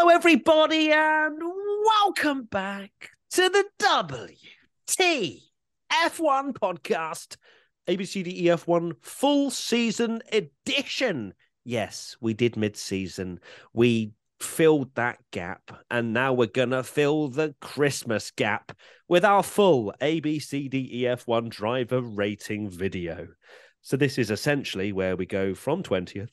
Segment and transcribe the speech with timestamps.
[0.00, 1.38] Hello, everybody, and
[1.84, 3.66] welcome back to the
[4.88, 5.42] WTF1
[6.54, 7.36] podcast,
[7.86, 11.34] ABCDEF1 full season edition.
[11.66, 13.40] Yes, we did mid season.
[13.74, 18.74] We filled that gap, and now we're going to fill the Christmas gap
[19.06, 23.28] with our full ABCDEF1 driver rating video.
[23.82, 26.30] So, this is essentially where we go from 20th,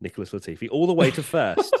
[0.00, 1.74] Nicholas Latifi, all the way to first.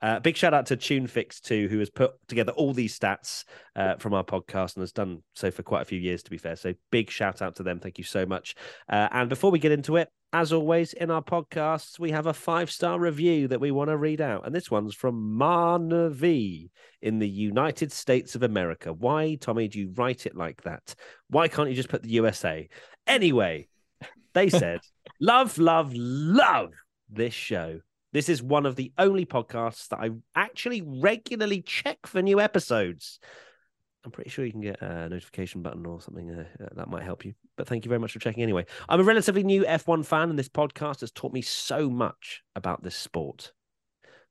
[0.00, 3.96] Uh, big shout out to TuneFix too, who has put together all these stats uh,
[3.96, 6.22] from our podcast and has done so for quite a few years.
[6.22, 7.80] To be fair, so big shout out to them.
[7.80, 8.54] Thank you so much.
[8.88, 12.34] Uh, and before we get into it, as always in our podcasts, we have a
[12.34, 17.18] five star review that we want to read out, and this one's from Marnavi in
[17.18, 18.92] the United States of America.
[18.92, 20.94] Why, Tommy, do you write it like that?
[21.30, 22.68] Why can't you just put the USA?
[23.06, 23.68] Anyway,
[24.34, 24.80] they said,
[25.20, 26.72] "Love, love, love
[27.08, 27.80] this show."
[28.12, 33.18] This is one of the only podcasts that I actually regularly check for new episodes.
[34.04, 37.02] I'm pretty sure you can get a notification button or something uh, uh, that might
[37.02, 37.34] help you.
[37.56, 38.64] But thank you very much for checking anyway.
[38.88, 42.82] I'm a relatively new F1 fan, and this podcast has taught me so much about
[42.82, 43.52] this sport.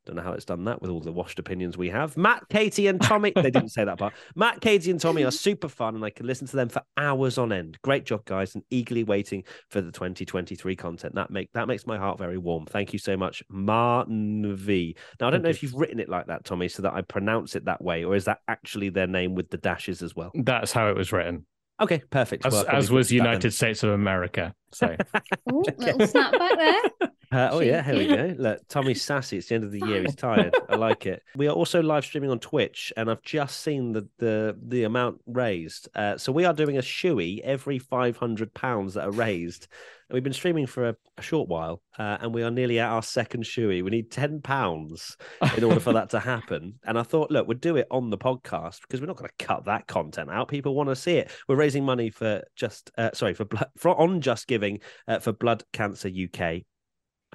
[0.08, 2.16] Don't know how it's done that with all the washed opinions we have.
[2.16, 3.33] Matt, Katie, and Tommy.
[3.36, 4.13] they didn't say that part.
[4.36, 7.38] Matt, Katie, and Tommy are super fun, and I can listen to them for hours
[7.38, 7.77] on end.
[7.83, 11.16] Great job, guys, and eagerly waiting for the 2023 content.
[11.16, 12.66] That make that makes my heart very warm.
[12.66, 14.95] Thank you so much, Martin V.
[15.19, 15.55] Now I don't Thank know you.
[15.55, 18.16] if you've written it like that, Tommy, so that I pronounce it that way, or
[18.16, 20.31] is that actually their name with the dashes as well?
[20.33, 21.45] That's how it was written,
[21.81, 22.45] Okay, perfect.
[22.45, 23.25] as, Well, as was fixed that then.
[23.25, 24.53] United States of America.
[24.72, 24.95] So
[25.51, 26.81] Ooh, little snap back there.
[27.31, 28.35] Uh, oh yeah, here we go.
[28.38, 29.38] Look, Tommy's sassy.
[29.38, 30.01] It's the end of the year.
[30.01, 30.55] He's tired.
[30.69, 31.23] I like it.
[31.35, 35.21] We are also live streaming on Twitch, and I've just seen the the the amount
[35.27, 35.89] raised.
[35.93, 39.67] Uh, so we are doing a shoey every five hundred pounds that are raised.
[40.09, 42.89] And we've been streaming for a, a short while, uh, and we are nearly at
[42.89, 43.83] our second shoey.
[43.83, 45.17] We need ten pounds
[45.57, 46.79] in order for that to happen.
[46.85, 49.45] And I thought, look, we'll do it on the podcast because we're not going to
[49.45, 50.47] cut that content out.
[50.47, 51.31] People want to see it.
[51.49, 55.65] We're raising money for just uh, sorry for for on Just Giving uh, for Blood
[55.73, 56.61] Cancer UK.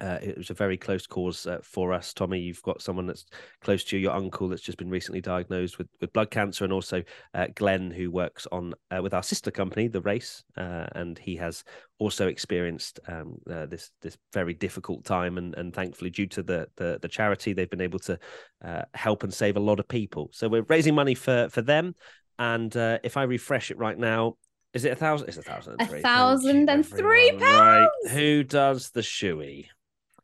[0.01, 2.39] Uh, it was a very close cause uh, for us, Tommy.
[2.39, 3.25] You've got someone that's
[3.61, 6.73] close to you, your uncle, that's just been recently diagnosed with, with blood cancer, and
[6.73, 7.03] also
[7.35, 11.35] uh, Glenn, who works on uh, with our sister company, The Race, uh, and he
[11.35, 11.63] has
[11.99, 16.67] also experienced um, uh, this this very difficult time, and and thankfully, due to the
[16.75, 18.17] the, the charity, they've been able to
[18.65, 20.29] uh, help and save a lot of people.
[20.33, 21.93] So we're raising money for for them,
[22.39, 24.37] and uh, if I refresh it right now.
[24.73, 25.27] Is it a thousand?
[25.27, 25.75] It's a thousand.
[25.79, 26.01] A thousand and three three.
[26.01, 27.53] Thank thousand you, and three everyone.
[27.59, 27.87] Right.
[28.03, 28.13] pounds!
[28.15, 29.67] Who does the shoey?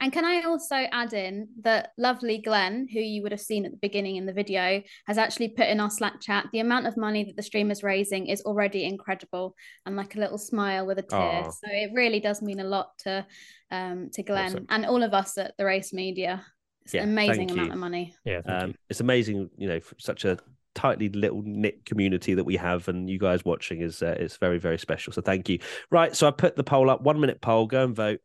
[0.01, 3.71] And can I also add in that lovely Glenn, who you would have seen at
[3.71, 6.95] the beginning in the video, has actually put in our Slack chat the amount of
[6.95, 9.55] money that the stream is raising is already incredible,
[9.85, 11.43] and like a little smile with a tear.
[11.43, 11.49] Aw.
[11.49, 13.25] So it really does mean a lot to
[13.71, 14.65] um to Glenn Awesome.
[14.69, 16.45] and all of us at the Race Media.
[16.85, 17.73] It's Yeah, an amazing amount you.
[17.73, 18.15] of money.
[18.23, 20.37] yeah, Um, it's amazing, you know, such a
[20.75, 24.59] tightly little knit community that we have, and you guys watching is uh, it's very
[24.59, 25.11] very special.
[25.11, 25.59] So thank you.
[25.91, 27.67] Right, so I put the poll up, one minute poll.
[27.67, 28.21] Go and vote.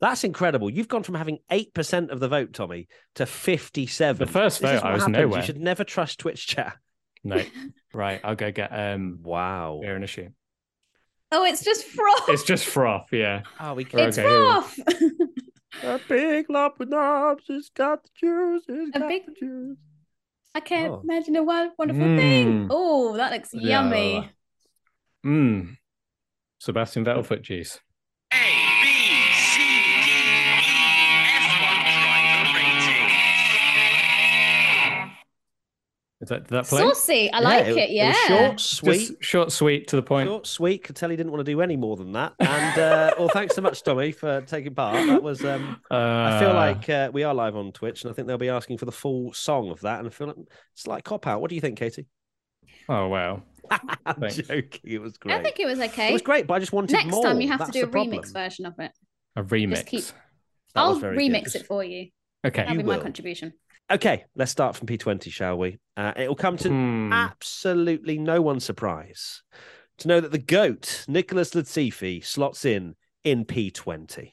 [0.00, 0.68] That's incredible.
[0.70, 4.26] You've gone from having eight percent of the vote, Tommy, to fifty-seven.
[4.26, 5.16] The first This is vote, I what was happens.
[5.18, 5.40] nowhere.
[5.40, 6.76] You should never trust Twitch chat.
[7.22, 7.42] no,
[7.94, 8.20] right.
[8.24, 9.78] I'll go get um Wow.
[9.82, 10.28] beer and a shoe.
[11.32, 12.28] Oh, it's just froth.
[12.28, 13.06] It's just froth.
[13.12, 14.78] Yeah, Oh, we We're It's okay froth.
[15.82, 17.44] a big lump of knobs.
[17.48, 18.62] It's got the juice.
[18.68, 19.78] It's A got big- the juice.
[20.54, 21.00] I can't Oh.
[21.02, 22.46] imagine a won- wonderful thing.
[22.64, 22.68] Mm.
[22.70, 23.82] Oh, that looks Yeah.
[23.82, 24.30] yummy.
[25.26, 25.76] Mmm.
[26.60, 27.80] Sebastian Vettel foot juice.
[36.20, 36.80] Is that did that play?
[36.80, 37.30] Saucy.
[37.32, 37.90] I like it.
[37.90, 38.08] Yeah.
[38.08, 38.98] was short, sweet.
[39.08, 40.28] Just short, sweet, to the point.
[40.28, 40.84] Short, sweet.
[40.84, 42.32] Could tell he didn't want to do any more than that.
[42.40, 44.94] And uh, well, thanks so much, Tommy, for taking part.
[45.06, 45.44] That was.
[45.44, 48.38] Um, I feel Uh, like uh, we are live on Twitch, and I think they'll
[48.38, 49.98] be asking for the full song of that.
[49.98, 50.36] And I feel like
[50.72, 51.40] it's like cop out.
[51.40, 52.06] What do you think, Katie?
[52.88, 53.42] Oh wow.
[54.06, 54.36] I'm Thanks.
[54.36, 54.80] joking.
[54.84, 55.34] It was great.
[55.34, 56.10] I think it was okay.
[56.10, 57.24] It was great, but I just wanted Next more.
[57.24, 58.18] time you have That's to do a problem.
[58.22, 58.92] remix version of it.
[59.36, 59.84] A remix.
[59.86, 60.04] keep-
[60.74, 61.56] I'll remix good.
[61.62, 62.08] it for you.
[62.46, 62.62] Okay.
[62.62, 63.02] That'll You be my will.
[63.02, 63.52] contribution.
[63.90, 65.78] Okay, let's start from P20, shall we?
[65.96, 67.12] Uh, it will come to Hmm.
[67.12, 69.42] absolutely no one's surprise
[69.98, 74.32] to know that the GOAT, Nicholas Latifi, slots in in P20.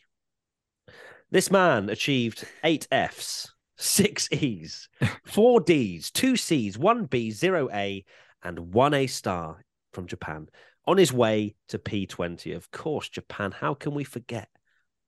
[1.29, 4.89] This man achieved eight Fs, six E's,
[5.25, 8.03] four D's, two C's, one B, zero A,
[8.43, 9.63] and one A star
[9.93, 10.47] from Japan
[10.85, 12.55] on his way to P20.
[12.55, 13.51] Of course, Japan.
[13.51, 14.49] How can we forget?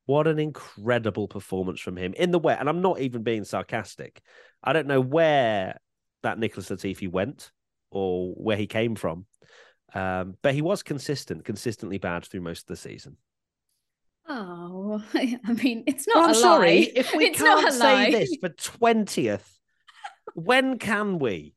[0.05, 2.59] What an incredible performance from him in the wet.
[2.59, 4.21] And I'm not even being sarcastic.
[4.63, 5.79] I don't know where
[6.23, 7.51] that Nicholas Latifi went
[7.91, 9.25] or where he came from,
[9.94, 13.17] um, but he was consistent, consistently bad through most of the season.
[14.27, 16.91] Oh, I mean, it's Well, not I'm a sorry lie.
[16.95, 18.11] if we it's not can't a say lie.
[18.11, 19.59] this for twentieth.
[20.33, 21.56] When can we?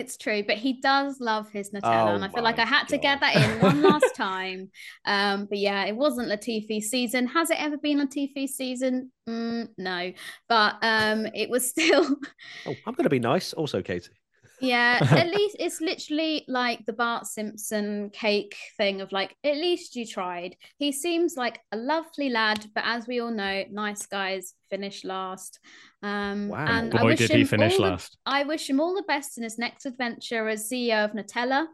[0.00, 2.88] It's true, but he does love his Nutella, Oh and I feel like I had
[2.88, 4.70] to get that in one last time.
[5.04, 7.26] Um, but yeah, it wasn't Latifi's season.
[7.26, 9.12] Has it ever been Latifi's season?
[9.28, 10.12] Mm, no,
[10.48, 12.16] but um, it was still.
[12.64, 13.52] Oh, I'm going to be nice.
[13.52, 14.10] Also, Katie.
[14.60, 19.96] Yeah, at least it's literally like the Bart Simpson cake thing of like, at least
[19.96, 20.56] you tried.
[20.78, 25.58] He seems like a lovely lad, but as we all know, nice guys finish last.
[26.02, 26.66] Um, Wow.
[26.66, 28.18] and I wish did he him finish all the- last.
[28.26, 31.66] I wish him all the best in his next adventure as CEO of Nutella,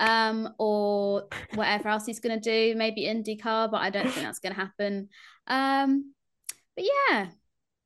[0.00, 2.76] um, or whatever else he's going to do.
[2.76, 5.08] Maybe IndyCar, but I don't think that's going to happen.
[5.46, 6.12] Um,
[6.76, 7.26] but yeah,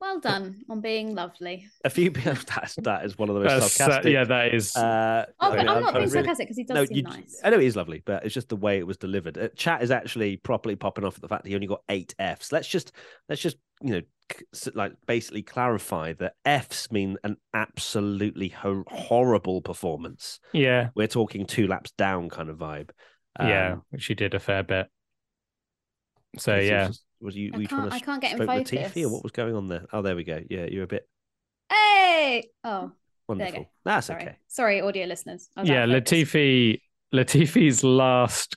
[0.01, 1.67] well done on being lovely.
[1.85, 2.35] A few people.
[2.55, 4.13] That's that is one of the most That's, uh, sarcastic.
[4.13, 4.77] yeah, that is.
[4.77, 6.97] Uh, Oh, I but mean, I'm not being really- sarcastic because he does No, seem
[6.97, 7.41] you, nice.
[7.43, 9.39] I know he's lovely, but it's just the way it was delivered.
[9.39, 12.15] Uh, chat is actually properly popping off at the fact that he only got eight
[12.19, 12.53] Fs.
[12.53, 12.93] Let's just
[13.29, 14.01] let's just you know
[14.75, 20.41] like basically clarify that Fs mean an absolutely ho- horrible performance.
[20.53, 22.91] yeah, We're talking two laps down kind of vibe.
[23.41, 24.89] yeah, Um, she did a fair bit.
[26.39, 28.37] So yeah, was, was you, I were you trying can't- to I can't get in
[28.39, 29.87] stroke Latifi, or what was going on there?
[29.93, 30.41] Oh, there we go.
[30.49, 31.09] Yeah, you're a bit
[31.71, 32.49] Hey!
[32.65, 32.93] Oh,
[33.29, 33.71] wonderful.
[33.85, 34.23] That's Sorry.
[34.23, 34.37] okay.
[34.49, 35.49] Sorry, audio listeners.
[35.63, 36.11] Yeah, out of focus.
[36.13, 36.81] Latifi
[37.15, 38.57] Latifi's last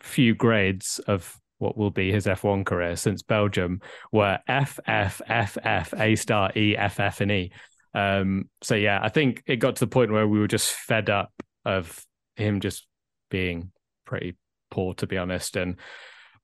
[0.00, 3.80] few grades of what will be his F1 career since Belgium
[4.12, 7.52] were F F F F A star E F F and E.
[7.94, 11.10] Um, so yeah, I think it got to the point where we were just fed
[11.10, 11.32] up
[11.64, 12.02] of
[12.36, 12.86] him just
[13.30, 13.72] being
[14.06, 14.36] pretty
[14.70, 15.56] poor, to be honest.
[15.56, 15.76] And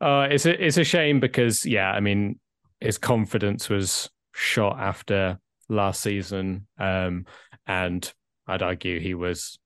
[0.00, 2.38] uh, it's a it's a shame because yeah, I mean
[2.80, 5.38] his confidence was shot after
[5.68, 7.26] last season, um,
[7.66, 8.12] and
[8.46, 9.58] I'd argue he was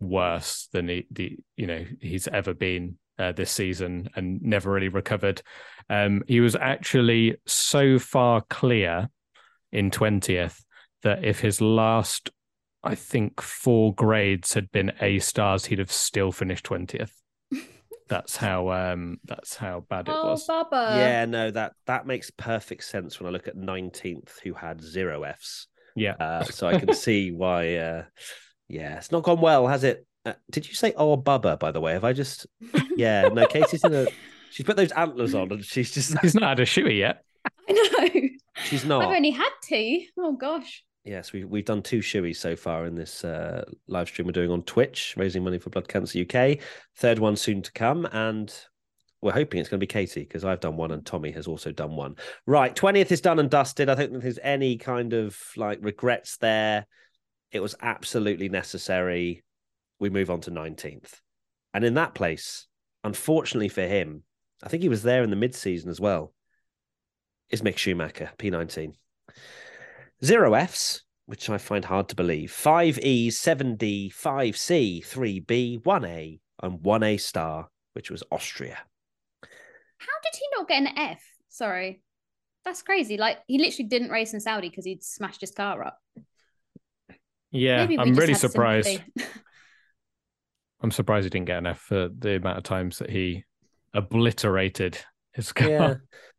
[0.00, 4.88] worse than he, the you know he's ever been uh, this season and never really
[4.88, 5.42] recovered.
[5.90, 9.08] Um, he was actually so far clear
[9.72, 10.62] in twentieth
[11.02, 12.30] that if his last,
[12.82, 17.14] I think, four grades had been A stars, he'd have still finished twentieth.
[18.08, 20.46] That's how um that's how bad it was.
[20.48, 20.66] Oh, was.
[20.72, 20.96] Bubba.
[20.96, 25.22] yeah, no, that that makes perfect sense when I look at 19th, who had zero
[25.24, 25.66] Fs.
[25.94, 26.14] Yeah.
[26.18, 27.74] Uh, so I can see why.
[27.76, 28.04] Uh,
[28.68, 30.06] yeah, it's not gone well, has it?
[30.24, 31.58] Uh, did you say "oh Bubba"?
[31.58, 32.46] By the way, have I just?
[32.96, 33.46] Yeah, no.
[33.46, 34.06] Katie's in a.
[34.50, 36.16] She's put those antlers on, and she's just.
[36.20, 37.22] She's not had a shoey yet.
[37.68, 38.28] I know.
[38.64, 39.04] She's not.
[39.04, 40.00] I've only had two.
[40.18, 40.82] Oh gosh.
[41.08, 44.50] Yes, we, we've done two shoeys so far in this uh, live stream we're doing
[44.50, 46.58] on Twitch, raising money for Blood Cancer UK.
[46.96, 48.54] Third one soon to come, and
[49.22, 51.72] we're hoping it's going to be Katie because I've done one and Tommy has also
[51.72, 52.16] done one.
[52.44, 53.88] Right, twentieth is done and dusted.
[53.88, 56.86] I don't think there's any kind of like regrets there.
[57.52, 59.42] It was absolutely necessary.
[59.98, 61.22] We move on to nineteenth,
[61.72, 62.66] and in that place,
[63.02, 64.24] unfortunately for him,
[64.62, 66.34] I think he was there in the mid-season as well.
[67.48, 68.92] Is Mick Schumacher, P19.
[70.24, 72.52] Zero Fs, which I find hard to believe.
[72.52, 78.10] Five E's, seven D, five C, three B, one A, and one A star, which
[78.10, 78.78] was Austria.
[79.42, 81.22] How did he not get an F?
[81.48, 82.02] Sorry.
[82.64, 83.16] That's crazy.
[83.16, 85.98] Like he literally didn't race in Saudi because he'd smashed his car up.
[87.50, 89.00] Yeah, I'm really surprised.
[90.80, 93.44] I'm surprised he didn't get an F for the amount of times that he
[93.94, 94.98] obliterated
[95.32, 95.68] his car.
[95.68, 95.94] Yeah,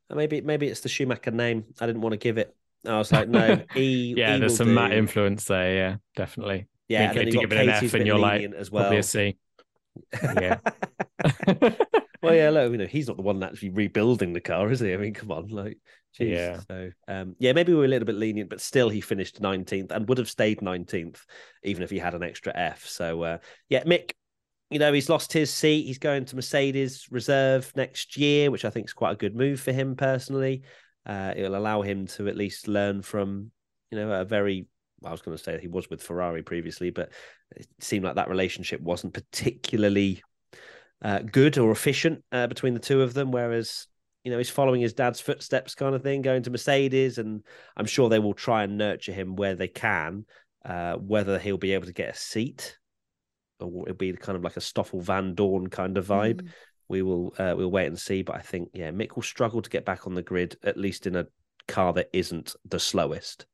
[0.09, 1.65] maybe maybe it's the Schumacher name.
[1.81, 2.55] I didn't want to give it.
[2.85, 4.13] I was like, no, E.
[4.15, 5.73] yeah, E there's some Matt influence there.
[5.73, 6.67] Yeah, definitely.
[6.87, 8.71] Yeah, I and then to you give it an Katie's F, and you're like, as
[8.71, 8.83] well.
[8.83, 9.37] Probably a C.
[10.23, 10.57] Yeah.
[12.21, 14.93] well, yeah, look, you know, he's not the one actually rebuilding the car, is he?
[14.93, 15.77] I mean, come on, like,
[16.13, 16.29] geez.
[16.29, 16.59] Yeah.
[16.67, 19.91] So, um, yeah, maybe we were a little bit lenient, but still, he finished 19th
[19.91, 21.19] and would have stayed 19th
[21.63, 22.85] even if he had an extra F.
[22.85, 24.11] So, uh, yeah, Mick,
[24.69, 25.85] you know, he's lost his seat.
[25.85, 29.59] He's going to Mercedes reserve next year, which I think is quite a good move
[29.59, 30.63] for him personally.
[31.09, 33.51] Uh, it'll allow him to at least learn from,
[33.89, 34.67] you know, a very
[35.03, 37.11] I was going to say he was with Ferrari previously, but
[37.55, 40.21] it seemed like that relationship wasn't particularly
[41.01, 43.31] uh, good or efficient uh, between the two of them.
[43.31, 43.87] Whereas,
[44.23, 47.43] you know, he's following his dad's footsteps, kind of thing, going to Mercedes, and
[47.77, 50.25] I'm sure they will try and nurture him where they can.
[50.65, 52.77] Uh, whether he'll be able to get a seat,
[53.61, 56.41] or it'll be kind of like a Stoffel Vandoorne kind of vibe.
[56.41, 56.49] Mm.
[56.89, 58.21] We will uh, we'll wait and see.
[58.21, 61.07] But I think yeah, Mick will struggle to get back on the grid, at least
[61.07, 61.27] in a
[61.67, 63.45] car that isn't the slowest.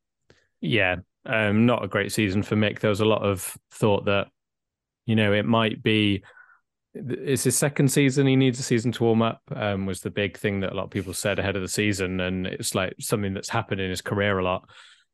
[0.61, 2.79] Yeah, um, not a great season for Mick.
[2.79, 4.27] There was a lot of thought that,
[5.05, 6.23] you know, it might be
[6.95, 8.25] it's his second season.
[8.25, 9.41] He needs a season to warm up.
[9.53, 12.19] Um, was the big thing that a lot of people said ahead of the season,
[12.21, 14.69] and it's like something that's happened in his career a lot.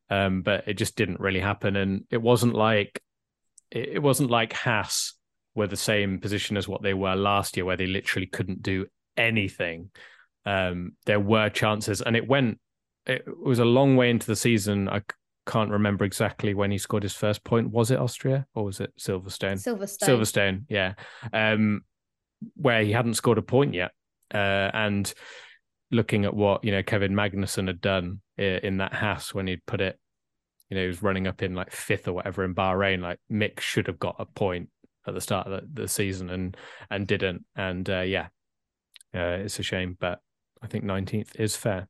[0.08, 3.02] Um, but it just didn't really happen, and it wasn't like
[3.70, 5.14] it, wasn't like Haas
[5.54, 8.86] were the same position as what they were last year, where they literally couldn't do
[9.16, 9.90] anything.
[10.44, 12.58] Um, there were chances, and it went.
[13.06, 14.88] It was a long way into the season.
[14.88, 15.02] I
[15.46, 17.70] can't remember exactly when he scored his first point.
[17.70, 19.60] Was it Austria or was it Silverstone?
[19.60, 20.08] Silverstone.
[20.08, 20.94] Silverstone, yeah.
[21.32, 21.82] Um,
[22.54, 23.90] where he hadn't scored a point yet.
[24.32, 25.12] Uh, and
[25.90, 29.80] looking at what, you know, Kevin Magnussen had done in that Haas when he'd put
[29.80, 29.98] it,
[30.70, 33.00] you know, he was running up in like fifth or whatever in Bahrain.
[33.00, 34.70] Like Mick should have got a point
[35.06, 36.56] at the start of the, the season and
[36.90, 37.44] and didn't.
[37.56, 38.28] And uh, yeah,
[39.14, 40.20] uh, it's a shame, but
[40.62, 41.88] I think 19th is fair.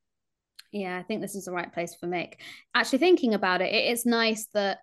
[0.73, 2.35] Yeah, I think this is the right place for Mick.
[2.75, 4.79] Actually, thinking about it, it is nice that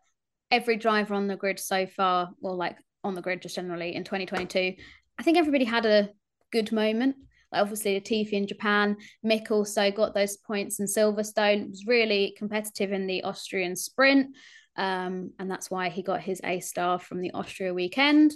[0.51, 4.03] every driver on the grid so far, well, like on the grid just generally in
[4.03, 4.75] 2022,
[5.17, 6.09] I think everybody had a
[6.51, 7.15] good moment.
[7.51, 11.69] Like obviously, Latifi in Japan, Mick also got those points in Silverstone.
[11.69, 14.36] Was really competitive in the Austrian sprint,
[14.79, 18.31] um, and that's why he got his A star from the Austria weekend.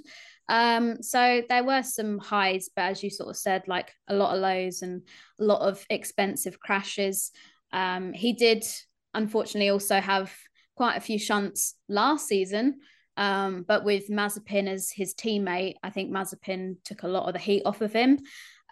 [0.49, 4.35] Um, so there were some highs, but as you sort of said, like a lot
[4.35, 5.03] of lows and
[5.39, 7.31] a lot of expensive crashes.
[7.71, 8.65] Um, he did
[9.13, 10.33] unfortunately also have
[10.75, 12.79] quite a few shunts last season.
[13.15, 17.39] Um, but with Mazepin as his teammate, I think Mazepin took a lot of the
[17.39, 18.19] heat off of him.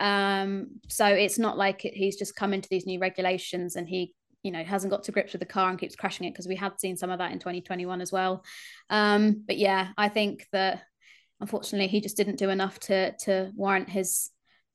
[0.01, 4.13] Um, so it's not like he's just come into these new regulations and he,
[4.43, 6.55] you know, hasn't got to grips with the car and keeps crashing it because we
[6.55, 8.43] had seen some of that in 2021 as well.
[8.89, 10.81] Um, but yeah, I think that
[11.39, 14.29] unfortunately he just didn't do enough to to warrant his,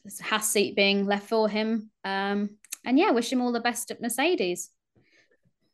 [0.04, 1.90] his Haas seat being left for him.
[2.04, 2.50] Um,
[2.84, 4.70] and yeah, wish him all the best at Mercedes.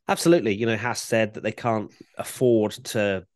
[0.08, 0.54] Absolutely.
[0.54, 3.26] You know, Haas said that they can't afford to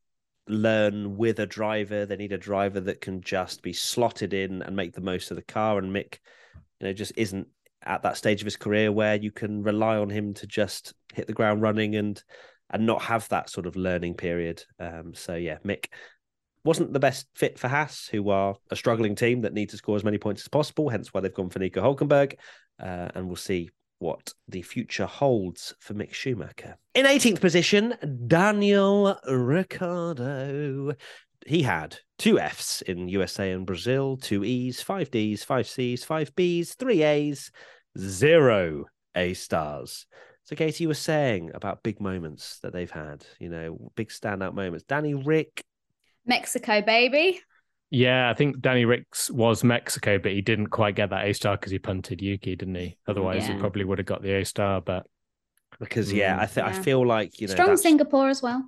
[0.49, 2.07] learn with a driver.
[2.07, 5.37] They need a driver that can just be slotted in and make the most of
[5.37, 5.79] the car.
[5.79, 6.19] And Mick,
[6.81, 7.49] you know, just isn't
[7.87, 11.27] at that stage of his career where you can rely on him to just hit
[11.27, 12.23] the ground running and
[12.71, 14.63] and not have that sort of learning period.
[14.81, 15.87] Um, so yeah, Mick,
[16.65, 19.95] wasn't the best fit for Haas, who are a struggling team that need to score
[19.95, 22.35] as many points as possible, hence why they've gone for Nico Hulkenberg.
[22.83, 26.77] Uh, and we'll see what the future holds for Mick Schumacher.
[26.95, 27.95] In 18th position,
[28.27, 30.95] Daniel Ricciardo.
[31.47, 36.35] He had two Fs in USA and Brazil, two Es, five Ds, five Cs, five
[36.35, 37.53] Bs, three As,
[37.97, 40.07] zero A stars.
[40.45, 44.55] So, Katie, you were saying about big moments that they've had, you know, big standout
[44.55, 44.85] moments.
[44.89, 45.65] Danny Rick
[46.25, 47.41] Mexico, baby.
[47.91, 51.57] Yeah, I think Danny Ricks was Mexico, but he didn't quite get that A star
[51.57, 52.99] because he punted Yuki, didn't he?
[53.07, 53.55] Otherwise, Yeah.
[53.55, 54.81] he probably would have got the A star.
[54.81, 55.07] But
[55.79, 56.41] because yeah, mm.
[56.41, 58.65] I think I feel like you know Strong Singapore as well.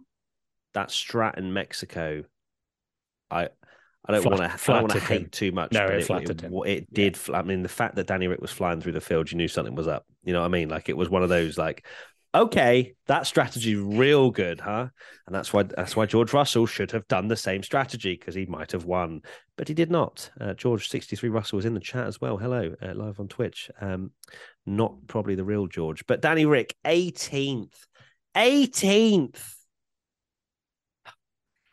[0.74, 2.24] that strat in Mexico.
[3.30, 3.48] I
[4.06, 5.72] I don't want to I don't want to hate too much.
[5.72, 6.62] No, but it it, flattered it, him.
[6.64, 7.16] it did.
[7.16, 9.48] fl- I mean, the fact that Danny Rick was flying through the field, you knew
[9.48, 10.06] something was up.
[10.24, 10.68] You know what I mean?
[10.68, 11.84] Like it was one of those like,
[12.34, 14.88] okay, that strategy real good, huh?
[15.26, 18.46] And that's why that's why George Russell should have done the same strategy because he
[18.46, 19.20] might have won,
[19.56, 20.30] but he did not.
[20.40, 22.38] Uh, George sixty three Russell was in the chat as well.
[22.38, 23.70] Hello, uh, live on Twitch.
[23.80, 24.12] Um,
[24.64, 27.86] not probably the real George, but Danny Rick eighteenth,
[28.34, 29.54] eighteenth.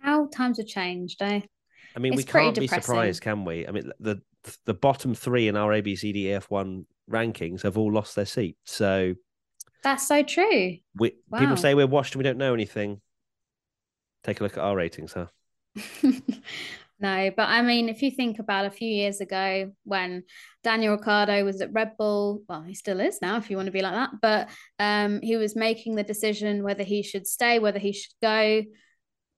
[0.01, 1.41] How times have changed, eh?
[1.95, 3.67] I mean, It's we can't be surprised, can we?
[3.67, 4.21] I mean, the
[4.65, 8.57] the bottom three in our ABCDEF one rankings have all lost their seat.
[8.63, 9.15] So
[9.83, 10.77] That's so true.
[10.95, 11.39] we Wow.
[11.39, 13.01] people say we're washed and we don't know anything.
[14.23, 15.27] Take a look at our ratings, huh?
[16.99, 20.23] no, but I mean, if you think about a few years ago when
[20.63, 23.71] Daniel Ricciardo was at Red Bull, well, he still is now, if you want to
[23.71, 24.49] be like that, but
[24.79, 28.63] um, he was making the decision whether he should stay, whether he should go.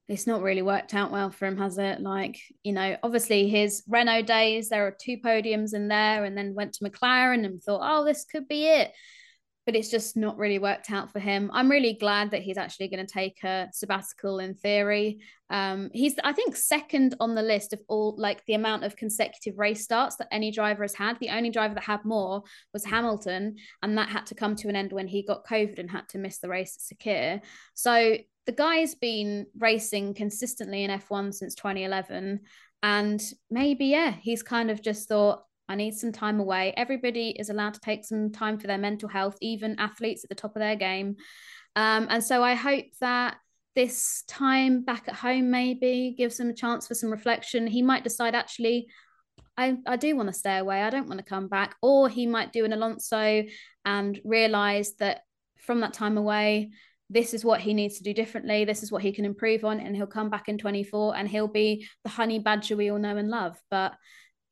[0.08, 2.00] It's not really worked out well for him, has it?
[2.00, 6.54] Like, you know, obviously his Renault days, there are two podiums in there, and then
[6.54, 8.94] went to McLaren and thought, oh, this could be it
[9.68, 11.52] but it's just not really worked out for him.
[11.54, 15.20] I'm really glad that he's actually going to take a sabbatical in theory.
[15.50, 19.60] Um, he's, I think, second on the list of all like the amount of consecutive
[19.60, 21.20] race starts that any driver has had.
[21.20, 24.78] The only driver that had more was Hamilton, and that had to come to an
[24.78, 27.42] end when he got COVID and had to miss the race at Sakhir.
[27.74, 32.40] So the guy's been racing consistently in F1 since 2011.
[32.84, 33.22] And
[33.52, 36.74] maybe, yeah, he's kind of just thought, I need some time away.
[36.78, 40.36] Everybody is allowed to take some time for their mental health, even athletes at the
[40.36, 41.16] top of their game.
[41.76, 43.38] Um, and so I hope that
[43.76, 47.68] this time back at home maybe gives him a chance for some reflection.
[47.68, 48.88] He might decide, actually,
[49.58, 50.82] I, I do want to stay away.
[50.82, 51.76] I don't want to come back.
[51.82, 53.44] Or he might do an Alonso
[53.86, 55.22] and realize that
[55.60, 56.72] from that time away,
[57.10, 58.66] this is what he needs to do differently.
[58.66, 61.48] This is what he can improve on, and he'll come back in 24 and he'll
[61.48, 63.58] be the honey badger we all know and love.
[63.70, 63.94] But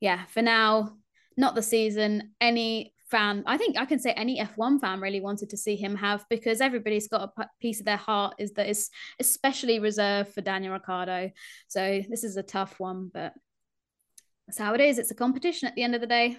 [0.00, 0.96] yeah, for now,
[1.36, 2.32] not the season.
[2.40, 5.94] Any fan, I think I can say any F1 fan really wanted to see him
[5.96, 8.90] have because everybody's got a piece of their heart is that is
[9.20, 11.30] especially reserved for Daniel Ricciardo.
[11.68, 13.32] So this is a tough one, but
[14.46, 14.98] that's how it is.
[14.98, 16.38] It's a competition at the end of the day.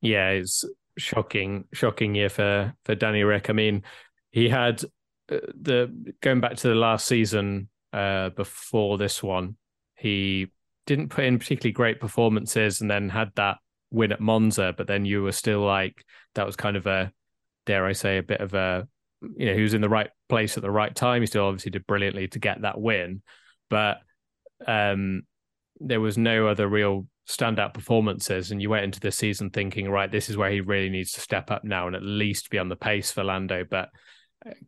[0.00, 0.64] Yeah, it's
[0.98, 3.50] shocking, shocking year for for Danny Rick.
[3.50, 3.82] I mean,
[4.30, 4.84] he had
[5.30, 9.56] uh, the going back to the last season uh, before this one,
[9.96, 10.48] he
[10.86, 13.58] didn't put in particularly great performances, and then had that
[13.94, 14.74] win at Monza.
[14.76, 17.12] But then you were still like that was kind of a
[17.66, 18.86] dare I say a bit of a
[19.36, 21.22] you know he was in the right place at the right time.
[21.22, 23.22] He still obviously did brilliantly to get that win,
[23.70, 23.98] but
[24.66, 25.22] um,
[25.80, 30.12] there was no other real standout performances and you went into the season thinking right
[30.12, 32.68] this is where he really needs to step up now and at least be on
[32.68, 33.88] the pace for Lando but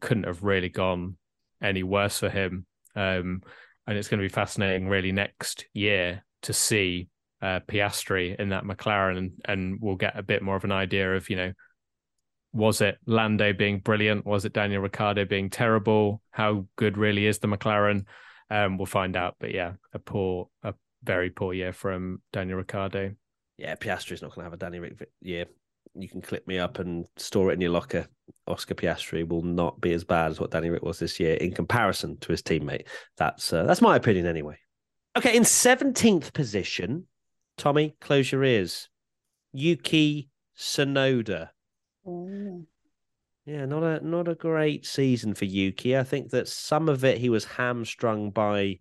[0.00, 1.16] couldn't have really gone
[1.62, 2.64] any worse for him
[2.94, 3.42] um,
[3.86, 7.08] and it's going to be fascinating really next year to see
[7.46, 11.14] uh, Piastri in that McLaren and, and we'll get a bit more of an idea
[11.14, 11.52] of you know
[12.52, 17.38] was it Lando being brilliant was it Daniel Ricciardo being terrible how good really is
[17.38, 18.04] the McLaren
[18.50, 20.74] um, we'll find out but yeah a poor a
[21.06, 23.14] very poor year from Daniel Ricciardo.
[23.56, 25.46] Yeah, Piastri's not going to have a Danny Rick year.
[25.94, 28.06] You can clip me up and store it in your locker.
[28.46, 31.52] Oscar Piastri will not be as bad as what Danny Rick was this year in
[31.52, 32.86] comparison to his teammate.
[33.16, 34.58] That's uh, that's my opinion anyway.
[35.16, 37.06] Okay, in seventeenth position,
[37.56, 38.88] Tommy, close your ears.
[39.52, 41.50] Yuki Tsunoda.
[42.06, 42.66] Oh.
[43.44, 45.96] Yeah, not a not a great season for Yuki.
[45.96, 48.80] I think that some of it he was hamstrung by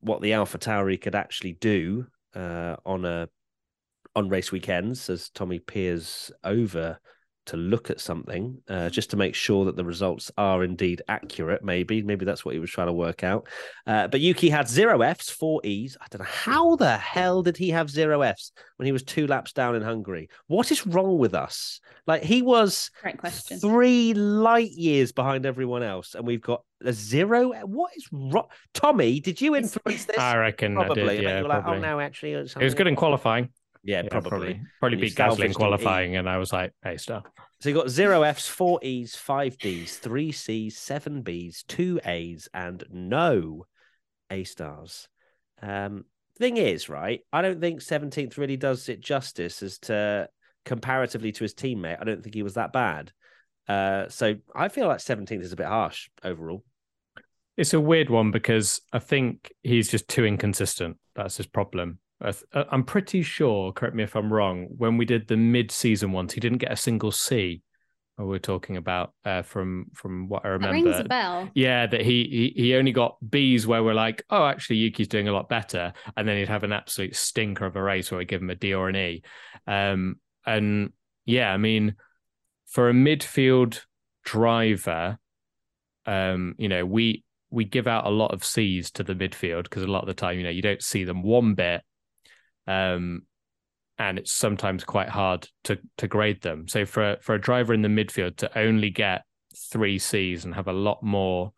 [0.00, 3.28] what the Alpha Tauri could actually do uh, on a
[4.16, 6.98] on race weekends as Tommy peers over
[7.46, 11.62] to look at something uh, just to make sure that the results are indeed accurate.
[11.62, 13.46] Maybe, maybe that's what he was trying to work out.
[13.86, 15.96] Uh, but Yuki had zero Fs, four Es.
[16.00, 19.26] I don't know how the hell did he have zero Fs when he was two
[19.26, 20.28] laps down in Hungary.
[20.46, 21.80] What is wrong with us?
[22.06, 23.58] Like he was Great question.
[23.58, 27.50] three light years behind everyone else, and we've got a zero.
[27.66, 28.46] What is wrong?
[28.74, 30.18] Tommy, did you influence this?
[30.18, 31.02] I reckon Probably.
[31.02, 31.16] I I did.
[31.16, 33.50] bet Yeah, you were like, oh no, actually, It was good in qualifying.
[33.84, 34.30] Yeah, Yeah, probably.
[34.30, 35.54] probably, probably beat Gasly in an E.
[35.54, 37.24] qualifying, and I was like, "Hey, stuff."
[37.60, 42.48] So you got zero Fs, four Es, five Ds, three Cs, seven Bs, two As,
[42.52, 43.66] and no
[44.30, 45.08] A stars.
[45.62, 46.04] Um,
[46.38, 47.20] thing is, right?
[47.32, 50.28] I don't think seventeenth really does it justice as to
[50.64, 52.00] comparatively to his teammate.
[52.00, 53.12] I don't think he was that bad.
[53.68, 56.64] Uh, so I feel like seventeenth is a bit harsh overall.
[57.56, 60.98] It's a weird one because I think he's just too inconsistent.
[61.14, 61.98] That's his problem.
[62.22, 62.32] Uh,
[62.70, 66.40] I'm pretty sure, correct me if I'm wrong, when we did the mid-season ones, he
[66.40, 67.62] didn't get a single C.
[68.16, 70.76] What we're talking about uh, from from what I remember.
[70.76, 71.50] That rings a bell.
[71.54, 75.26] Yeah, that he, he he only got Bs where we're like, oh, actually Yuki's doing
[75.26, 78.24] a lot better, and then he'd have an absolute stinker of a race where we
[78.24, 79.22] give him a D or an E.
[79.66, 80.92] Um, and
[81.24, 81.96] yeah, I mean,
[82.66, 83.80] for a midfield
[84.24, 85.18] driver,
[86.06, 89.82] um, you know, we we give out a lot of Cs to the midfield because
[89.82, 91.82] a lot of the time, you know, you don't see them one bit,
[92.66, 93.22] um,
[93.98, 96.66] and it's sometimes quite hard to to grade them.
[96.68, 99.22] So for for a driver in the midfield to only get
[99.56, 101.52] three Cs and have a lot more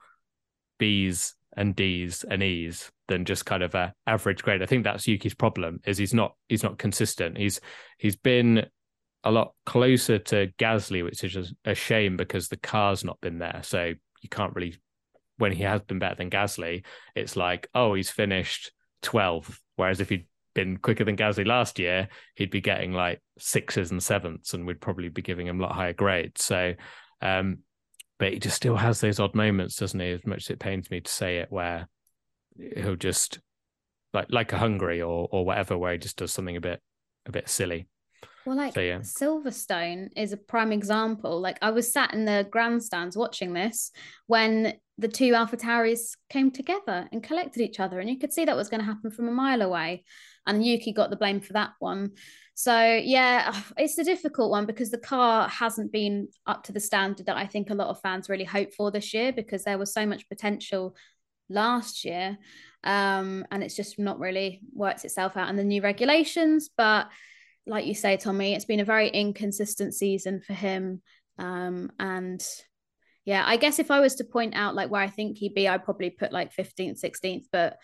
[0.78, 4.62] Bs and Ds and Es than just kind of a average grade.
[4.62, 7.38] I think that's Yuki's problem is he's not he's not consistent.
[7.38, 7.60] He's
[7.98, 8.66] he's been
[9.24, 13.60] a lot closer to Gasly, which is a shame because the car's not been there.
[13.64, 14.76] So you can't really
[15.38, 19.58] when he has been better than Gasly, it's like, oh, he's finished 12th.
[19.76, 24.02] Whereas if he'd been quicker than Gasly last year, he'd be getting like sixes and
[24.02, 26.42] sevenths and we'd probably be giving him a lot higher grades.
[26.42, 26.74] So
[27.22, 27.58] um
[28.18, 30.10] but he just still has those odd moments, doesn't he?
[30.10, 31.86] As much as it pains me to say it, where
[32.56, 33.38] he'll just
[34.14, 36.80] like like a Hungary or or whatever, where he just does something a bit
[37.26, 37.88] a bit silly.
[38.46, 39.00] Well, like So, yeah.
[39.00, 41.40] Silverstone is a prime example.
[41.40, 43.90] Like I was sat in the grandstands watching this
[44.28, 48.44] when the two Alpha Tauris came together and collected each other, and you could see
[48.44, 50.04] that was going to happen from a mile away.
[50.46, 52.12] And Yuki got the blame for that one.
[52.54, 57.26] So yeah, it's a difficult one because the car hasn't been up to the standard
[57.26, 59.92] that I think a lot of fans really hope for this year because there was
[59.92, 60.96] so much potential
[61.48, 62.36] last year,
[62.82, 66.70] um, and it's just not really worked itself out in the new regulations.
[66.76, 67.08] But
[67.66, 71.02] like you say, Tommy, it's been a very inconsistent season for him.
[71.38, 72.44] Um, and
[73.24, 75.68] yeah, I guess if I was to point out like where I think he'd be,
[75.68, 77.46] I'd probably put like 15th, 16th.
[77.50, 77.76] But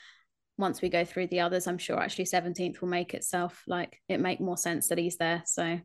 [0.62, 4.20] once we go through the others, I'm sure actually 17th will make itself like it
[4.20, 5.42] make more sense that he's there.
[5.44, 5.78] So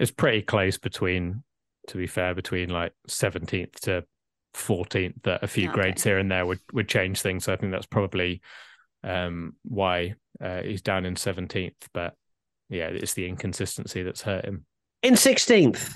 [0.00, 1.44] It's pretty close between,
[1.88, 4.04] to be fair, between like seventeenth to
[4.54, 5.74] 14th that a few Okay.
[5.80, 7.44] grades here and there would would change things.
[7.44, 8.40] So I think that's probably
[9.04, 11.74] um, why uh, he's down in 17th.
[11.92, 12.14] But
[12.68, 14.64] yeah, it's the inconsistency that's hurt him.
[15.02, 15.92] In 16th,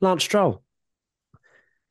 [0.00, 0.62] Lance Stroll.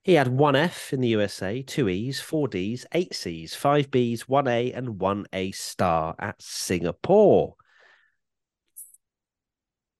[0.03, 4.27] He had one F in the USA, two E's, four D's, eight C's, five B's,
[4.27, 7.55] one A, and one A star at Singapore.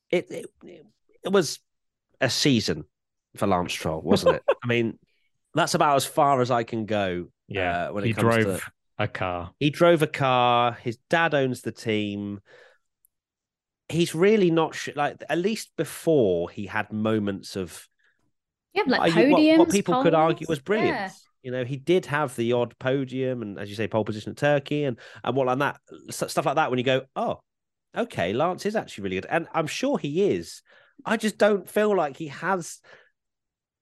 [0.09, 0.45] It, it,
[1.23, 1.59] it was
[2.21, 2.85] a season
[3.35, 4.43] for Lance Stroll, wasn't it?
[4.63, 4.97] I mean,
[5.53, 7.27] that's about as far as I can go.
[7.47, 9.51] Yeah, uh, when he it comes drove to a car.
[9.59, 10.77] he drove a car.
[10.81, 12.39] His dad owns the team.
[13.89, 17.88] He's really not sh- like at least before he had moments of
[18.73, 19.57] Yeah, like what- what- podiums.
[19.57, 20.95] what, people could argue was brilliant.
[20.95, 21.09] Yeah.
[21.41, 24.37] You know, he did have the odd podium and, as you say, pole position at
[24.37, 25.79] Turkey and and what like that
[26.09, 26.69] stuff like that.
[26.69, 27.39] When you go, oh,
[27.95, 30.61] okay, Lance is actually really good, and I'm sure he is.
[31.05, 32.79] I just don't feel like he has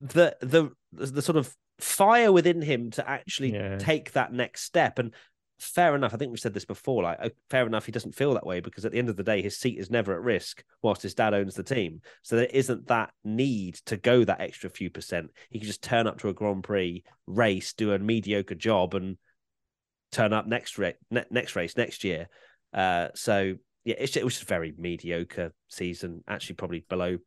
[0.01, 3.77] the the the sort of fire within him to actually Yeah.
[3.77, 4.99] take that next step.
[4.99, 5.13] And
[5.59, 7.03] fair enough, I think we've said this before.
[7.03, 9.23] Like, uh, fair enough, he doesn't feel that way because at the end of the
[9.23, 12.01] day, his seat is never at risk whilst his dad owns the team.
[12.23, 15.31] So there isn't that need to go that extra few percent.
[15.49, 19.17] He can just turn up to a Grand Prix race, do a mediocre job, and
[20.11, 22.29] turn up next ne- next race next year.
[22.73, 26.23] Uh, so yeah, it was just a very mediocre season.
[26.27, 27.17] Actually, probably below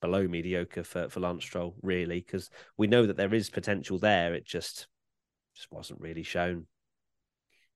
[0.00, 4.34] below mediocre for for Lance Stroll, really, because we know that there is potential there.
[4.34, 4.86] It just
[5.54, 6.66] just wasn't really shown.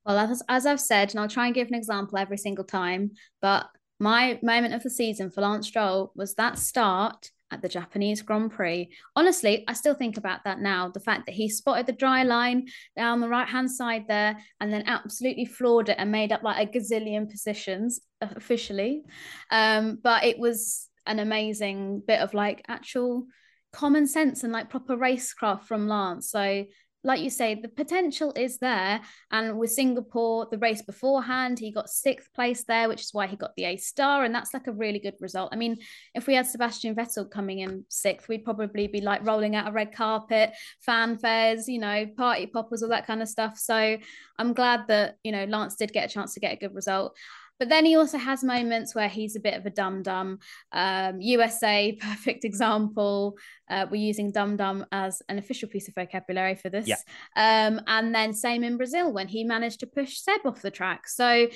[0.09, 3.13] Well, as, as I've said, and I'll try and give an example every single time,
[3.43, 3.69] but
[4.01, 8.51] my moment of the season for Lance Stroll was that start at the Japanese Grand
[8.51, 8.89] Prix.
[9.17, 10.89] Honestly, I still think about that now.
[10.89, 14.73] The fact that he spotted the dry line down the right hand side there and
[14.73, 19.03] then absolutely floored it and made up like a gazillion positions officially.
[19.51, 23.27] Um, but it was an amazing bit of like actual
[23.73, 26.31] common sense and like proper racecraft from Lance.
[26.31, 26.65] So
[27.05, 29.01] like you say, the potential is there.
[29.31, 33.37] And with Singapore, the race beforehand, he got sixth place there, which is why he
[33.37, 34.25] got the A star.
[34.25, 35.51] And that's like a really good result.
[35.53, 35.77] I mean,
[36.15, 39.73] if we had Sebastian Vettel coming in sixth, we'd probably be like rolling out a
[39.73, 40.53] red carpet,
[40.87, 43.59] fanfares, you know, party poppers, all that kind of stuff.
[43.59, 43.97] So
[44.39, 47.17] I'm glad that, you know, Lance did get a chance to get a good result.
[47.59, 50.39] But then he also has moments where he's a bit of a dum dum.
[50.73, 53.37] Um, USA, perfect example.
[53.69, 56.87] Uh, we're using dum dum as an official piece of vocabulary for this.
[56.87, 56.97] Yeah.
[57.37, 61.09] Um, and then same in Brazil when he managed to push Seb off the track.
[61.09, 61.49] So,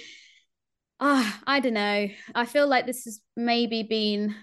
[1.01, 2.09] ah, I don't know.
[2.35, 4.35] I feel like this has maybe been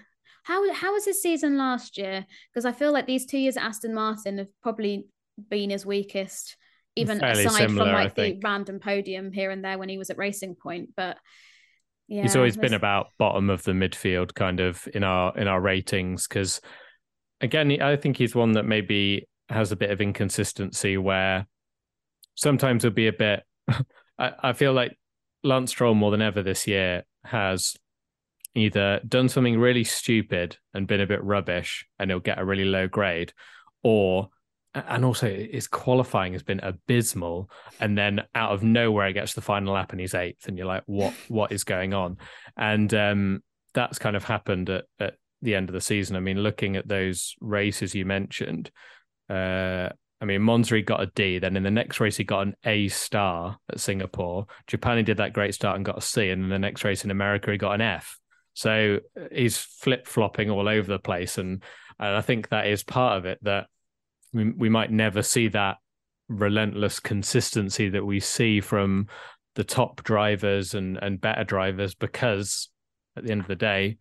[0.42, 2.26] how how was his season last year?
[2.52, 5.06] Because I feel like these two years at Aston Martin have probably
[5.48, 6.56] been his weakest,
[6.96, 10.10] even Fairly aside similar, from like the random podium here and there when he was
[10.10, 10.90] at Racing Point.
[10.96, 11.18] But
[12.10, 15.60] yeah, he's always been about bottom of the midfield kind of in our in our
[15.60, 16.60] ratings because
[17.40, 21.46] again i think he's one that maybe has a bit of inconsistency where
[22.34, 23.44] sometimes he'll be a bit
[24.18, 24.98] I, I feel like
[25.44, 27.76] lance stroll more than ever this year has
[28.56, 32.64] either done something really stupid and been a bit rubbish and he'll get a really
[32.64, 33.32] low grade
[33.84, 34.30] or
[34.74, 39.40] and also his qualifying has been abysmal and then out of nowhere he gets the
[39.40, 42.16] final lap and he's eighth and you're like what what is going on
[42.56, 43.42] and um
[43.74, 46.86] that's kind of happened at, at the end of the season i mean looking at
[46.86, 48.70] those races you mentioned
[49.28, 49.88] uh
[50.22, 51.38] I mean, Monza he got a D.
[51.38, 54.46] Then in the next race, he got an A star at Singapore.
[54.66, 56.28] Japan, he did that great start and got a C.
[56.28, 58.18] And in the next race in America, he got an F.
[58.52, 61.38] So uh, he's flip flopping all over the place.
[61.38, 61.62] And,
[61.98, 63.68] and I think that is part of it that
[64.32, 65.76] we, might never see that
[66.28, 69.08] relentless consistency that we see from
[69.56, 72.68] the top drivers and, and better drivers because
[73.16, 73.96] at the end of the day,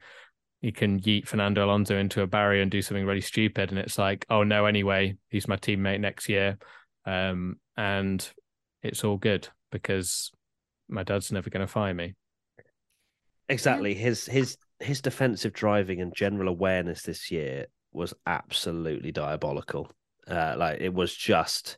[0.61, 3.69] you can yeet Fernando Alonso into a barrier and do something really stupid.
[3.69, 6.57] And it's like, oh no, anyway, he's my teammate next year.
[7.05, 8.27] Um, and
[8.83, 10.31] it's all good because
[10.89, 12.15] my dad's never going to fire me.
[13.47, 13.95] Exactly.
[13.95, 19.91] His his his defensive driving and general awareness this year was absolutely diabolical.
[20.29, 21.77] Uh, like it was just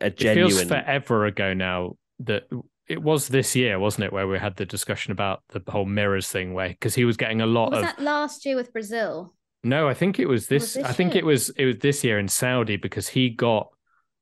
[0.00, 0.52] a genuine.
[0.52, 2.44] It feels forever ago now that
[2.88, 6.28] it was this year, wasn't it, where we had the discussion about the whole mirrors
[6.28, 9.34] thing, where because he was getting a lot was of that last year with Brazil?
[9.62, 10.74] no, I think it was was this.
[10.74, 11.22] this I think year?
[11.22, 13.68] it was it was this year in Saudi because he got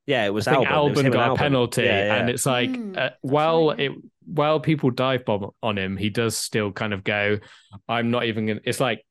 [0.06, 0.88] yeah, it was I think Albon.
[0.88, 2.14] It was Albon got a penalty, Yeah, yeah.
[2.16, 3.92] and it's like Mm, uh, that's while right, it
[4.24, 7.38] while people dive bomb on him, he does still kind of go,
[7.88, 9.04] "I'm not even gonna." It's like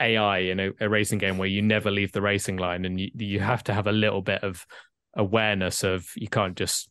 [0.00, 3.10] AI in a, a racing game where you never leave the racing line, and you
[3.14, 4.66] you have to have a little bit of
[5.14, 6.88] awareness of you can't just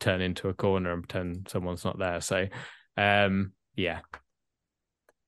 [0.00, 2.20] turn into a corner and pretend someone's not there.
[2.20, 2.46] So,
[2.98, 4.00] um, yeah,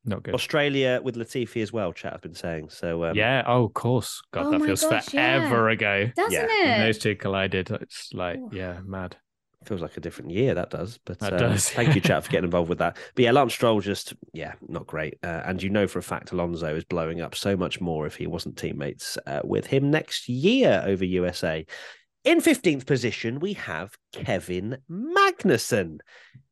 [0.05, 0.35] Not good.
[0.35, 1.93] Australia with Latifi as well.
[1.93, 3.05] Chat I've been saying so.
[3.05, 3.43] Um, yeah.
[3.47, 4.21] Oh, of course.
[4.33, 5.49] God, Oh that feels gosh, yeah.
[5.49, 6.11] forever ago.
[6.17, 6.47] Doesn't Yeah.
[6.47, 6.85] When it?
[6.87, 7.71] those two collided.
[7.71, 8.53] It's like, Oof.
[8.53, 9.17] yeah, mad.
[9.65, 12.31] Feels like a different year that does but That uh, does, thank you chat for
[12.31, 12.97] getting involved with that.
[13.15, 15.19] But yeah lance stroll just yeah not great.
[15.23, 18.17] Uh, and you know for a fact alonso is blowing up so much more if
[18.17, 21.67] he wasn't teammates uh, with him next year over usa
[22.25, 25.99] in 15th position we have kevin magnussen.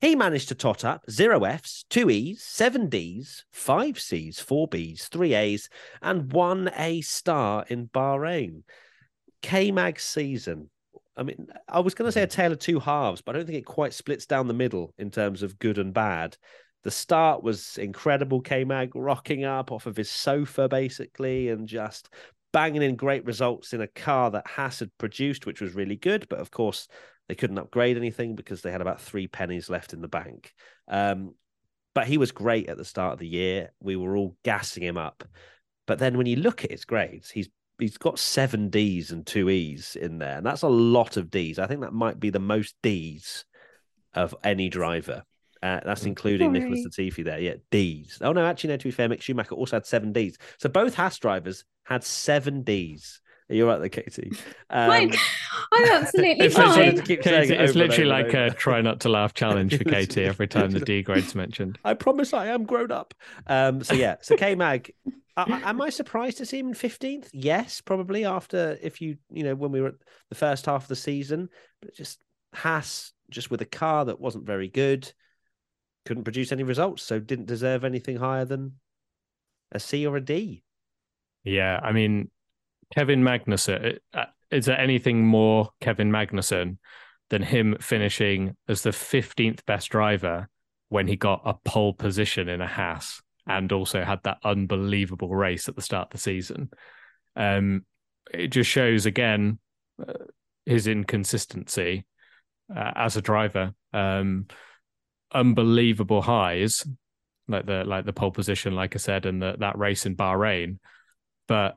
[0.00, 5.08] He managed to tot up zero f's two e's seven d's five c's four b's
[5.08, 5.68] three a's
[6.02, 8.62] and one a star in bahrain.
[9.42, 10.70] K-mag season
[11.16, 13.46] I mean, I was going to say a tale of two halves, but I don't
[13.46, 16.36] think it quite splits down the middle in terms of good and bad.
[16.84, 18.40] The start was incredible.
[18.40, 22.10] K Mag rocking up off of his sofa, basically, and just
[22.52, 26.28] banging in great results in a car that Haas had produced, which was really good.
[26.28, 26.86] But of course,
[27.28, 30.52] they couldn't upgrade anything because they had about three pennies left in the bank.
[30.86, 31.34] Um,
[31.94, 33.72] but he was great at the start of the year.
[33.80, 35.24] We were all gassing him up.
[35.86, 39.50] But then when you look at his grades, he's he's got seven D's and two
[39.50, 41.58] E's in there, and that's a lot of D's.
[41.58, 43.44] I think that might be the most D's
[44.14, 45.22] of any driver.
[45.62, 47.38] Uh, that's including Nicholas Latifi there.
[47.40, 48.18] Yeah, D's.
[48.20, 48.76] Oh no, actually, no.
[48.76, 50.36] To be fair, Mick Schumacher also had seven D's.
[50.58, 53.20] So both Haas drivers had seven D's.
[53.48, 54.32] You're right there, Katie.
[54.70, 55.12] Um, Fine.
[55.72, 56.96] I'm absolutely It's- I just fine.
[56.96, 60.24] to keep Katie, it it's literally like a try not to laugh challenge for Katie
[60.24, 61.78] every time the D grade's mentioned.
[61.84, 63.14] I promise I am grown up.
[63.46, 64.92] Um, so yeah, so K Mag.
[65.36, 67.30] Am I surprised to see him in fifteenth?
[67.32, 69.94] Yes, probably after if you you know when we were at
[70.28, 71.48] the first half of the season,
[71.82, 72.20] but just
[72.54, 75.12] Haas just with a car that wasn't very good,
[76.04, 78.74] couldn't produce any results, so didn't deserve anything higher than
[79.72, 80.62] a C or a D.
[81.44, 82.30] Yeah, I mean,
[82.94, 86.78] Kevin Magnussen, uh, is there anything more Kevin Magnussen
[87.30, 90.48] than him finishing as the 15th best driver
[90.88, 95.68] when he got a pole position in a Haas and also had that unbelievable race
[95.68, 96.70] at the start of the season?
[97.34, 97.84] Um,
[98.32, 99.58] it just shows again
[100.00, 100.12] uh,
[100.64, 102.06] his inconsistency
[102.74, 103.72] uh, as a driver.
[103.92, 104.46] Um,
[105.32, 106.86] unbelievable highs,
[107.48, 110.78] like the like the pole position, like I said, and the, that race in Bahrain,
[111.46, 111.76] but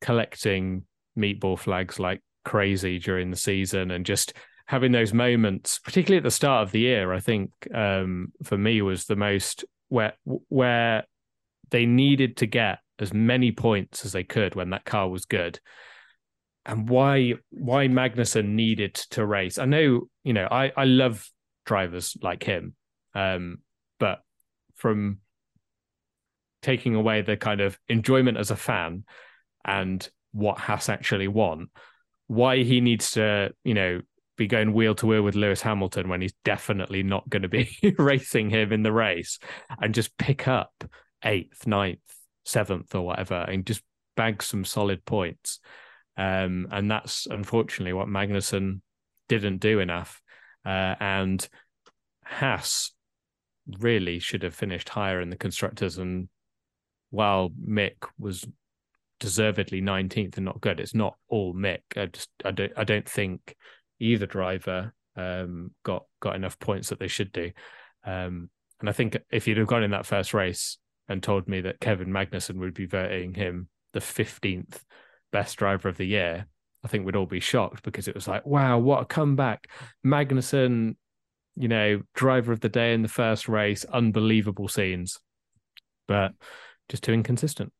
[0.00, 0.84] collecting
[1.18, 4.34] meatball flags like crazy during the season and just
[4.66, 8.82] having those moments, particularly at the start of the year, I think um, for me
[8.82, 10.14] was the most where
[10.48, 11.04] where
[11.70, 15.58] they needed to get as many points as they could when that car was good.
[16.66, 19.58] And why why Magnussen needed to race.
[19.58, 21.28] I know, you know, I, I love
[21.66, 22.74] drivers like him.
[23.14, 23.58] Um,
[23.98, 24.20] but
[24.76, 25.18] from
[26.62, 29.04] taking away the kind of enjoyment as a fan
[29.64, 31.68] and what Haas actually want,
[32.26, 34.00] why he needs to, you know,
[34.36, 37.76] be going wheel to wheel with Lewis Hamilton when he's definitely not going to be
[37.98, 39.38] racing him in the race
[39.80, 40.84] and just pick up
[41.24, 42.00] eighth, ninth,
[42.44, 43.82] seventh, or whatever and just
[44.16, 45.60] bag some solid points.
[46.16, 48.80] Um, and that's unfortunately what Magnussen
[49.28, 50.20] didn't do enough.
[50.64, 51.46] Uh, and
[52.24, 52.92] Haas
[53.78, 55.98] really should have finished higher in the constructors.
[55.98, 56.28] And
[57.10, 58.44] while Mick was
[59.20, 61.80] deservedly 19th and not good, it's not all Mick.
[61.96, 63.56] I just I don't I don't think
[64.00, 67.52] either driver um, got got enough points that they should do.
[68.04, 70.78] Um, and I think if you'd have gone in that first race
[71.08, 74.80] and told me that Kevin Magnussen would be voting him the 15th
[75.32, 76.46] best driver of the year,
[76.84, 79.68] I think we'd all be shocked because it was like, wow, what a comeback.
[80.04, 80.96] Magnussen,
[81.56, 85.18] you know, driver of the day in the first race, unbelievable scenes,
[86.06, 86.32] but
[86.88, 87.72] just too inconsistent.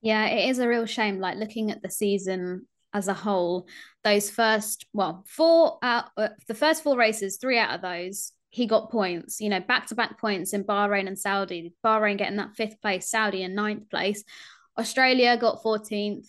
[0.00, 1.20] Yeah, it is a real shame.
[1.20, 3.66] Like looking at the season as a whole,
[4.04, 8.66] those first, well, four out, uh, the first four races, three out of those, he
[8.66, 11.72] got points, you know, back to back points in Bahrain and Saudi.
[11.84, 14.24] Bahrain getting that fifth place, Saudi in ninth place.
[14.78, 16.28] Australia got 14th.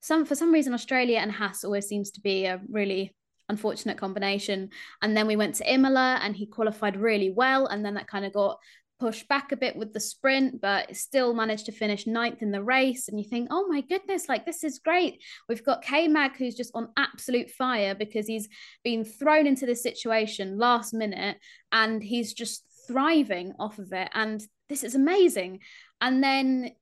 [0.00, 3.14] Some for some reason, Australia and Haas always seems to be a really
[3.48, 4.70] unfortunate combination.
[5.02, 7.66] And then we went to Imola and he qualified really well.
[7.66, 8.58] And then that kind of got
[8.98, 12.62] pushed back a bit with the sprint, but still managed to finish ninth in the
[12.62, 13.08] race.
[13.08, 15.22] And you think, oh my goodness, like this is great.
[15.48, 18.48] We've got K Mag who's just on absolute fire because he's
[18.82, 21.36] been thrown into this situation last minute
[21.72, 24.10] and he's just thriving off of it.
[24.14, 25.60] And this is amazing.
[26.00, 26.72] And then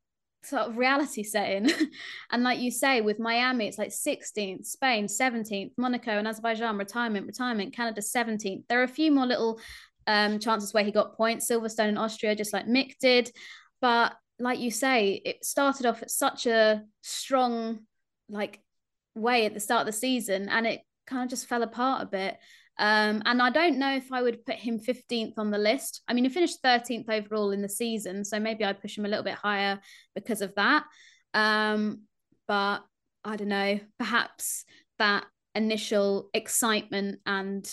[0.47, 1.71] sort of reality setting.
[2.31, 7.27] and like you say, with Miami, it's like 16th, Spain, 17th, Monaco and Azerbaijan, retirement,
[7.27, 8.63] retirement, Canada, 17th.
[8.69, 9.61] There are a few more little
[10.07, 13.31] um, chances where he got points, Silverstone in Austria, just like Mick did.
[13.81, 17.81] But like you say, it started off at such a strong
[18.29, 18.61] like
[19.15, 22.07] way at the start of the season and it kind of just fell apart a
[22.07, 22.37] bit.
[22.79, 26.03] Um, and I don't know if I would put him 15th on the list.
[26.07, 29.09] I mean, he finished 13th overall in the season, so maybe I'd push him a
[29.09, 29.81] little bit higher
[30.15, 30.85] because of that.
[31.33, 32.03] Um,
[32.47, 32.81] but
[33.25, 34.65] I don't know, perhaps
[34.99, 37.67] that initial excitement and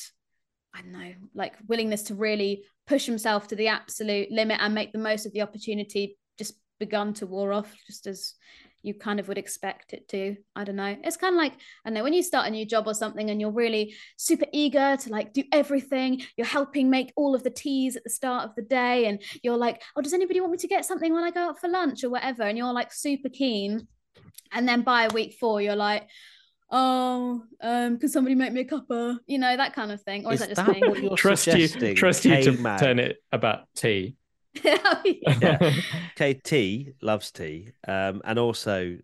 [0.73, 4.91] I don't know, like willingness to really push himself to the absolute limit and make
[4.91, 8.33] the most of the opportunity just begun to war off, just as
[8.81, 10.35] you kind of would expect it to.
[10.57, 10.97] I don't know.
[11.03, 11.53] It's kind of like,
[11.85, 14.97] I know, when you start a new job or something and you're really super eager
[14.97, 18.55] to like do everything, you're helping make all of the teas at the start of
[18.55, 21.31] the day, and you're like, oh, does anybody want me to get something when I
[21.31, 22.43] go out for lunch or whatever?
[22.43, 23.87] And you're like super keen.
[24.51, 26.09] And then by week four, you're like,
[26.73, 29.17] oh, um, can somebody make me a cuppa?
[29.27, 30.25] You know, that kind of thing.
[30.25, 30.87] Or is, Is that just that me?
[30.89, 32.79] what you're trust you, trust you to K-Mag?
[32.79, 34.15] turn it about tea.
[34.63, 35.71] Yeah.
[36.15, 37.69] KT loves tea.
[37.87, 38.97] Um, and also,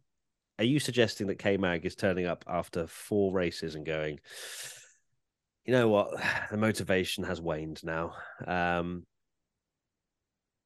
[0.59, 4.19] are you suggesting that K Mag is turning up after four races and going,
[5.65, 6.09] you know what?
[6.51, 8.13] The motivation has waned now.
[8.45, 9.05] Um,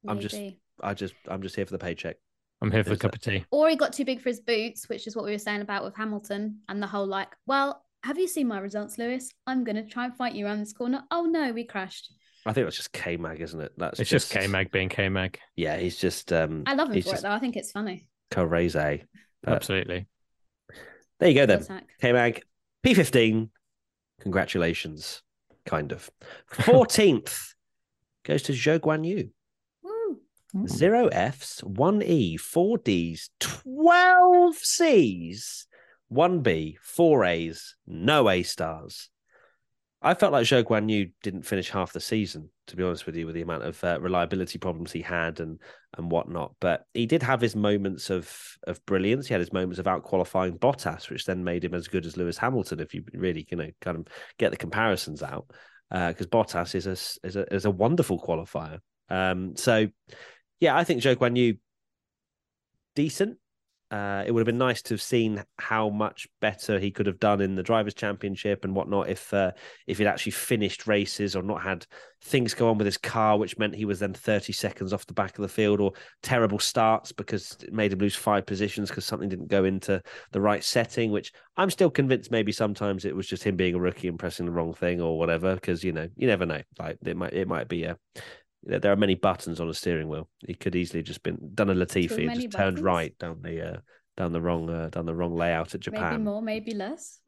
[0.06, 0.36] I'm just-
[0.82, 2.16] I just, I'm just here for the paycheck.
[2.64, 3.44] I'm here for a cup of tea.
[3.50, 5.84] Or he got too big for his boots, which is what we were saying about
[5.84, 9.30] with Hamilton and the whole like, well, have you seen my results, Lewis?
[9.46, 11.02] I'm going to try and fight you around this corner.
[11.10, 12.10] Oh no, we crashed.
[12.46, 13.72] I think that's just K Mag, isn't it?
[13.76, 15.38] That's It's just K Mag being K Mag.
[15.56, 16.32] Yeah, he's just.
[16.32, 17.32] Um, I love him for just it though.
[17.32, 18.08] I think it's funny.
[18.30, 19.02] Correze.
[19.42, 20.06] But Absolutely.
[21.20, 21.60] there you go then.
[21.62, 21.84] Attack.
[22.00, 22.42] K Mag
[22.84, 23.50] P15.
[24.20, 25.22] Congratulations,
[25.66, 26.08] kind of.
[26.52, 27.54] 14th
[28.24, 29.30] goes to Zhou Guan Yu.
[30.54, 30.68] Woo.
[30.68, 35.66] Zero Fs, one E, four Ds, 12 Cs,
[36.06, 39.10] one B, four A's, no A stars.
[40.00, 43.16] I felt like Zhou Guan Yu didn't finish half the season, to be honest with
[43.16, 45.58] you, with the amount of uh, reliability problems he had and
[45.98, 46.54] and whatnot.
[46.60, 48.30] But he did have his moments of
[48.64, 49.26] of brilliance.
[49.26, 52.16] He had his moments of out qualifying Bottas, which then made him as good as
[52.16, 52.78] Lewis Hamilton.
[52.78, 54.06] If you really, you know, kind of
[54.38, 55.46] get the comparisons out,
[55.90, 58.78] because Bottas is a is a is a wonderful qualifier.
[59.08, 59.88] Um, so
[60.60, 61.56] yeah, I think Zhou Guan Yu
[62.94, 63.38] decent.
[63.90, 67.20] Uh, it would have been nice to have seen how much better he could have
[67.20, 69.52] done in the drivers' championship and whatnot if uh,
[69.86, 71.86] if he'd actually finished races or not had
[72.22, 75.12] things go on with his car, which meant he was then thirty seconds off the
[75.12, 79.04] back of the field, or terrible starts because it made him lose five positions because
[79.04, 81.12] something didn't go into the right setting.
[81.12, 84.46] Which I'm still convinced maybe sometimes it was just him being a rookie and pressing
[84.46, 85.54] the wrong thing or whatever.
[85.54, 86.62] Because you know you never know.
[86.80, 87.96] Like it might it might be a
[88.64, 90.28] there there are many buttons on a steering wheel.
[90.46, 92.82] He could easily just been done a Latifi and just turned buttons?
[92.82, 93.76] right down the uh,
[94.16, 96.12] down the wrong uh, down the wrong layout at Japan.
[96.12, 97.20] Maybe more, maybe less.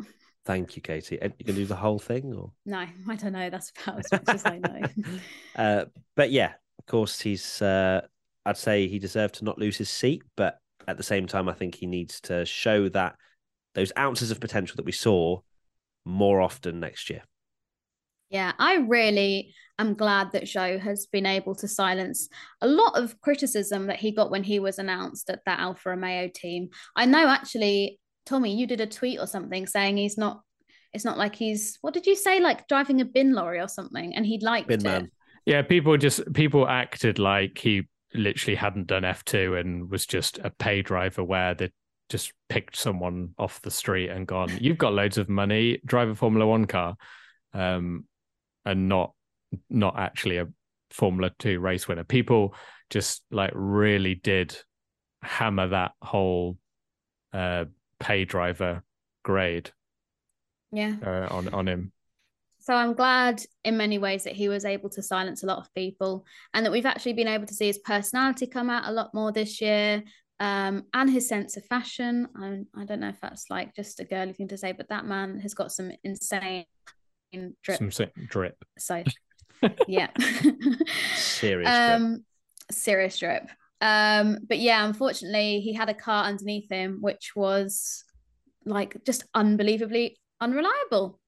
[0.44, 1.18] Thank you, Katie.
[1.20, 3.51] And you can do the whole thing, or No, I don't know.
[3.51, 4.81] That's about as much as I know.
[5.57, 7.61] uh, but yeah, of course he's.
[7.61, 8.03] Uh,
[8.44, 11.53] I'd say he deserved to not lose his seat, but at the same time, I
[11.53, 13.16] think he needs to show that
[13.75, 15.40] those ounces of potential that we saw
[16.05, 17.22] more often next year.
[18.31, 22.29] Yeah, I really am glad that Zhou has been able to silence
[22.61, 26.29] a lot of criticism that he got when he was announced at that Alfa Romeo
[26.35, 26.71] team.
[26.97, 30.43] I know actually, Tommy, you did a tweet or something saying he's not.
[30.93, 31.79] It's not like he's.
[31.83, 32.41] What did you say?
[32.41, 34.85] Like driving a bin lorry or something, and he liked Bin it.
[34.85, 35.11] man.
[35.45, 40.51] Yeah, people just people acted like he literally hadn't done F2 and was just a
[40.51, 41.71] pay driver where they
[42.09, 46.15] just picked someone off the street and gone, You've got loads of money, drive a
[46.15, 46.97] Formula One car.
[47.53, 48.07] Um
[48.67, 49.15] and not
[49.71, 50.47] not actually a
[50.91, 52.05] Formula Two race winner.
[52.05, 52.55] People
[52.91, 54.57] just like really did
[55.23, 56.59] hammer that whole
[57.33, 57.65] uh
[57.99, 58.83] pay driver
[59.25, 59.71] grade
[60.73, 60.95] Yeah.
[61.05, 61.93] uh, on on him.
[62.61, 65.73] So I'm glad in many ways that he was able to silence a lot of
[65.75, 69.15] people and that we've actually been able to see his personality come out a lot
[69.15, 70.03] more this year
[70.41, 72.27] um, and his sense of fashion.
[72.37, 75.05] I, I don't know if that's like just a girly thing to say, but that
[75.07, 76.65] man has got some insane
[77.62, 77.79] drip.
[77.92, 78.64] Some drip.
[78.79, 79.03] So,
[79.88, 80.09] yeah.
[81.16, 81.70] Serious drip.
[81.70, 82.25] um,
[82.70, 83.49] serious drip.
[83.81, 88.05] Um, but yeah, unfortunately, he had a car underneath him, which was
[88.64, 91.20] like just unbelievably unreliable.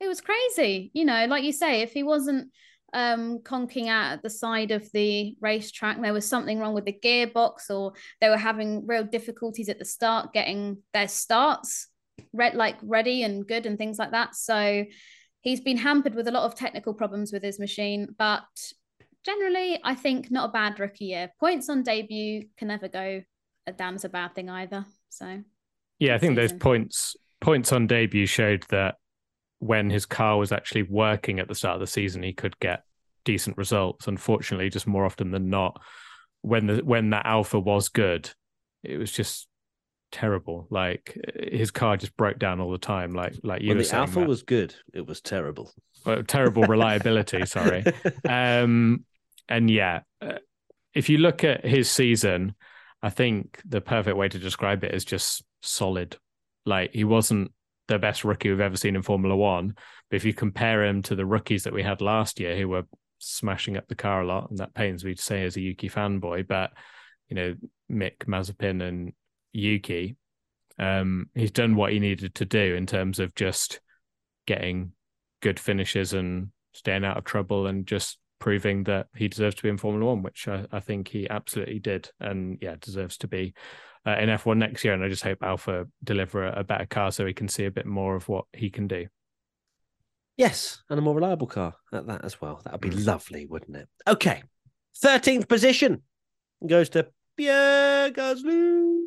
[0.00, 1.26] It was crazy, you know.
[1.26, 2.50] Like you say, if he wasn't
[2.92, 6.98] um conking out at the side of the racetrack, there was something wrong with the
[7.02, 11.88] gearbox, or they were having real difficulties at the start getting their starts
[12.32, 14.34] red like ready and good and things like that.
[14.34, 14.84] So
[15.44, 18.72] he's been hampered with a lot of technical problems with his machine, but
[19.24, 21.30] generally, I think not a bad rookie year.
[21.38, 23.22] Points on debut can never go
[23.76, 24.84] down as a bad thing either.
[25.10, 25.42] So
[26.00, 28.96] Yeah, I think those points points on debut showed that
[29.58, 32.82] when his car was actually working at the start of the season, he could get
[33.24, 34.08] decent results.
[34.08, 35.80] Unfortunately, just more often than not,
[36.40, 38.30] when the when that Alfa was good,
[38.82, 39.46] it was just
[40.14, 40.68] terrible.
[40.70, 43.12] Like his car just broke down all the time.
[43.12, 44.28] Like like you were the Alfa Matt.
[44.28, 45.72] was good, it was terrible.
[46.06, 47.44] Well, terrible reliability.
[47.46, 47.84] sorry.
[48.28, 49.04] Um,
[49.48, 50.38] and yeah, uh,
[50.94, 52.54] if you look at his season,
[53.02, 56.16] I think the perfect way to describe it is just solid.
[56.64, 57.50] Like he wasn't
[57.88, 59.74] the best rookie we've ever seen in Formula One,
[60.10, 62.84] but if you compare him to the rookies that we had last year, who were
[63.18, 65.88] smashing up the car a lot, and that pains me to say as a Yuki
[65.90, 66.70] fanboy, but
[67.28, 67.54] you know
[67.90, 69.12] Mick Mazepin and
[69.54, 70.16] Yuki,
[70.78, 73.80] um, he's done what he needed to do in terms of just
[74.46, 74.92] getting
[75.40, 79.68] good finishes and staying out of trouble and just proving that he deserves to be
[79.68, 83.54] in Formula One, which I, I think he absolutely did, and yeah, deserves to be
[84.06, 84.92] uh, in F1 next year.
[84.92, 87.70] And I just hope Alfa deliver a, a better car so he can see a
[87.70, 89.06] bit more of what he can do.
[90.36, 92.60] Yes, and a more reliable car at that as well.
[92.64, 93.06] That would be Mm.
[93.06, 93.88] lovely, wouldn't it?
[94.06, 94.42] Okay.
[95.02, 96.02] 13th position
[96.66, 99.04] goes to Pierre Gasly.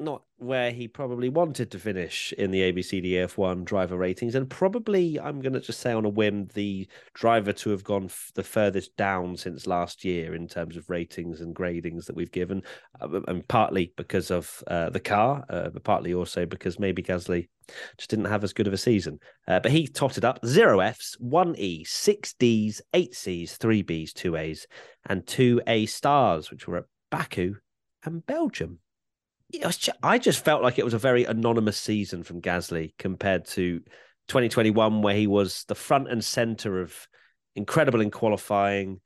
[0.00, 5.18] Not where he probably wanted to finish in the ABCD F1 driver ratings, and probably,
[5.18, 8.44] I'm going to just say on a whim, the driver to have gone f- the
[8.44, 12.62] furthest down since last year in terms of ratings and gradings that we've given,
[13.00, 17.48] uh, and partly because of uh, the car, uh, but partly also because maybe Gasly
[17.96, 19.18] just didn't have as good of a season.
[19.48, 24.12] Uh, but he totted up zero Fs, one E, six Ds, eight Cs, three Bs,
[24.12, 24.64] two As,
[25.06, 27.56] and two A stars, which were at Baku
[28.04, 28.78] and Belgium.
[29.54, 33.80] Was I just felt like it was a very anonymous season from Gasly compared to
[34.28, 37.08] 2021, where he was the front and center of
[37.56, 39.00] incredible in qualifying.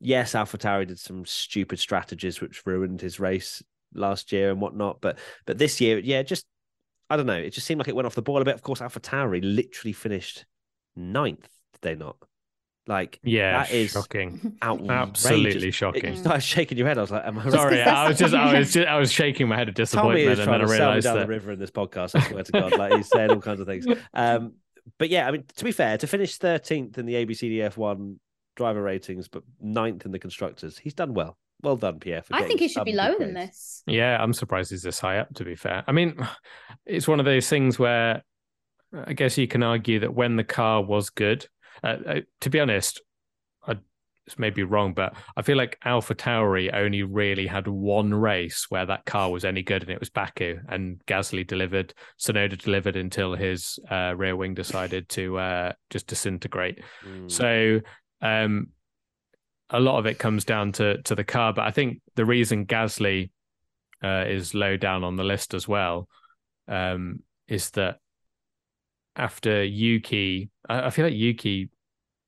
[0.00, 5.18] Yes, AlphaTauri did some stupid strategies which ruined his race last year and whatnot, but
[5.46, 6.46] but this year, yeah, just
[7.10, 7.34] I don't know.
[7.34, 8.54] It just seemed like it went off the boil a bit.
[8.54, 10.46] Of course, AlphaTauri literally finished
[10.94, 12.16] ninth, did they not?
[12.88, 14.56] Like, Yeah, that is shocking.
[14.62, 14.90] outrageous.
[14.90, 16.10] Absolutely It- shocking.
[16.12, 16.96] You started shaking your head.
[16.98, 19.12] I was like, "Am I right?" Sorry, I was just, I was just, I was
[19.12, 21.22] shaking my head of Tommy disappointment, is and then I to sell realized down that.
[21.26, 22.16] the river in this podcast.
[22.18, 23.86] I swear to God, like he's saying all kinds of things.
[24.14, 24.54] Um,
[24.98, 28.16] but yeah, I mean, to be fair, to finish 13th in the ABCD F1
[28.56, 31.36] driver ratings, but ninth in the constructors, he's done well.
[31.62, 32.22] Well done, Pierre.
[32.22, 33.82] For I think he should be lower than this.
[33.86, 35.34] Yeah, I'm surprised he's this high up.
[35.34, 36.16] To be fair, I mean,
[36.86, 38.22] it's one of those things where
[38.94, 41.46] I guess you can argue that when the car was good,
[41.82, 43.00] uh, uh, to be honest,
[43.66, 43.74] I,
[44.24, 48.66] this may be wrong, but I feel like Alpha Tauri only really had one race
[48.68, 52.96] where that car was any good, and it was Baku, and Gasly delivered, Tsunoda delivered
[52.96, 56.82] until his uh, rear wing decided to uh, just disintegrate.
[57.06, 57.30] Mm.
[57.30, 57.80] So
[58.20, 58.68] um,
[59.70, 62.66] a lot of it comes down to to the car, but I think the reason
[62.66, 63.30] Gasly
[64.02, 66.08] uh, is low down on the list as well
[66.68, 67.98] um, is that
[69.18, 71.70] after Yuki, I, I feel like Yuki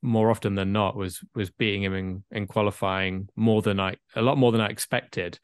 [0.03, 4.23] more often than not was was beating him in, in qualifying more than I a
[4.23, 5.39] lot more than I expected.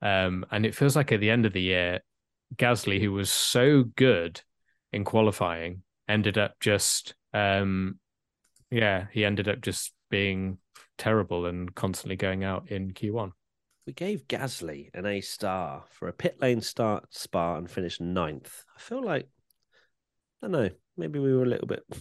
[0.00, 2.00] Um, and it feels like at the end of the year,
[2.56, 4.40] Gasly, who was so good
[4.92, 7.98] in qualifying, ended up just um,
[8.70, 10.58] yeah, he ended up just being
[10.98, 13.32] terrible and constantly going out in Q1.
[13.86, 18.64] we gave Gasly an A star for a pit lane start spa and finished ninth.
[18.76, 19.28] I feel like
[20.42, 20.70] I don't know.
[20.96, 21.84] Maybe we were a little bit.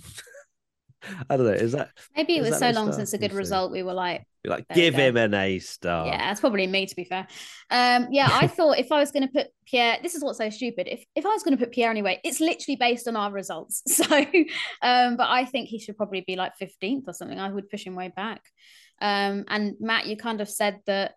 [1.29, 1.53] I don't know.
[1.53, 2.93] Is that Maybe it was so long star?
[2.93, 6.05] since a good We'll result, we were like, like give him an A star?
[6.05, 7.27] yeah, that's probably me to be fair.
[7.71, 10.51] Um, yeah, I thought if I was going to put Pierre, this is what's so
[10.51, 10.87] stupid.
[10.87, 13.81] If if I was going to put Pierre anyway, it's literally based on our results.
[13.87, 14.05] So,
[14.83, 17.39] um, but I think he should probably be like fifteenth or something.
[17.39, 18.43] I would push him way back.
[19.01, 21.15] Um, and Matt, you kind of said that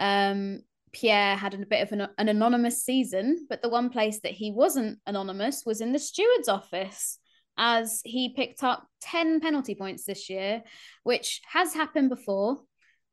[0.00, 0.62] um
[0.92, 4.50] Pierre had a bit of an, an anonymous season, but the one place that he
[4.50, 7.18] wasn't anonymous was in the steward's office,
[7.56, 10.62] as he picked up 10 penalty points this year,
[11.02, 12.60] which has happened before,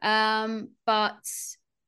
[0.01, 1.17] um, but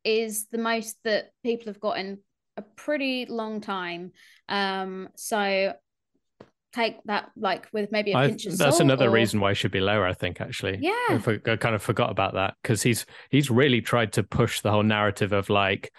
[0.04, 2.18] is the most that people have got in
[2.58, 4.12] a pretty long time.
[4.50, 5.74] Um, so
[6.78, 9.72] take that like with maybe a pinch of that's another or- reason why he should
[9.72, 10.40] be lower, I think.
[10.42, 10.94] Actually, Yeah.
[11.10, 14.62] I, for, I kind of forgot about that because he's he's really tried to push
[14.62, 15.92] the whole narrative of like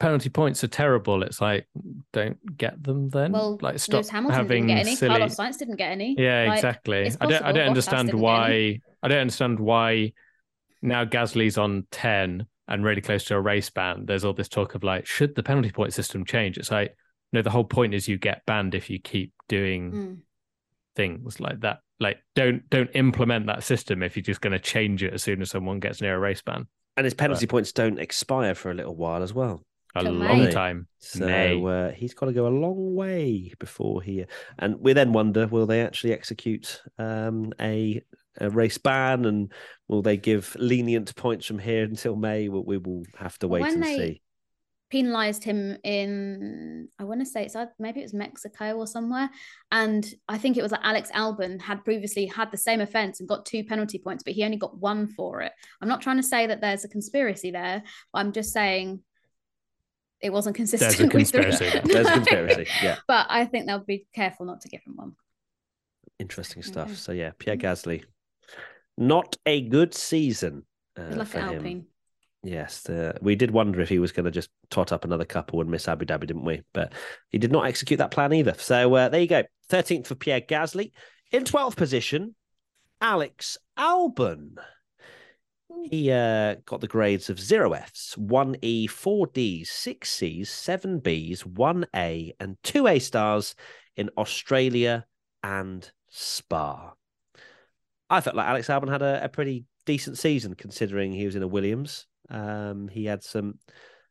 [0.00, 1.22] penalty points are terrible.
[1.22, 1.66] It's like
[2.12, 3.32] don't get them then.
[3.32, 4.96] Well, like stop Lewis Hamilton having didn't get any.
[4.96, 5.10] silly.
[5.10, 6.16] Carlos Sainz didn't get any.
[6.18, 7.10] Yeah, Like, exactly.
[7.20, 7.42] I don't.
[7.42, 8.72] I don't understand didn't get any.
[8.72, 8.80] why.
[9.02, 10.12] I don't understand why
[10.82, 14.06] now Gasly's on ten and really close to a race ban.
[14.06, 16.58] There's all this talk of like, should the penalty point system change?
[16.58, 16.96] It's like,
[17.32, 17.42] no.
[17.42, 20.16] The whole point is you get banned if you keep doing Mm.
[20.96, 21.78] things like that.
[22.00, 25.40] Like, don't don't implement that system if you're just going to change it as soon
[25.42, 26.66] as someone gets near a race ban.
[26.96, 29.64] And his penalty points don't expire for a little while as well.
[29.94, 30.50] A Till long May.
[30.50, 30.88] time.
[30.98, 31.62] So May.
[31.64, 34.24] uh, he's got to go a long way before he.
[34.58, 38.02] And we then wonder: Will they actually execute um, a
[38.40, 39.52] a race ban, and
[39.88, 42.48] will they give lenient points from here until May?
[42.48, 44.22] We, we will have to wait when and they- see.
[44.92, 49.30] Penalized him in I want to say it's maybe it was Mexico or somewhere,
[49.72, 53.28] and I think it was like Alex Albon had previously had the same offence and
[53.28, 55.52] got two penalty points, but he only got one for it.
[55.80, 57.82] I'm not trying to say that there's a conspiracy there,
[58.12, 59.00] but I'm just saying
[60.20, 60.98] it wasn't consistent.
[60.98, 61.82] with the- conspiracy there.
[61.82, 62.98] There's a conspiracy, yeah.
[63.08, 65.12] but I think they'll be careful not to give him one.
[66.18, 66.90] Interesting stuff.
[66.90, 66.94] Yeah.
[66.96, 68.04] So yeah, Pierre Gasly,
[68.98, 70.66] not a good season
[70.98, 71.56] uh, Good luck for at him.
[71.56, 71.86] Alpine.
[72.44, 75.60] Yes, the, we did wonder if he was going to just tot up another couple
[75.60, 76.62] and miss Abu Dhabi, didn't we?
[76.72, 76.92] But
[77.30, 78.54] he did not execute that plan either.
[78.58, 79.44] So uh, there you go.
[79.70, 80.90] 13th for Pierre Gasly.
[81.30, 82.34] In 12th position,
[83.00, 84.56] Alex Albon.
[85.84, 91.00] He uh, got the grades of zero Fs, one E, four Ds, six Cs, seven
[91.00, 93.54] Bs, one A, and two A stars
[93.96, 95.06] in Australia
[95.42, 96.92] and Spa.
[98.10, 101.42] I felt like Alex Albon had a, a pretty decent season considering he was in
[101.42, 102.06] a Williams.
[102.30, 103.58] Um, he had some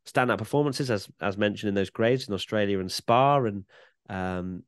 [0.06, 3.66] standout performances, as as mentioned in those grades in Australia and Spa, and
[4.10, 4.64] um,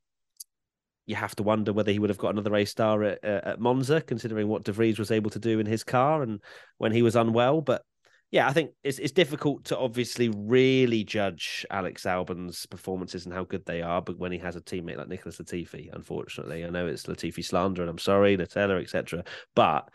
[1.06, 4.00] you have to wonder whether he would have got another A star at, at Monza,
[4.00, 6.40] considering what De Vries was able to do in his car and
[6.78, 7.60] when he was unwell.
[7.60, 7.82] But
[8.30, 13.44] yeah, I think it's it's difficult to obviously really judge Alex Albon's performances and how
[13.44, 16.86] good they are, but when he has a teammate like Nicholas Latifi, unfortunately, I know
[16.86, 19.24] it's Latifi slander, and I'm sorry, Nutella, etc.
[19.54, 19.88] But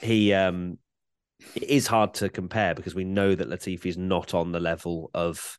[0.00, 0.78] he um
[1.54, 5.10] it is hard to compare because we know that Latifi is not on the level
[5.14, 5.58] of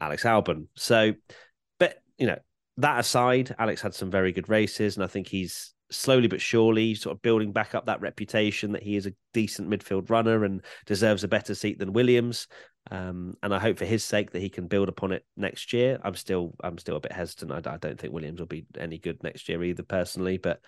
[0.00, 0.66] Alex Albon.
[0.74, 1.14] So,
[1.78, 2.38] but you know,
[2.78, 6.94] that aside, Alex had some very good races, and I think he's slowly but surely
[6.94, 10.62] sort of building back up that reputation that he is a decent midfield runner and
[10.84, 12.48] deserves a better seat than Williams.
[12.90, 15.98] Um, and I hope for his sake that he can build upon it next year.
[16.02, 17.52] I'm still, I'm still a bit hesitant.
[17.52, 20.60] I, I don't think Williams will be any good next year either, personally, but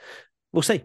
[0.53, 0.83] we'll see.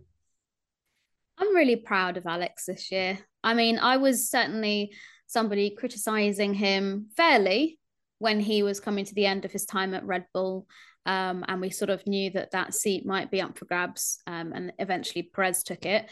[1.38, 3.20] I'm really proud of Alex this year.
[3.44, 4.94] I mean, I was certainly
[5.28, 7.80] somebody criticizing him fairly
[8.20, 10.68] when he was coming to the end of his time at Red Bull.
[11.06, 14.22] Um, and we sort of knew that that seat might be up for grabs.
[14.28, 16.10] Um, and eventually Perez took it.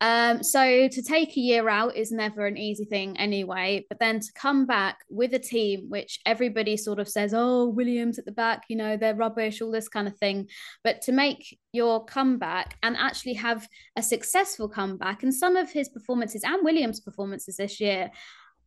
[0.00, 3.84] Um, so to take a year out is never an easy thing anyway.
[3.88, 8.18] But then to come back with a team which everybody sort of says, oh, Williams
[8.18, 10.48] at the back, you know, they're rubbish, all this kind of thing.
[10.82, 15.88] But to make your comeback and actually have a successful comeback, and some of his
[15.88, 18.10] performances and Williams' performances this year,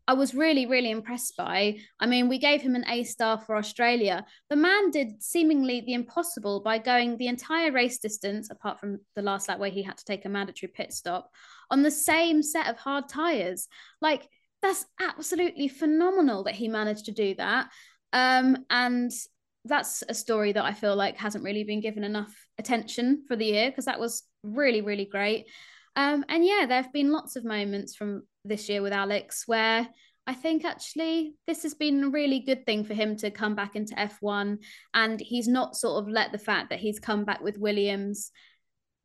[0.07, 1.77] I was really, really impressed by.
[1.99, 4.25] I mean, we gave him an A star for Australia.
[4.49, 9.21] The man did seemingly the impossible by going the entire race distance, apart from the
[9.21, 11.31] last lap where he had to take a mandatory pit stop,
[11.71, 13.69] on the same set of hard tyres.
[14.01, 14.27] Like,
[14.61, 17.69] that's absolutely phenomenal that he managed to do that.
[18.11, 19.11] Um, and
[19.65, 23.45] that's a story that I feel like hasn't really been given enough attention for the
[23.45, 25.47] year because that was really, really great.
[25.95, 29.87] Um, and yeah, there have been lots of moments from this year with Alex where
[30.25, 33.75] I think actually this has been a really good thing for him to come back
[33.75, 34.57] into F1.
[34.93, 38.31] And he's not sort of let the fact that he's come back with Williams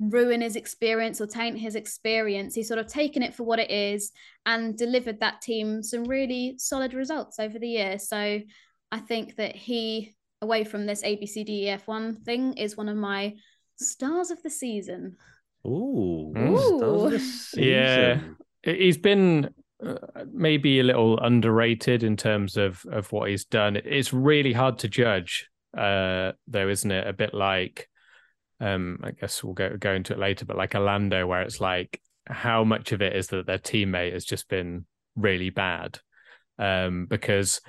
[0.01, 2.55] ruin his experience or taint his experience.
[2.55, 4.13] He's sort of taken it for what it is
[4.47, 7.99] and delivered that team some really solid results over the year.
[7.99, 8.41] So
[8.93, 13.35] I think that he, away from this ABCDEF1 thing, is one of my
[13.77, 15.17] stars of the season.
[15.67, 16.79] Ooh, Ooh.
[16.79, 18.21] stars of the Yeah.
[18.63, 19.51] He's been
[19.85, 19.95] uh,
[20.33, 23.77] maybe a little underrated in terms of of what he's done.
[23.77, 27.07] It's really hard to judge, uh, though, isn't it?
[27.07, 27.89] A bit like,
[28.61, 32.01] um, I guess we'll go go into it later, but like Orlando, where it's like
[32.27, 34.85] how much of it is that their teammate has just been
[35.17, 35.99] really bad,
[36.59, 37.61] um, because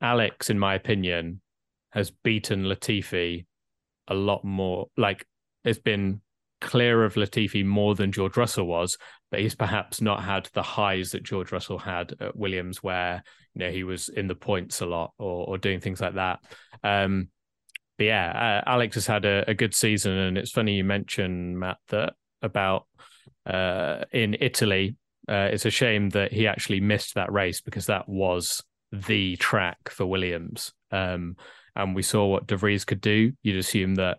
[0.00, 1.40] Alex, in my opinion,
[1.90, 3.46] has beaten Latifi
[4.08, 4.86] a lot more.
[4.96, 5.26] Like,
[5.64, 6.20] it's been
[6.60, 8.96] clear of Latifi more than George Russell was,
[9.38, 13.22] he's perhaps not had the highs that George Russell had at Williams, where
[13.54, 16.40] you know he was in the points a lot or, or doing things like that.
[16.82, 17.28] Um,
[17.98, 21.58] but yeah, uh, Alex has had a, a good season, and it's funny you mentioned
[21.58, 22.86] Matt that about
[23.46, 24.96] uh, in Italy.
[25.28, 28.62] Uh, it's a shame that he actually missed that race because that was
[28.92, 30.72] the track for Williams.
[30.92, 31.36] Um,
[31.74, 33.32] and we saw what De Vries could do.
[33.42, 34.18] You'd assume that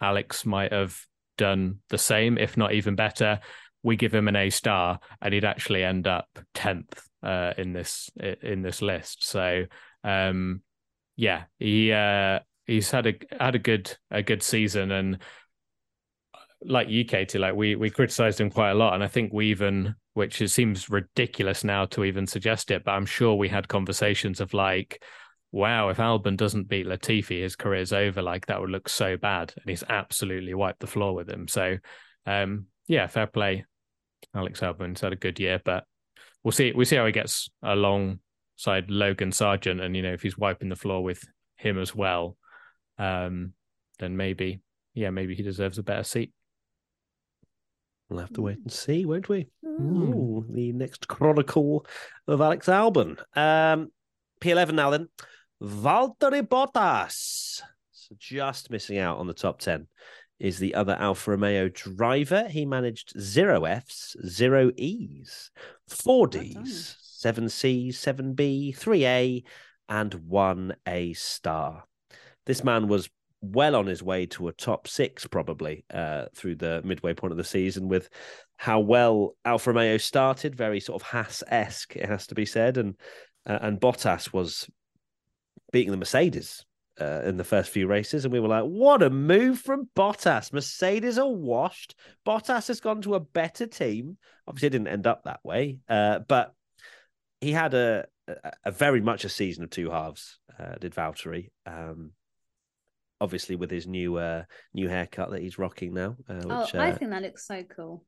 [0.00, 0.96] Alex might have
[1.36, 3.40] done the same, if not even better.
[3.82, 8.10] We give him an A star, and he'd actually end up tenth uh, in this
[8.42, 9.24] in this list.
[9.24, 9.64] So,
[10.04, 10.62] um,
[11.16, 15.18] yeah, he uh, he's had a had a good a good season, and
[16.62, 19.50] like you, Katie, like we we criticized him quite a lot, and I think we
[19.50, 23.68] even, which it seems ridiculous now to even suggest it, but I'm sure we had
[23.68, 25.02] conversations of like,
[25.52, 28.22] wow, if Albon doesn't beat Latifi, his career's over.
[28.22, 31.46] Like that would look so bad, and he's absolutely wiped the floor with him.
[31.48, 31.78] So,
[32.26, 33.64] um, yeah, fair play,
[34.34, 35.84] Alex Albon's had a good year, but
[36.42, 36.72] we'll see.
[36.72, 38.18] We'll see how he gets along
[38.58, 41.22] alongside Logan Sargeant, and you know if he's wiping the floor with
[41.56, 42.36] him as well,
[42.98, 43.52] um,
[43.98, 44.60] then maybe
[44.94, 46.32] yeah maybe he deserves a better seat.
[48.08, 49.48] We'll have to wait and see, won't we?
[49.64, 50.14] Mm.
[50.14, 51.84] Ooh, the next chronicle
[52.26, 53.18] of Alex Albon.
[53.36, 53.92] Um,
[54.40, 55.08] P11 now then.
[55.62, 57.60] Valtteri Bottas.
[57.90, 59.88] So just missing out on the top 10
[60.40, 62.48] is the other Alfa Romeo driver.
[62.48, 65.50] He managed zero Fs, zero Es,
[65.88, 69.42] four Ds, seven Cs, seven B, three A,
[69.88, 71.84] and one A star.
[72.46, 73.10] This man was
[73.40, 77.36] well on his way to a top six, probably uh, through the midway point of
[77.36, 78.08] the season, with
[78.56, 82.76] how well Alfa Romeo started, very sort of Haas esque, it has to be said,
[82.76, 82.96] and
[83.46, 84.68] uh, and Bottas was
[85.72, 86.64] beating the Mercedes
[87.00, 90.52] uh, in the first few races, and we were like, "What a move from Bottas!"
[90.52, 91.94] Mercedes are washed.
[92.26, 94.18] Bottas has gone to a better team.
[94.46, 96.54] Obviously, it didn't end up that way, uh, but
[97.40, 100.38] he had a, a a very much a season of two halves.
[100.58, 101.50] Uh, did Valtteri?
[101.66, 102.12] Um,
[103.20, 104.44] obviously, with his new uh,
[104.74, 107.62] new haircut that he's rocking now, uh, which oh, I uh, think that looks so
[107.64, 108.04] cool.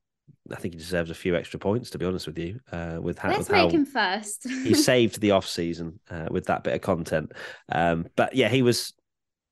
[0.51, 1.89] I think he deserves a few extra points.
[1.91, 4.47] To be honest with you, uh, with how, Let's with make how him first.
[4.47, 7.31] he saved the off season uh, with that bit of content.
[7.71, 8.93] Um, but yeah, he was.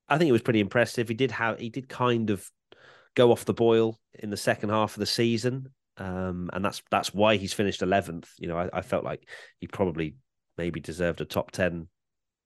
[0.07, 1.07] I think it was pretty impressive.
[1.07, 1.59] He did have.
[1.59, 2.49] He did kind of
[3.15, 7.13] go off the boil in the second half of the season, um, and that's that's
[7.13, 8.29] why he's finished eleventh.
[8.37, 9.27] You know, I, I felt like
[9.59, 10.15] he probably
[10.57, 11.87] maybe deserved a top ten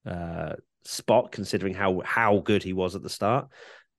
[0.06, 0.54] uh,
[0.84, 3.48] spot considering how how good he was at the start.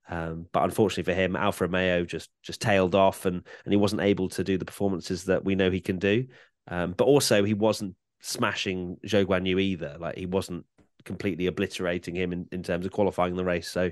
[0.09, 4.01] Um, but unfortunately for him, Alfa Romeo just just tailed off, and and he wasn't
[4.01, 6.25] able to do the performances that we know he can do.
[6.67, 9.97] Um, but also, he wasn't smashing Zhou Guan Yu either.
[9.99, 10.65] Like he wasn't
[11.03, 13.67] completely obliterating him in, in terms of qualifying the race.
[13.67, 13.91] So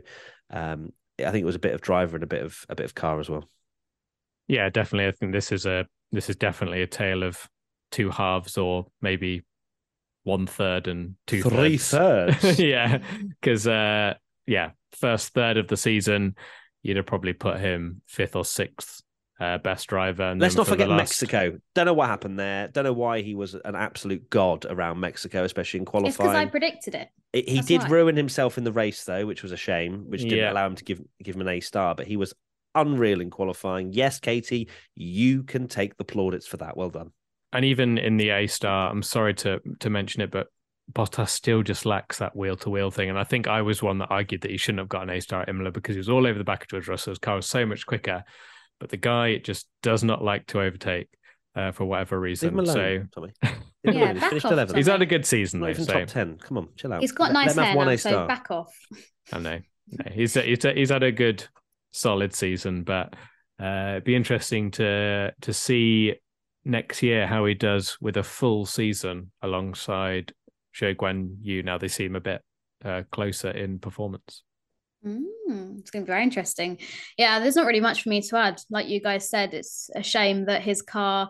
[0.50, 2.86] um, I think it was a bit of driver and a bit of a bit
[2.86, 3.48] of car as well.
[4.48, 5.08] Yeah, definitely.
[5.08, 7.48] I think this is a this is definitely a tale of
[7.92, 9.44] two halves, or maybe
[10.24, 12.38] one third and two Three thirds.
[12.38, 12.60] thirds.
[12.60, 13.00] yeah,
[13.42, 14.16] because uh,
[14.48, 16.36] yeah, first third of the season,
[16.82, 19.02] you'd have probably put him fifth or sixth
[19.40, 20.24] uh, best driver.
[20.24, 21.58] And Let's not for forget last- Mexico.
[21.76, 22.68] Don't know what happened there.
[22.68, 26.46] Don't know why he was an absolute god around Mexico, especially in it's because I
[26.46, 27.10] predicted it.
[27.34, 27.88] It- he That's did why.
[27.90, 30.52] ruin himself in the race though, which was a shame, which didn't Yeah.
[30.52, 31.96] allow him to give give him an A star.
[31.96, 32.34] But he was
[32.76, 33.92] unreal in qualifying.
[33.94, 36.78] Yes, Katie, you can take the plaudits for that.
[36.78, 37.12] Well done.
[37.52, 40.48] and even in the A star, I'm sorry to to mention it, but
[40.94, 43.10] Bottas still just lacks that wheel to wheel thing.
[43.10, 45.20] And I think I was one that argued that he shouldn't have got an A
[45.22, 47.48] star at Imola because he was all over the back of George Russell's car was
[47.48, 48.24] so much quicker.
[48.80, 51.08] But the guy just does not like to overtake
[51.56, 52.50] uh, for whatever Leave reason.
[52.50, 53.34] him alone, So Tommy.
[53.44, 54.16] Leave him Yeah, alone.
[54.16, 54.76] He's finished off, 11th.
[54.76, 55.74] he's had a good season though.
[55.74, 56.38] So top 10.
[56.40, 57.02] Come on, chill out.
[57.02, 58.28] He's got Let- nice let him have hair one now, A so star.
[58.28, 58.76] back off.
[59.32, 59.60] I know.
[59.90, 61.46] No, he's he's he's had a good
[61.92, 63.16] solid season, but
[63.62, 66.16] uh, it'd be interesting to to see
[66.66, 70.34] next year how he does with a full season alongside
[70.76, 71.64] Zhou Guan Yu.
[71.64, 72.42] Now they seem a bit
[72.84, 74.44] uh, closer in performance.
[75.06, 76.80] Mm, it's going to be very interesting.
[77.18, 78.62] Yeah, there's not really much for me to add.
[78.70, 81.30] Like you guys said, it's a shame that his car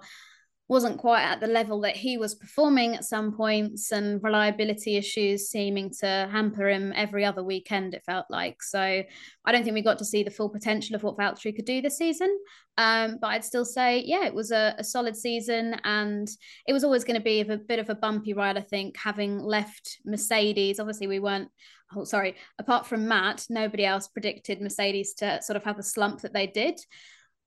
[0.69, 5.49] wasn't quite at the level that he was performing at some points, and reliability issues
[5.49, 7.93] seeming to hamper him every other weekend.
[7.93, 9.03] It felt like so.
[9.45, 11.81] I don't think we got to see the full potential of what Valtteri could do
[11.81, 12.35] this season.
[12.77, 16.27] Um, but I'd still say, yeah, it was a, a solid season, and
[16.67, 18.57] it was always going to be a bit of a bumpy ride.
[18.57, 21.49] I think having left Mercedes, obviously we weren't
[21.95, 26.21] oh sorry apart from matt nobody else predicted mercedes to sort of have the slump
[26.21, 26.79] that they did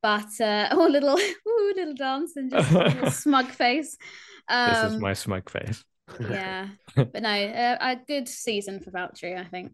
[0.07, 3.97] but uh oh little ooh, little dance and just a little smug face
[4.49, 5.85] um this is my smug face.
[6.31, 9.73] yeah but no uh, a good season for Valtteri, i think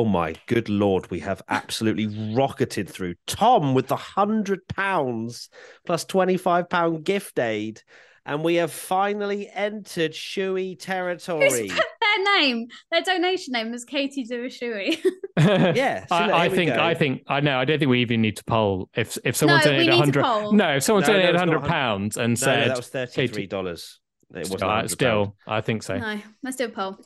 [0.00, 3.16] Oh my good lord, we have absolutely rocketed through.
[3.26, 5.48] Tom with the hundred pounds
[5.84, 7.82] plus twenty-five pound gift aid,
[8.24, 11.72] and we have finally entered shoey territory.
[12.18, 14.98] Put their name their donation name was katie Duashui.
[15.76, 16.82] Yeah, so I, I think go.
[16.82, 17.58] I think I know.
[17.58, 19.92] I don't think we even need to poll if if someone No, we donated need
[19.92, 20.24] to hundred.
[20.24, 20.52] poll.
[20.52, 22.88] No, if someone No, no, donated it's hundred pounds and No, said no, that was
[22.88, 24.00] thirty-three dollars.
[24.34, 25.96] It wasn't Uh, still, I think so.
[25.98, 26.98] no let's do a poll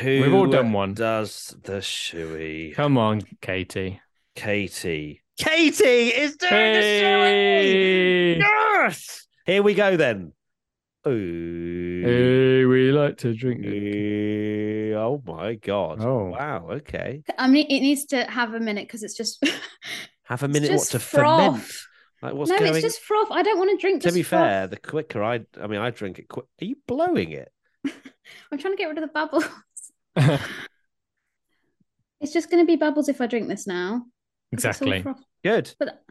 [0.00, 0.94] Who We've all done one.
[0.94, 2.74] Does the shoey?
[2.74, 4.00] Come on, Katie.
[4.36, 5.22] Katie.
[5.36, 8.40] Katie is doing the Hey, shoey.
[8.40, 9.26] Yes.
[9.46, 10.32] Here we go then.
[11.06, 12.02] Ooh.
[12.04, 13.64] hey, we like to drink.
[14.96, 16.02] Oh my god!
[16.02, 16.26] Oh.
[16.26, 16.68] wow.
[16.70, 19.42] Okay, i mean it needs to have a minute because it's just
[20.24, 20.70] have a minute.
[20.70, 21.52] What to froth.
[21.52, 21.72] ferment?
[22.22, 22.74] Like what's no going?
[22.74, 24.42] it's just froth i don't want to drink to just be froth.
[24.42, 26.44] fair, the quicker I, I mean, I drink it quick.
[26.60, 27.50] Are you blowing it?
[27.86, 29.46] i'm trying to get rid of the bubbles
[32.20, 34.04] It's just going to be bubbles if I drink this now.
[34.52, 35.02] exactly.
[35.42, 35.74] Good.
[35.78, 36.02] But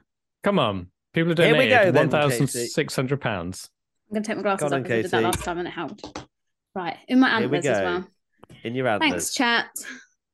[0.44, 3.70] Come on, people have Here we go one thousand six hundred pounds.
[4.10, 5.68] I'm going to take my glasses on, off because I did that last time and
[5.68, 6.26] it helped.
[6.74, 8.08] Right, in my Here we antlers as well.
[8.64, 9.12] In your antlers.
[9.12, 9.70] Thanks, chat.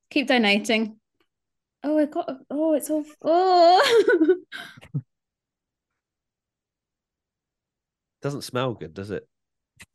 [0.09, 0.97] Keep donating.
[1.83, 2.29] Oh, it got.
[2.49, 3.03] Oh, it's all.
[3.23, 4.35] Oh.
[8.21, 9.27] Doesn't smell good, does it?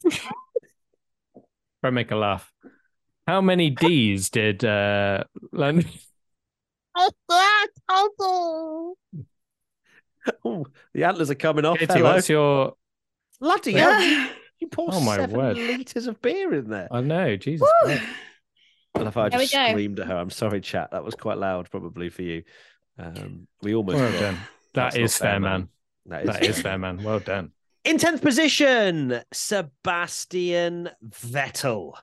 [0.10, 2.52] Try make a laugh.
[3.26, 5.84] How many D's did uh Len-
[10.44, 11.78] Oh, the antlers are coming off.
[11.78, 12.12] Katie, Hello.
[12.12, 12.74] what's your
[13.40, 13.98] Bloody Yeah.
[14.00, 14.30] hell.
[14.60, 15.56] You pour Oh, my seven word.
[15.56, 16.88] litres of beer in there.
[16.90, 17.66] I know, Jesus.
[17.82, 17.86] Woo.
[17.88, 18.02] Christ.
[18.96, 19.68] And if I There we just go.
[19.70, 20.90] screamed at her, I'm sorry, chat.
[20.90, 22.42] That was quite loud, probably for you.
[22.98, 24.34] Um, we almost Well got- done.
[24.74, 25.68] That's That not is fair, man.
[26.06, 27.02] That is, That is fair, man.
[27.02, 27.52] Well done.
[27.84, 31.94] In 10th position, Sebastian Vettel.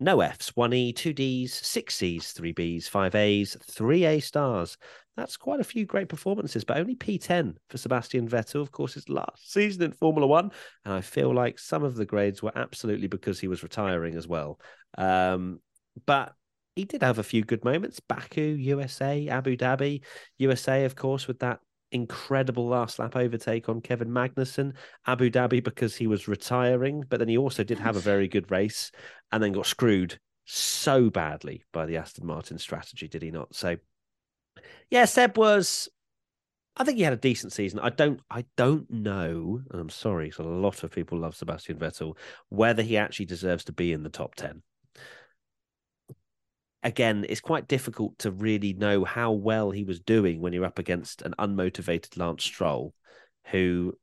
[0.00, 4.78] No Fs, one E, two Ds, six Cs, three Bs, five As, three A stars.
[5.20, 8.62] That's quite a few great performances, but only P10 for Sebastian Vettel.
[8.62, 10.50] Of course, his last season in Formula One.
[10.86, 14.26] And I feel like some of the grades were absolutely because he was retiring as
[14.26, 14.58] well.
[14.96, 15.60] Um,
[16.06, 16.32] but
[16.74, 18.00] he did have a few good moments.
[18.00, 20.00] Baku, USA, Abu Dhabi,
[20.38, 21.60] USA, of course, with that
[21.92, 24.72] incredible last lap overtake on Kevin Magnussen.
[25.06, 28.50] Abu Dhabi because he was retiring, but then he also did have a very good
[28.50, 28.90] race
[29.32, 33.54] and then got screwed so badly by the Aston Martin strategy, did he not?
[33.54, 33.76] So
[34.90, 35.88] yeah, Seb was
[36.76, 37.78] I think he had a decent season.
[37.80, 41.78] I don't I don't know, and I'm sorry, because a lot of people love Sebastian
[41.78, 42.16] Vettel,
[42.48, 44.62] whether he actually deserves to be in the top 10
[46.82, 50.78] again, it's quite difficult to really know how well he was doing when you're up
[50.78, 52.94] against an unmotivated Lance Stroll,
[53.46, 53.94] who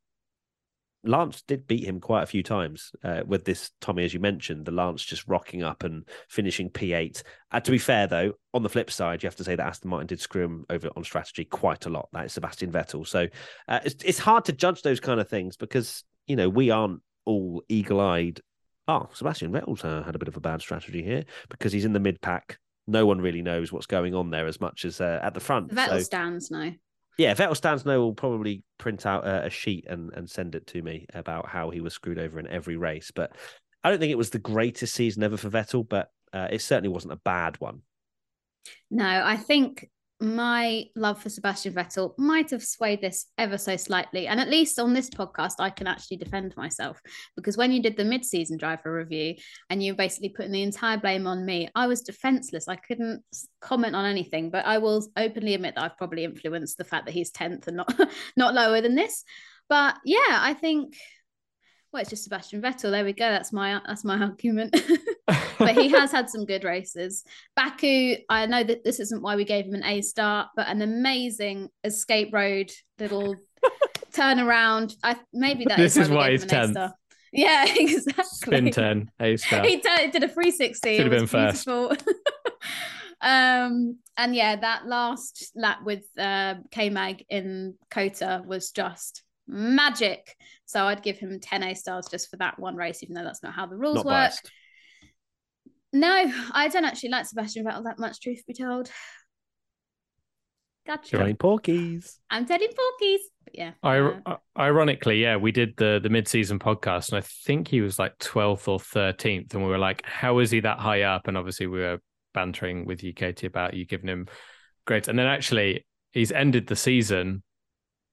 [1.04, 4.66] Lance did beat him quite a few times uh, with this Tommy, as you mentioned,
[4.66, 7.24] the Lance just rocking up and finishing P8.
[7.52, 9.90] Uh, to be fair, though, on the flip side, you have to say that Aston
[9.90, 12.10] Martin did screw him over on strategy quite a lot.
[12.14, 13.08] That is Sebastian Vettel.
[13.08, 13.28] So
[13.68, 17.02] uh, it's, it's hard to judge those kind of things because, you know, we aren't
[17.26, 18.42] all eagle eyed.
[18.88, 21.94] Oh, Sebastian Vettel's uh, had a bit of a bad strategy here because he's in
[21.94, 22.58] the mid pack.
[22.88, 25.74] No one really knows what's going on there as much as uh, at the front.
[25.74, 26.72] Vettel So- stands now.
[27.18, 30.68] Yeah, Vettel stands no will probably print out a, a sheet and, and send it
[30.68, 33.12] to me about how he was screwed over in every race.
[33.14, 33.36] But
[33.84, 36.90] I don't think it was the greatest season ever for Vettel, but uh, it certainly
[36.90, 37.82] wasn't a bad one.
[38.92, 39.90] No, I think
[40.20, 44.28] my love for Sebastian Vettel might have swayed this ever so slightly.
[44.28, 47.00] And at least on this podcast, I can actually defend myself
[47.36, 49.36] because when you did the mid season driver review
[49.70, 52.68] and you basically putting the entire blame on me, I was defenseless.
[52.68, 53.24] I couldn't
[53.62, 57.14] comment on anything, but I will openly admit that I've probably influenced the fact that
[57.14, 57.94] he's 10th and not,
[58.36, 59.24] not lower than this.
[59.70, 60.96] But yeah, I think.
[61.92, 62.92] Well, it's just Sebastian Vettel.
[62.92, 63.30] There we go.
[63.30, 64.76] That's my that's my argument.
[65.58, 67.24] but he has had some good races.
[67.56, 70.82] Baku, I know that this isn't why we gave him an A star, but an
[70.82, 73.36] amazing escape road little
[74.12, 74.96] turnaround.
[75.04, 76.92] I maybe that This is is why, why we he's gave him an 10th.
[77.34, 78.24] Yeah, exactly.
[78.24, 79.64] Spin 10, A star.
[79.64, 80.98] He did, did a 360.
[80.98, 81.68] Should it have been first.
[83.22, 90.36] um, and yeah, that last lap with uh, K Mag in COTA was just magic.
[90.66, 93.44] So I'd give him 10 A stars just for that one race, even though that's
[93.44, 94.14] not how the rules Not work.
[94.14, 94.52] biased.
[95.94, 98.92] No, I don't actually like Sebastian Vettel that much, truth be told.
[100.86, 101.18] Gotcha.
[101.18, 102.16] Johnny Porkies.
[102.30, 103.20] I'm telling porkies.
[103.44, 103.72] But yeah.
[103.84, 107.82] I, uh, ironically, yeah, we did the the mid season podcast, and I think he
[107.82, 111.28] was like twelfth or thirteenth, and we were like, "How is he that high up?"
[111.28, 112.00] And obviously, we were
[112.34, 114.28] bantering with you, Katie, about you giving him
[114.86, 117.44] grades, and then actually, he's ended the season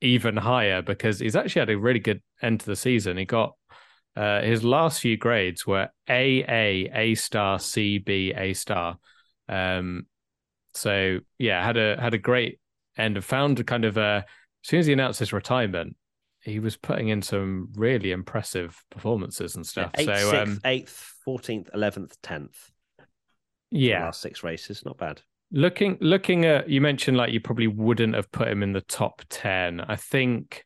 [0.04, 3.16] even higher because he's actually had a really good end to the season.
[3.16, 3.54] He got
[4.16, 8.98] uh, his last few grades were A A A star C B A star.
[9.48, 10.06] Um,
[10.74, 12.60] so yeah, had a had a great
[12.96, 14.24] end and found a kind of a
[14.62, 15.96] as soon as he announced his retirement,
[16.42, 19.90] he was putting in some really impressive performances and stuff.
[19.96, 22.70] Eighth, so sixth, um, eighth, fourteenth, eleventh, tenth.
[23.70, 25.22] yeah, last six races, not bad.
[25.54, 29.22] Looking looking at you mentioned like you probably wouldn't have put him in the top
[29.30, 30.64] 10 i think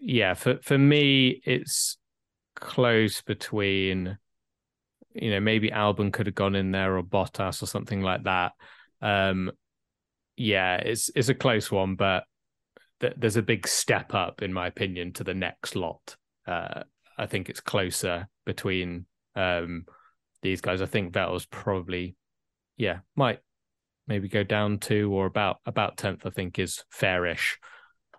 [0.00, 1.96] yeah for for me it's
[2.56, 4.18] close between
[5.14, 8.52] you know maybe albon could have gone in there or bottas or something like that.
[9.00, 9.50] Um
[10.36, 12.24] yeah it's it's a close one but
[13.00, 16.16] th- there's a big step up in my opinion to the next lot.
[16.46, 16.82] Uh
[17.18, 19.84] i think it's closer between um
[20.42, 20.82] these guys.
[20.82, 22.16] I think vettel's probably
[22.76, 23.40] yeah might
[24.06, 27.58] maybe go down to or about about 10th i think is fairish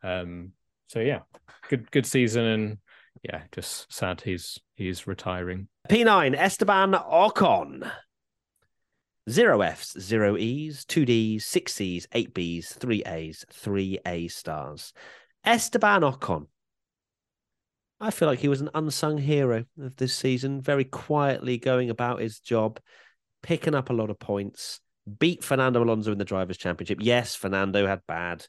[0.04, 0.52] um
[0.88, 1.20] so yeah
[1.70, 2.78] good good season and
[3.24, 7.92] yeah just sad he's he's retiring P9, Esteban Ocon.
[9.30, 14.94] Zero Fs, zero Es, two Ds, six Cs, eight Bs, three As, three A stars.
[15.46, 16.48] Esteban Ocon.
[18.00, 22.22] I feel like he was an unsung hero of this season, very quietly going about
[22.22, 22.80] his job,
[23.42, 24.80] picking up a lot of points,
[25.20, 27.00] beat Fernando Alonso in the Drivers' Championship.
[27.02, 28.46] Yes, Fernando had bad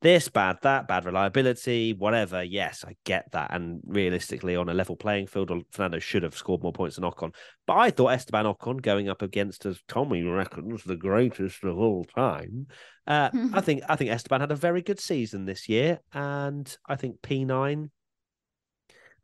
[0.00, 2.42] this, bad that, bad reliability, whatever.
[2.42, 3.52] Yes, I get that.
[3.52, 7.34] And realistically, on a level playing field, Fernando should have scored more points than Ocon.
[7.66, 12.04] But I thought Esteban Ocon going up against, as Tommy reckons, the greatest of all
[12.04, 12.68] time.
[13.06, 16.96] Uh, I think I think Esteban had a very good season this year, and I
[16.96, 17.90] think P9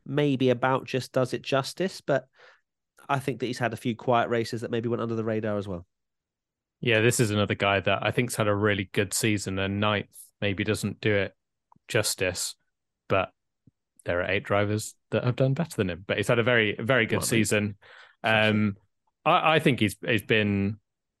[0.05, 2.01] maybe about just does it justice.
[2.01, 2.25] But
[3.07, 5.57] I think that he's had a few quiet races that maybe went under the radar
[5.57, 5.85] as well.
[6.85, 10.05] Yeah, this is another guy that I think's had a really good season and ninth
[10.39, 11.33] maybe doesn't do it
[11.87, 12.53] justice,
[13.09, 13.31] but
[14.03, 16.03] there are eight drivers that have done better than him.
[16.05, 17.77] But he's had a very, very good Well, season.
[18.23, 18.75] Um,
[19.25, 20.77] I, I think he's he's been.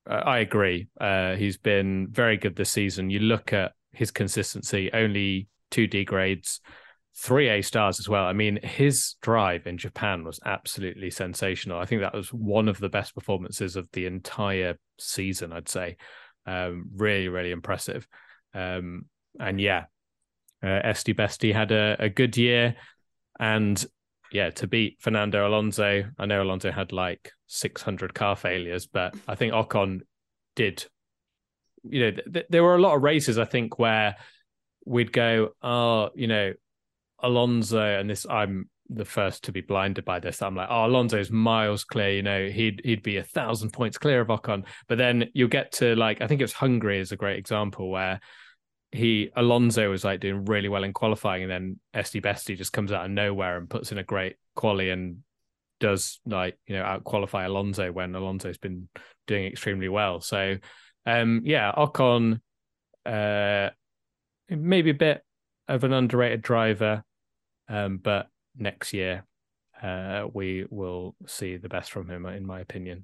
[0.07, 0.87] Uh, I agree.
[1.01, 3.09] Uh, he's been very good this season.
[3.09, 6.61] You look at his consistency, only two D grades,
[7.17, 8.25] three A stars as well.
[8.25, 11.79] I mean, his drive in Japan was absolutely sensational.
[11.79, 15.53] I think that was one of the best performances of the entire season.
[15.53, 15.97] I'd say,
[16.45, 18.07] um, really, really impressive.
[18.53, 19.05] Um,
[19.39, 19.85] and yeah,
[20.61, 22.75] uh, had a, a good year,
[23.39, 23.85] and
[24.31, 26.05] yeah, to beat Fernando Alonso.
[26.17, 30.01] I know Alonso had like 600 car failures, but I think Ocon
[30.55, 30.85] did.
[31.83, 34.15] You know, th- there were a lot of races I think where
[34.85, 36.53] we'd go, oh, you know,
[37.19, 40.41] Alonso, and this I'm the first to be blinded by this.
[40.41, 42.11] I'm like, oh, Alonso's miles clear.
[42.11, 44.65] You know, he'd he'd be a thousand points clear of Ocon.
[44.87, 47.89] But then you'll get to like, I think it was Hungary is a great example
[47.89, 48.19] where
[48.91, 52.91] he Alonso was like doing really well in qualifying, and then Esti Besti just comes
[52.91, 55.17] out of nowhere and puts in a great quali and
[55.79, 58.87] does like you know out qualify Alonso when Alonso's been
[59.27, 60.21] doing extremely well.
[60.21, 60.57] So
[61.05, 62.39] um yeah, Ocon
[63.05, 63.69] uh
[64.49, 65.23] maybe a bit
[65.67, 67.03] of an underrated driver,
[67.69, 69.25] um, but next year
[69.83, 73.03] uh we will see the best from him in my opinion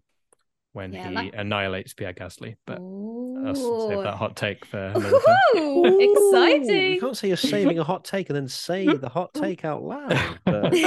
[0.72, 2.56] when Yeah, he like- annihilates Pierre Gasly.
[2.66, 6.64] But I'll save that hot take for another time.
[6.64, 9.84] You can't say you're saving a hot take and then say the hot take out
[9.84, 10.40] loud.
[10.46, 10.74] But,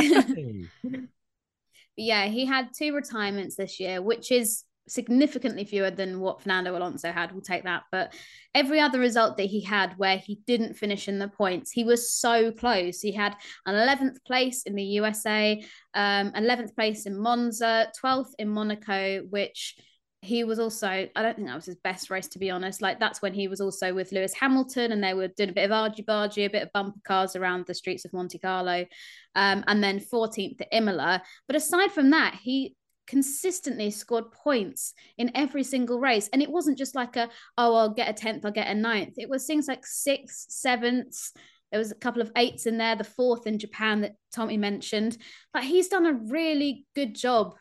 [1.97, 7.11] yeah, he had two retirements this year, which is significantly fewer than what Fernando Alonso
[7.11, 7.33] had.
[7.33, 7.85] We'll take that.
[7.91, 8.15] But
[8.55, 12.11] every other result that he had where he didn't finish in the points, he was
[12.11, 13.01] so close.
[13.01, 15.63] He had an 11th place in the USA,
[15.95, 19.77] um, 11th place in Monza, 12th in Monaco, which
[20.25, 22.81] he was also, I don't think that was his best race, to be honest.
[22.81, 25.67] Like, that's when he was also with Lewis Hamilton and they were doing a bit
[25.67, 28.87] of argy bargy, a bit of bumper cars around the streets of Monte Carlo.
[29.35, 31.23] Um, and then 14th at Imola.
[31.47, 32.75] But aside from that, he
[33.07, 36.29] consistently scored points in every single race.
[36.33, 37.29] And it wasn't just like a,
[37.59, 39.15] oh, I'll get a 10th, I'll get a ninth.
[39.17, 41.33] It was things like sixths, sevenths.
[41.71, 45.19] There was a couple of eights in there, the fourth in Japan that Tommy mentioned.
[45.53, 47.55] But he's done a really good job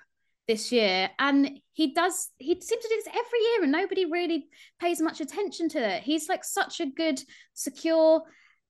[0.47, 1.09] this year.
[1.19, 4.47] And he does, he seems to do this every year and nobody really
[4.79, 6.03] pays much attention to it.
[6.03, 7.21] He's like such a good,
[7.53, 8.21] secure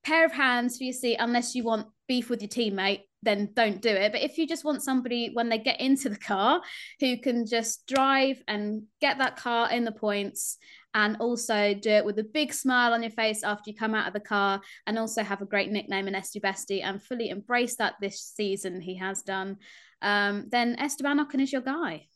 [0.04, 3.80] pair of hands for your seat, unless you want beef with your teammate, then don't
[3.80, 4.12] do it.
[4.12, 6.60] But if you just want somebody when they get into the car
[7.00, 10.58] who can just drive and get that car in the points
[10.94, 14.06] and also do it with a big smile on your face after you come out
[14.06, 17.76] of the car and also have a great nickname in Esti Besti and fully embrace
[17.76, 19.56] that this season he has done,
[20.02, 22.06] um, then Esteban Ocon is your guy.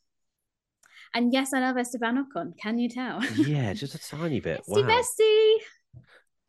[1.15, 2.57] And yes, I love Esteban Ocon.
[2.59, 3.25] Can you tell?
[3.37, 4.61] yeah, just a tiny bit.
[4.61, 4.89] Esti Wow.
[4.89, 5.57] Besti.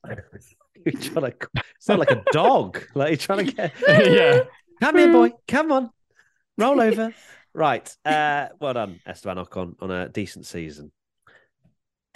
[0.85, 1.47] You're trying to
[1.79, 2.83] sound like a dog.
[2.95, 4.41] Like you're trying to get yeah.
[4.81, 5.31] Come here, boy.
[5.47, 5.89] Come on.
[6.57, 7.13] Roll over.
[7.53, 7.95] right.
[8.05, 10.91] Uh, well done, Esteban Ocon, on a decent season.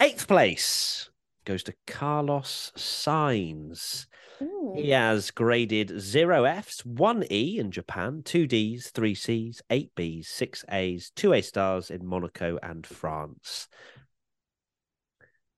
[0.00, 1.10] Eighth place
[1.44, 4.06] goes to Carlos Sainz.
[4.42, 4.74] Ooh.
[4.76, 10.26] He has graded zero Fs, one E in Japan, two Ds, three Cs, eight Bs,
[10.26, 13.68] six As, two A stars in Monaco and France.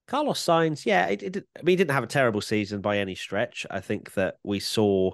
[0.06, 3.14] Carlos Sainz, yeah, it, it, I mean, he didn't have a terrible season by any
[3.14, 3.66] stretch.
[3.70, 5.12] I think that we saw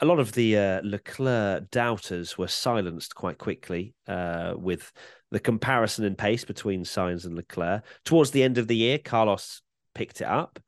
[0.00, 4.92] a lot of the uh, Leclerc doubters were silenced quite quickly uh, with
[5.30, 7.82] the comparison in pace between Sainz and Leclerc.
[8.04, 9.62] Towards the end of the year, Carlos
[9.94, 10.60] picked it up.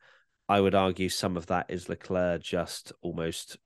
[0.49, 3.59] I would argue some of that is Leclerc just almost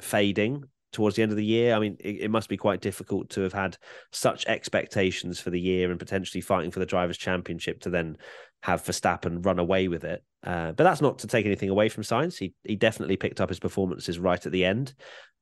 [0.00, 0.64] fading
[0.94, 1.74] towards the end of the year.
[1.74, 3.76] I mean, it, it must be quite difficult to have had
[4.12, 8.16] such expectations for the year and potentially fighting for the drivers' championship to then
[8.62, 10.24] have Verstappen run away with it.
[10.42, 12.38] Uh, but that's not to take anything away from Sainz.
[12.38, 14.94] He he definitely picked up his performances right at the end,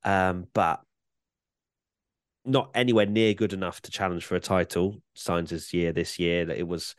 [0.02, 0.80] um, but
[2.44, 5.00] not anywhere near good enough to challenge for a title.
[5.16, 6.96] Sainz's year this year that it was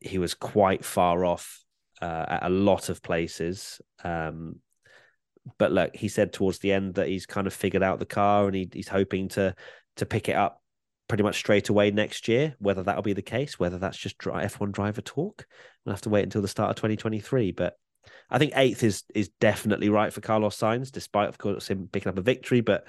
[0.00, 1.62] he was quite far off
[2.00, 3.80] uh, at a lot of places.
[4.02, 4.56] Um,
[5.58, 8.46] but look, he said towards the end that he's kind of figured out the car
[8.46, 9.54] and he, he's hoping to
[9.96, 10.62] to pick it up
[11.08, 12.54] pretty much straight away next year.
[12.58, 15.46] Whether that'll be the case, whether that's just F1 driver talk,
[15.84, 17.52] we'll have to wait until the start of 2023.
[17.52, 17.76] But
[18.30, 22.10] I think eighth is is definitely right for Carlos Sainz, despite of course him picking
[22.10, 22.60] up a victory.
[22.60, 22.86] But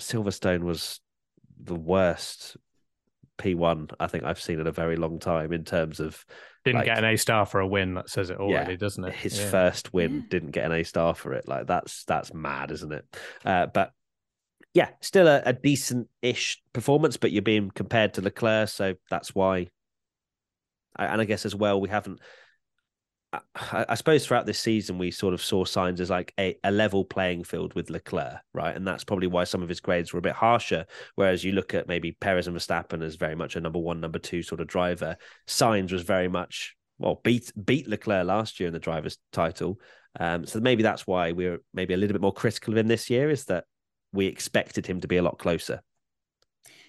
[0.00, 1.00] Silverstone was
[1.58, 2.56] the worst
[3.38, 6.24] P1 I think I've seen in a very long time in terms of
[6.64, 7.94] Didn't like, get an A star for a win.
[7.94, 9.14] That says it already, doesn't it?
[9.14, 9.50] his Yeah.
[9.50, 10.22] first win Yeah.
[10.30, 11.46] didn't get an A star for it.
[11.46, 13.04] Like that's that's mad, isn't it?
[13.44, 13.92] Uh, but
[14.74, 19.34] yeah, still a, a decent ish performance, but you're being compared to Leclerc, so that's
[19.34, 19.68] why.
[20.96, 22.20] I- And I guess as well, we haven't.
[23.54, 26.70] I, I suppose throughout this season, we sort of saw Sainz as like a, a
[26.70, 28.74] level playing field with Leclerc, right?
[28.74, 30.86] And that's probably why some of his grades were a bit harsher.
[31.14, 34.18] Whereas you look at maybe Perez and Verstappen as very much a number one, number
[34.18, 35.16] two sort of driver.
[35.46, 39.80] Sainz was very much well beat beat Leclerc last year in the drivers' title.
[40.18, 43.10] Um, so maybe that's why we're maybe a little bit more critical of him this
[43.10, 43.30] year.
[43.30, 43.64] Is that
[44.12, 45.82] we expected him to be a lot closer.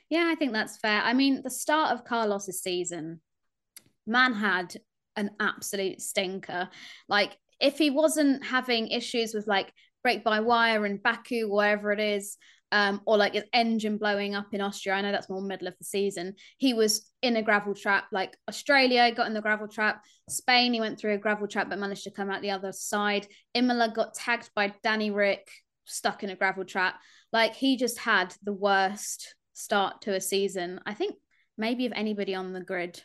[0.09, 1.01] Yeah, I think that's fair.
[1.01, 3.19] I mean, the start of Carlos's season,
[4.05, 4.77] man had
[5.17, 6.69] an absolute stinker.
[7.09, 11.99] Like, if he wasn't having issues with like brake by wire in Baku, wherever it
[11.99, 12.37] is,
[12.71, 15.77] um, or like his engine blowing up in Austria, I know that's more middle of
[15.77, 16.35] the season.
[16.57, 20.79] He was in a gravel trap, like Australia got in the gravel trap, Spain, he
[20.79, 23.27] went through a gravel trap but managed to come out the other side.
[23.53, 25.49] Imola got tagged by Danny Rick,
[25.85, 26.95] stuck in a gravel trap.
[27.31, 30.79] Like, he just had the worst start to a season.
[30.85, 31.15] I think
[31.57, 33.01] maybe of anybody on the grid.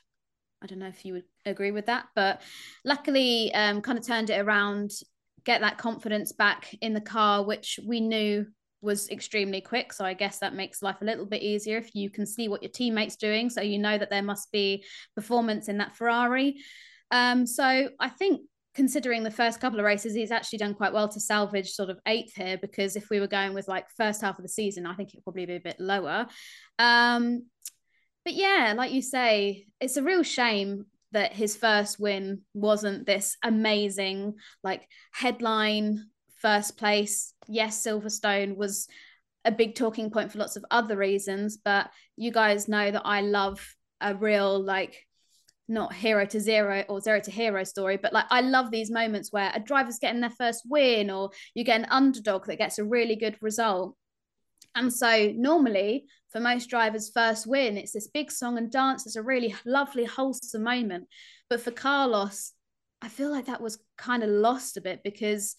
[0.63, 2.43] I don't know if you would agree with that, but
[2.85, 4.93] luckily, um, kind of turned it around,
[5.45, 8.47] get that confidence back in the car, which we knew
[8.81, 9.93] was extremely quick.
[9.93, 12.63] So I guess that makes life a little bit easier if you can see what
[12.63, 13.49] your teammates doing.
[13.49, 14.85] So you know that there must be
[15.15, 16.57] performance in that Ferrari.
[17.11, 18.43] Um, so I think
[18.75, 21.99] considering the first couple of races, he's actually done quite well to salvage sort of
[22.07, 24.95] eighth here because if we were going with like first half of the season, I
[24.95, 26.27] think it would probably be a bit lower.
[26.79, 27.47] Um,
[28.25, 33.37] but yeah, like you say, it's a real shame that his first win wasn't this
[33.43, 36.07] amazing, like headline
[36.39, 37.35] first place.
[37.49, 38.89] Yes, Silverstone was
[39.45, 43.21] a big talking point for lots of other reasons, but you guys know that I
[43.21, 43.65] love
[44.01, 45.07] a real like
[45.69, 49.33] not hero to zero or zero to hero story, but like I love these moments
[49.33, 52.85] where a driver's getting their first win or you get an underdog that gets a
[52.85, 53.97] really good result.
[54.75, 59.07] And so normally for most drivers' first win, it's this big song and dance.
[59.07, 61.09] It's a really lovely, wholesome moment.
[61.51, 62.53] But for Carlos,
[63.03, 65.57] I feel like that was kind of lost a bit because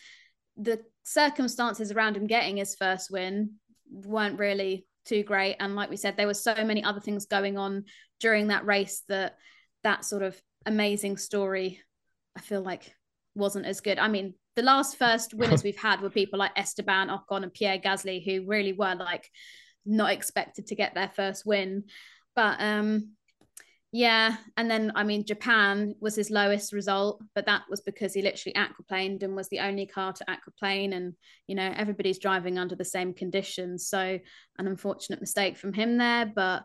[0.58, 3.56] the circumstances around him getting his first win
[3.92, 5.58] weren't really too great.
[5.60, 7.86] And like we said, there were so many other things going on
[8.20, 9.36] during that race that
[9.84, 11.82] that sort of amazing story,
[12.36, 12.96] I feel like
[13.36, 14.00] wasn't as good.
[14.00, 17.80] I mean, the last first winners we've had were people like Esteban Ocon and Pierre
[17.80, 19.30] Gasly, who really were like
[19.86, 21.86] not expected to get their first win.
[22.36, 23.12] But um
[23.96, 28.24] yeah, and then I mean Japan was his lowest result, but that was because he
[28.24, 31.14] literally aquaplaned and was the only car to aquaplane, and
[31.46, 33.88] you know everybody's driving under the same conditions.
[33.88, 34.20] So
[34.58, 36.64] an unfortunate mistake from him there, but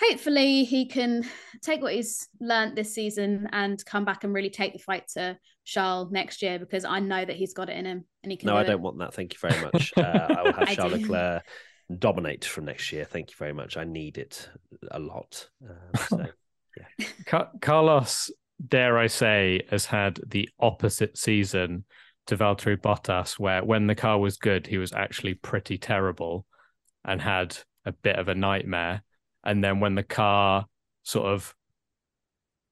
[0.00, 1.24] hopefully he can
[1.62, 5.38] take what he's learned this season and come back and really take the fight to
[5.68, 8.46] Charles next year because I know that he's got it in him and he can.
[8.46, 8.66] No, do I it.
[8.66, 9.12] don't want that.
[9.12, 9.92] Thank you very much.
[9.96, 10.98] Uh, I will have I Charles do.
[11.00, 11.42] Leclerc
[11.98, 13.04] dominate from next year.
[13.04, 13.76] Thank you very much.
[13.76, 14.48] I need it
[14.90, 15.48] a lot.
[15.68, 15.76] Um,
[16.08, 16.26] so.
[17.26, 18.30] Ca- Carlos,
[18.66, 21.84] dare I say, has had the opposite season
[22.28, 26.46] to Valtteri Bottas, where when the car was good, he was actually pretty terrible
[27.04, 29.02] and had a bit of a nightmare.
[29.44, 30.66] And then when the car
[31.02, 31.54] sort of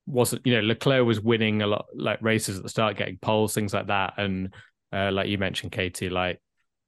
[0.07, 3.55] wasn't, you know, Leclerc was winning a lot, like races at the start, getting poles,
[3.55, 4.15] things like that.
[4.17, 4.55] And
[4.93, 6.41] uh, like you mentioned, Katie, like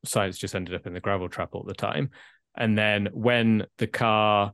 [0.06, 2.10] Sainz just ended up in the gravel trap all the time.
[2.56, 4.52] And then when the car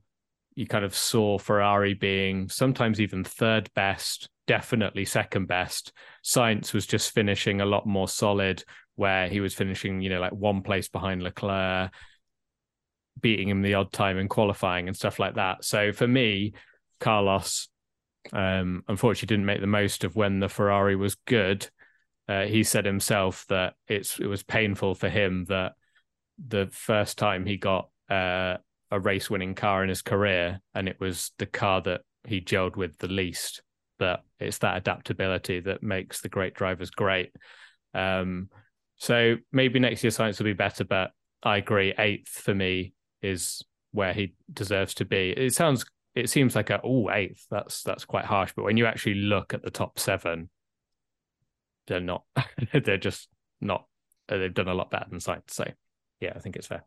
[0.55, 5.93] you kind of saw Ferrari being sometimes even third best, definitely second best.
[6.25, 8.63] Sainz was just finishing a lot more solid,
[8.97, 11.91] where he was finishing, you know, like one place behind Leclerc,
[13.21, 15.65] beating him the odd time in qualifying and stuff like that.
[15.65, 16.55] So for me,
[17.01, 17.69] Carlos,
[18.33, 21.69] um, unfortunately, didn't make the most of when the Ferrari was good.
[22.29, 25.73] Uh, he said himself that it's it was painful for him that
[26.39, 28.57] the first time he got uh,
[28.91, 32.77] a race winning car in his career and it was the car that he gelled
[32.77, 33.63] with the least
[33.99, 37.33] but it's that adaptability that makes the great drivers great
[37.95, 38.49] um
[38.97, 41.11] so maybe next year Sainz will be better but
[41.43, 43.63] i agree eighth for me is
[43.93, 45.85] where he deserves to be it sounds
[46.15, 49.55] it seems like a oh eighth that's that's quite harsh but when you actually look
[49.55, 50.49] at the top seven
[51.87, 52.25] they're not
[52.85, 53.29] they're just
[53.61, 53.87] not
[54.29, 55.51] uh, they've done a lot better than Sainz.
[55.51, 55.65] So
[56.21, 56.83] yeah, I think it's fair.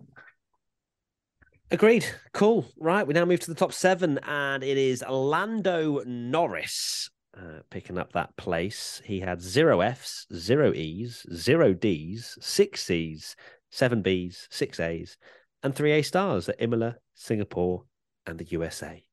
[1.70, 2.06] Agreed.
[2.34, 2.66] Cool.
[2.80, 3.06] Right.
[3.06, 8.14] We now move to the top seven, and it is Lando Norris uh, picking up
[8.14, 9.02] that place.
[9.04, 13.36] He had zero Fs, zero Es, zero Ds, six Cs,
[13.70, 15.18] seven Bs, six As,
[15.62, 17.84] and three A stars at Imola, Singapore,
[18.26, 19.04] and the USA.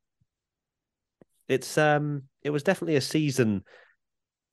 [1.48, 3.64] It's um, it was definitely a season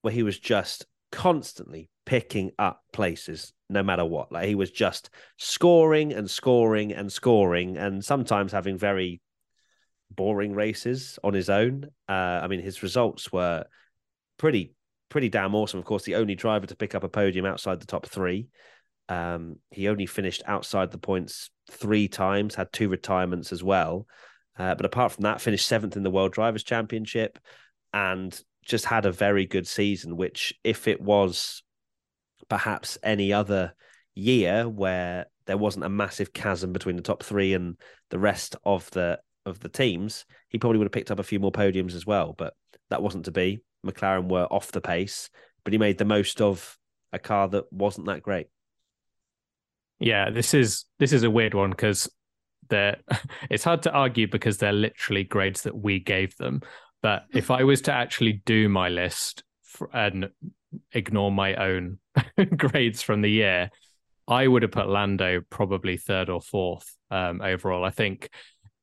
[0.02, 4.32] where he was just constantly picking up places no matter what.
[4.32, 9.22] Like he was just scoring and scoring and scoring, and sometimes having very
[10.10, 11.86] boring races on his own.
[12.08, 13.66] Uh, I mean, his results were
[14.38, 14.74] pretty
[15.10, 15.80] pretty damn awesome.
[15.80, 18.48] Of course, the only driver to pick up a podium outside the top three.
[19.10, 24.08] Um, he only finished outside the points three times, had two retirements as well.
[24.58, 27.40] Uh, but apart from that, finished seventh in the World Drivers' Championship
[27.94, 30.18] and just had a very good season.
[30.18, 31.64] Which, if it was
[32.50, 33.74] perhaps any other
[34.14, 37.78] year where there wasn't a massive chasm between the top three and
[38.10, 41.40] the rest of the of the teams, he probably would have picked up a few
[41.40, 42.34] more podiums as well.
[42.38, 42.54] But
[42.90, 43.62] that wasn't to be.
[43.86, 45.30] McLaren were off the pace,
[45.64, 46.78] but he made the most of
[47.12, 48.48] a car that wasn't that great.
[50.00, 52.10] Yeah, this is this is a weird one because
[52.70, 52.98] they're
[53.50, 56.62] it's hard to argue because they're literally grades that we gave them.
[57.02, 60.30] But if I was to actually do my list for, and
[60.92, 61.98] ignore my own
[62.58, 63.70] grades from the year,
[64.28, 67.84] I would have put Lando probably third or fourth um, overall.
[67.84, 68.30] I think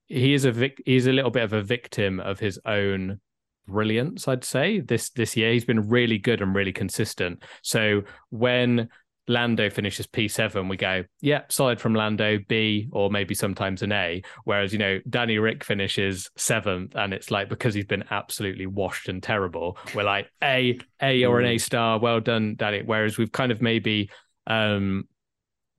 [0.07, 3.21] he is a vic- he's a little bit of a victim of his own
[3.67, 4.27] brilliance.
[4.27, 7.43] I'd say this this year he's been really good and really consistent.
[7.63, 8.89] So when
[9.29, 14.23] Lando finishes P7, we go, yeah, solid from Lando, B, or maybe sometimes an A.
[14.45, 19.09] Whereas, you know, Danny Rick finishes seventh, and it's like because he's been absolutely washed
[19.09, 22.83] and terrible, we're like, A, A or an A star, well done, Danny.
[22.85, 24.11] Whereas we've kind of maybe
[24.47, 25.05] um,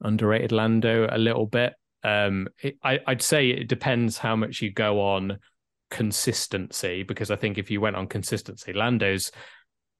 [0.01, 1.73] underrated Lando a little bit.
[2.03, 5.39] Um, it, I, I'd say it depends how much you go on
[5.89, 9.31] consistency, because I think if you went on consistency, Lando's,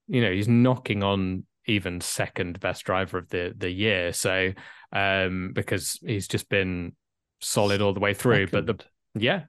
[0.07, 4.11] you know, he's knocking on even second best driver of the the year.
[4.13, 4.51] So
[4.91, 6.93] um, because he's just been
[7.41, 8.47] solid all the way through.
[8.47, 8.75] But the
[9.15, 9.43] yeah,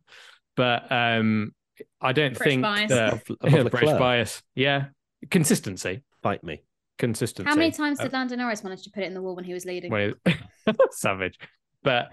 [0.56, 1.52] but um,
[2.00, 2.90] I don't British think bias.
[2.90, 4.42] that Above- above British bias.
[4.54, 4.86] Yeah,
[5.30, 6.62] consistency, Fight me.
[6.98, 7.48] consistency.
[7.48, 9.44] How many times Uh, did Lando Norris manage to put it in the wall when
[9.44, 9.90] he was leading?
[9.90, 11.38] when it- savage.
[11.82, 12.10] But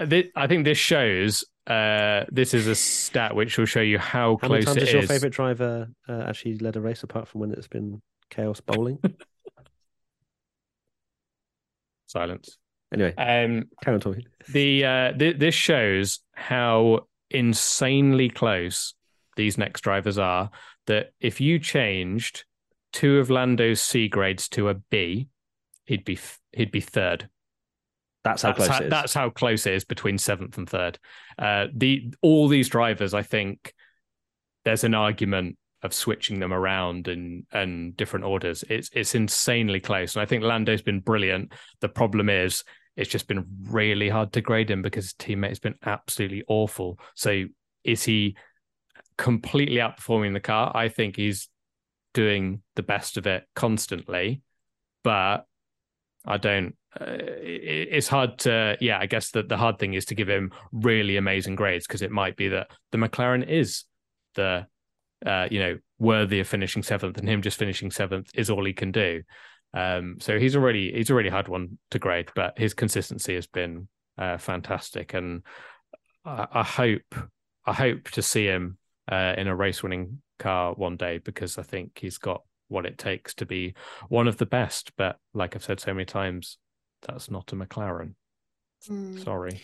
[0.00, 1.44] thi- I think this shows.
[1.66, 4.80] Uh, this is a stat which will show you how, How many close times it
[4.82, 8.60] has your favorite driver uh, actually led a race apart from when it's been chaos
[8.60, 8.98] bowling?
[12.14, 12.56] Silence.
[12.92, 14.24] anyway, Um, carry on talking.
[14.48, 18.94] the uh, th- this shows how insanely close
[19.36, 20.50] these next drivers are.
[20.86, 22.44] That if you changed
[22.92, 25.28] two of Lando's C grades to a B,
[25.86, 27.28] he'd be f- he'd be third.
[28.22, 28.90] That's how that's close how, it is.
[28.90, 30.98] that's how close it is between seventh and third.
[31.38, 33.74] Uh, the all these drivers, I think,
[34.64, 38.64] there's an argument of switching them around and and different orders.
[38.68, 41.52] It's it's insanely close, and I think Lando's been brilliant.
[41.80, 42.64] The problem is
[42.96, 46.98] it's just been really hard to grade him because his teammate has been absolutely awful.
[47.14, 47.44] So
[47.84, 48.36] is he
[49.18, 50.72] completely outperforming the car?
[50.74, 51.48] I think he's
[52.14, 54.40] doing the best of it constantly,
[55.02, 55.46] but
[56.24, 56.76] I don't.
[56.98, 58.78] Uh, it, it's hard to.
[58.80, 62.00] Yeah, I guess that the hard thing is to give him really amazing grades because
[62.00, 63.84] it might be that the McLaren is
[64.34, 64.66] the,
[65.24, 68.72] uh, you know, worthy of finishing seventh, and him just finishing seventh is all he
[68.72, 69.22] can do.
[69.72, 73.88] Um, so he's already he's already had one to grade, but his consistency has been
[74.18, 75.42] uh, fantastic, and
[76.24, 77.14] I, I hope
[77.66, 78.78] I hope to see him
[79.10, 82.98] uh, in a race winning car one day because I think he's got what it
[82.98, 83.74] takes to be
[84.08, 84.92] one of the best.
[84.96, 86.58] But like I've said so many times,
[87.02, 88.14] that's not a McLaren.
[88.86, 89.18] Hmm.
[89.18, 89.62] Sorry.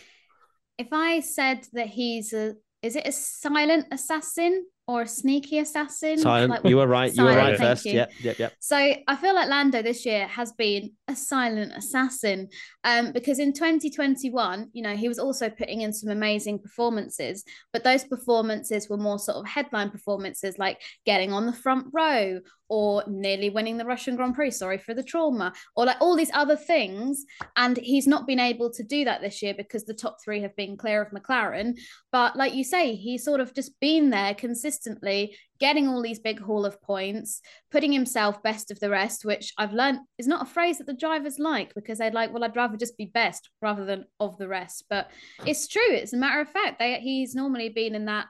[0.79, 6.19] If I said that he's a, is it a silent assassin or a sneaky assassin?
[6.19, 6.51] Silent.
[6.51, 7.15] Like- you were right.
[7.15, 7.85] You were right first.
[7.85, 7.93] you.
[7.93, 8.53] Yep, yep, yep.
[8.59, 12.49] So I feel like Lando this year has been a silent assassin
[12.83, 17.85] um, because in 2021, you know, he was also putting in some amazing performances, but
[17.85, 23.03] those performances were more sort of headline performances like getting on the front row or
[23.09, 26.57] nearly winning the Russian Grand Prix, sorry for the trauma, or like all these other
[26.57, 27.27] things.
[27.57, 30.55] And he's not been able to do that this year because the top three have
[30.55, 31.77] been clear of McLaren.
[32.13, 36.41] But like you say, he's sort of just been there consistently, getting all these big
[36.41, 37.43] haul of points,
[37.73, 40.95] putting himself best of the rest, which I've learned is not a phrase that the
[40.95, 44.47] drivers like because they're like, well, I'd rather just be best rather than of the
[44.49, 44.85] rest.
[44.89, 45.11] But
[45.45, 45.83] it's true.
[45.91, 46.79] It's a matter of fact.
[46.79, 48.27] They, he's normally been in that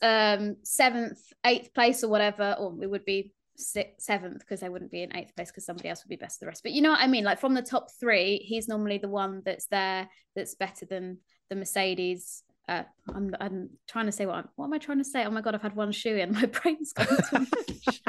[0.00, 4.90] um, seventh, eighth place or whatever, or it would be sixth, seventh because they wouldn't
[4.90, 6.62] be in eighth place because somebody else would be best of the rest.
[6.62, 7.24] But you know what I mean?
[7.24, 11.18] Like from the top three, he's normally the one that's there that's better than
[11.48, 12.42] the Mercedes.
[12.68, 15.24] Uh, I'm, I'm trying to say what I'm, what am I trying to say?
[15.24, 18.00] Oh my god, I've had one shoe in my brain's gone too much.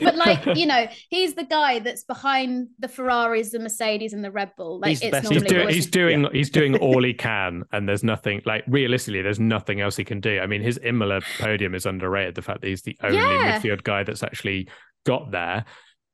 [0.00, 4.30] but like you know, he's the guy that's behind the Ferraris, the Mercedes, and the
[4.30, 4.78] Red Bull.
[4.80, 8.02] Like He's it's normally He's, doing, he's doing he's doing all he can, and there's
[8.04, 10.38] nothing like realistically, there's nothing else he can do.
[10.40, 12.36] I mean, his Imola podium is underrated.
[12.36, 13.60] The fact that he's the only Yeah.
[13.60, 14.68] midfield guy that's actually
[15.06, 15.64] got there,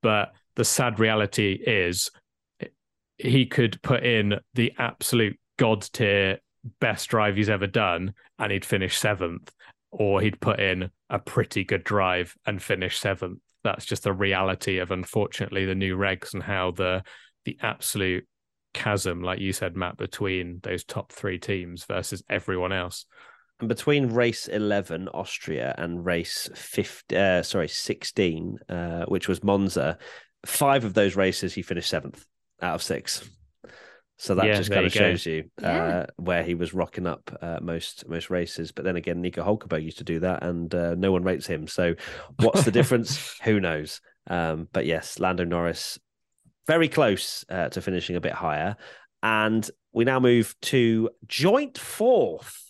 [0.02, 2.10] but the sad reality is
[3.18, 6.38] he could put in the absolute god tier
[6.80, 9.52] best drive he's ever done, and he'd finish seventh,
[9.90, 13.40] or he'd put in a pretty good drive and finish seventh.
[13.64, 17.02] That's just the reality of unfortunately the new regs and how the
[17.44, 18.26] the absolute
[18.74, 23.06] chasm, like you said, Matt, between those top three teams versus everyone else.
[23.62, 29.98] And between race 11, Austria, and race 50, uh, sorry, 16, uh, which was Monza,
[30.44, 32.26] five of those races he finished seventh
[32.60, 33.22] out of six.
[34.18, 35.10] So that Yeah, just kind of you go.
[35.10, 36.06] shows you uh, Yeah.
[36.16, 38.72] where he was rocking up uh, most most races.
[38.72, 41.68] But then again, Nico Hulkenberg used to do that, and uh, no one rates him.
[41.68, 41.94] So
[42.40, 43.38] what's the difference?
[43.44, 44.00] Who knows?
[44.26, 46.00] Um, but yes, Lando Norris
[46.66, 48.74] very close uh, to finishing a bit higher.
[49.22, 52.61] And we now move to joint fourth.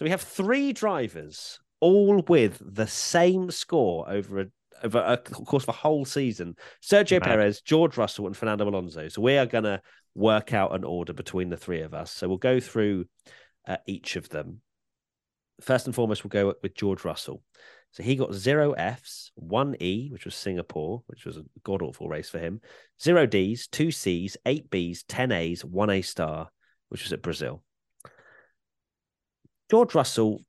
[0.00, 4.46] So we have three drivers, all with the same score over a
[4.82, 6.56] over a course of a whole season.
[6.82, 7.24] Sergio Mad.
[7.24, 9.08] Perez, George Russell, and Fernando Alonso.
[9.08, 9.82] So we are going to
[10.14, 12.10] work out an order between the three of us.
[12.12, 13.04] So we'll go through
[13.68, 14.62] uh, each of them.
[15.60, 17.42] First and foremost, we'll go with George Russell.
[17.90, 22.08] So he got zero Fs, one E, which was Singapore, which was a god awful
[22.08, 22.62] race for him,
[23.02, 26.48] zero Ds, two Cs, eight Bs, 10 As, one A star,
[26.88, 27.62] which was at Brazil.
[29.70, 30.44] George Russell,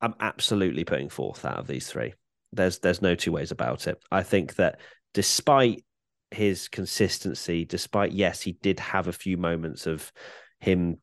[0.00, 2.14] I'm absolutely putting fourth out of these three.
[2.52, 4.00] There's there's no two ways about it.
[4.10, 4.80] I think that
[5.12, 5.84] despite
[6.30, 10.12] his consistency, despite yes, he did have a few moments of
[10.60, 10.98] him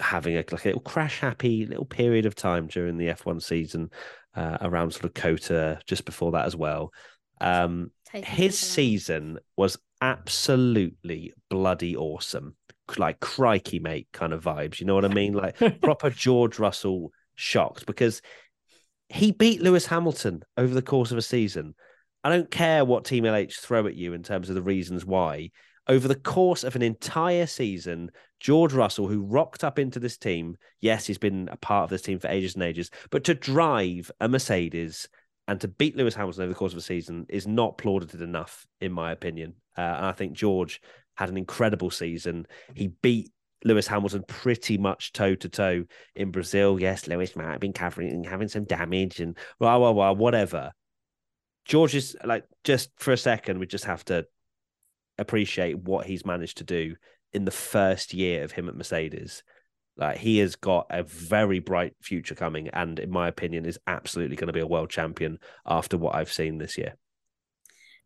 [0.00, 3.90] having a like a little crash happy little period of time during the F1 season
[4.34, 6.92] uh, around sort of just before that as well.
[7.40, 12.56] Um, his season was absolutely bloody awesome.
[12.96, 14.80] Like crikey, mate, kind of vibes.
[14.80, 15.34] You know what I mean?
[15.34, 18.22] Like proper George Russell shocked because
[19.08, 21.74] he beat Lewis Hamilton over the course of a season.
[22.24, 25.50] I don't care what Team LH throw at you in terms of the reasons why.
[25.86, 28.10] Over the course of an entire season,
[28.40, 32.02] George Russell, who rocked up into this team, yes, he's been a part of this
[32.02, 35.08] team for ages and ages, but to drive a Mercedes
[35.46, 38.66] and to beat Lewis Hamilton over the course of a season is not plauded enough,
[38.82, 39.54] in my opinion.
[39.78, 40.82] Uh, and I think George
[41.18, 42.46] had an incredible season.
[42.74, 43.32] He beat
[43.64, 45.84] Lewis Hamilton pretty much toe to toe
[46.14, 46.78] in Brazil.
[46.78, 50.70] Yes, Lewis might have been covering and having some damage and blah, blah, blah, whatever.
[51.64, 54.26] George is like, just for a second, we just have to
[55.18, 56.94] appreciate what he's managed to do
[57.32, 59.42] in the first year of him at Mercedes.
[59.96, 64.36] Like he has got a very bright future coming, and in my opinion, is absolutely
[64.36, 66.94] going to be a world champion after what I've seen this year.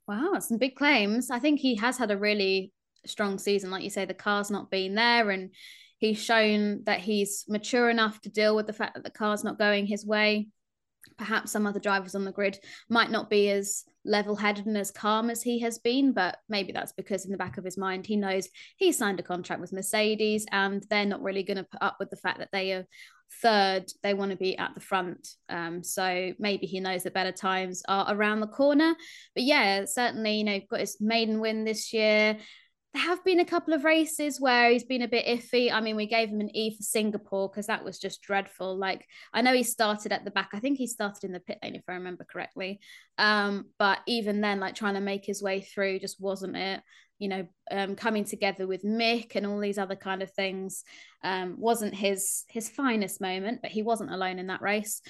[0.08, 1.30] Wow, some big claims.
[1.30, 2.72] I think he has had a really
[3.06, 3.70] strong season.
[3.70, 5.50] Like you say, the car's not been there, and
[5.98, 9.58] he's shown that he's mature enough to deal with the fact that the car's not
[9.58, 10.48] going his way.
[11.18, 12.58] Perhaps some other drivers on the grid
[12.88, 16.72] might not be as level headed and as calm as he has been, but maybe
[16.72, 19.72] that's because in the back of his mind, he knows he signed a contract with
[19.72, 22.86] Mercedes and they're not really going to put up with the fact that they are
[23.40, 23.84] third.
[24.02, 25.28] They want to be at the front.
[25.48, 28.94] Um, so maybe he knows that better times are around the corner.
[29.34, 32.38] But yeah, certainly, you know, got his maiden win this year.
[32.94, 35.72] There have been a couple of races where he's been a bit iffy.
[35.72, 38.76] I mean, we gave him an E for Singapore because that was just dreadful.
[38.76, 40.50] Like, I know he started at the back.
[40.52, 42.80] I think he started in the pit lane, if I remember correctly.
[43.16, 46.82] Um, but even then, like trying to make his way through just wasn't it.
[47.18, 50.84] You know, um, coming together with Mick and all these other kind of things
[51.24, 55.00] um, wasn't his his finest moment, but he wasn't alone in that race.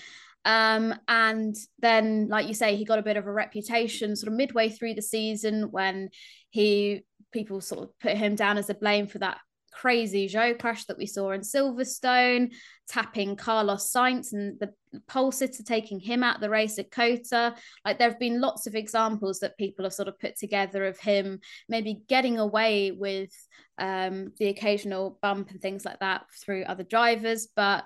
[0.44, 4.36] Um, and then, like you say, he got a bit of a reputation sort of
[4.36, 6.10] midway through the season when
[6.50, 9.38] he people sort of put him down as a blame for that
[9.72, 12.52] crazy Zhou crash that we saw in Silverstone,
[12.88, 14.72] tapping Carlos Sainz and the
[15.08, 17.54] pole sitter taking him out the race at COTA.
[17.84, 20.98] Like there have been lots of examples that people have sort of put together of
[20.98, 23.30] him maybe getting away with
[23.78, 27.84] um, the occasional bump and things like that through other drivers, but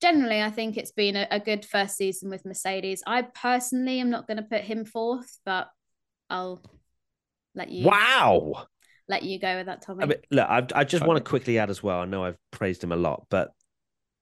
[0.00, 3.04] generally, I think it's been a, a, good first season with Mercedes.
[3.06, 5.68] I personally am not going to put him fourth, but
[6.28, 6.60] I'll
[7.54, 7.86] let you.
[7.86, 8.66] Wow.
[9.12, 10.04] Let you go with that, Tommy.
[10.04, 12.00] I mean, look, I, I just want to quickly add as well.
[12.00, 13.50] I know I've praised him a lot, but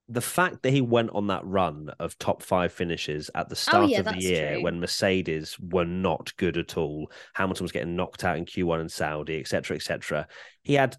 [0.08, 3.54] the fact that he went on that run of top five finishes at the oh,
[3.54, 4.64] start Oh, yeah, of the year true.
[4.64, 8.90] when Mercedes were not good at all, Hamilton was getting knocked out in Q1 and
[8.90, 10.26] Saudi, etc., etc.
[10.64, 10.96] He had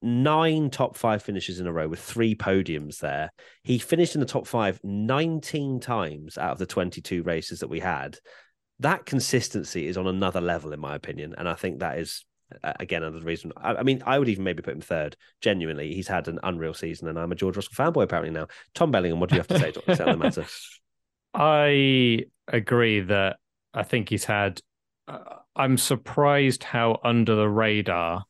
[0.00, 3.30] nine top five finishes in a row with three podiums there.
[3.62, 7.80] He finished in the top five 19 times out of the 22 races that we
[7.80, 8.16] had.
[8.80, 11.34] That consistency is on another level, in my opinion.
[11.36, 12.24] And I think that is,
[12.62, 13.52] again, another reason.
[13.56, 15.16] I, I mean, I would even maybe put him third.
[15.40, 18.48] Genuinely, he's had an unreal season, and I'm a George Russell fanboy apparently now.
[18.74, 20.46] Tom Bellingham, what do you have to say to to the matter?
[21.34, 23.36] I agree that
[23.74, 24.60] I think he's had.
[25.06, 28.24] Uh, I'm surprised how under the radar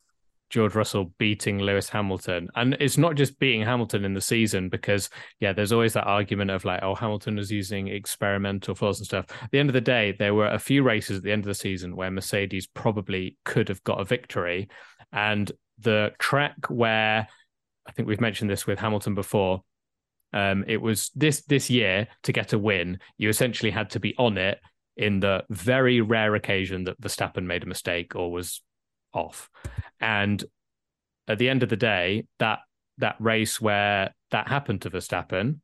[0.50, 5.10] George Russell beating Lewis Hamilton, and it's not just beating Hamilton in the season because
[5.40, 9.26] yeah, there's always that argument of like, oh, Hamilton was using experimental floors and stuff.
[9.42, 11.48] At the end of the day, there were a few races at the end of
[11.48, 14.68] the season where Mercedes probably could have got a victory,
[15.12, 17.28] and the track where
[17.86, 19.62] I think we've mentioned this with Hamilton before.
[20.34, 24.14] Um, it was this this year to get a win, you essentially had to be
[24.18, 24.58] on it
[24.98, 28.60] in the very rare occasion that Verstappen made a mistake or was
[29.12, 29.50] off.
[30.00, 30.42] And
[31.26, 32.60] at the end of the day, that
[32.98, 35.60] that race where that happened to Verstappen,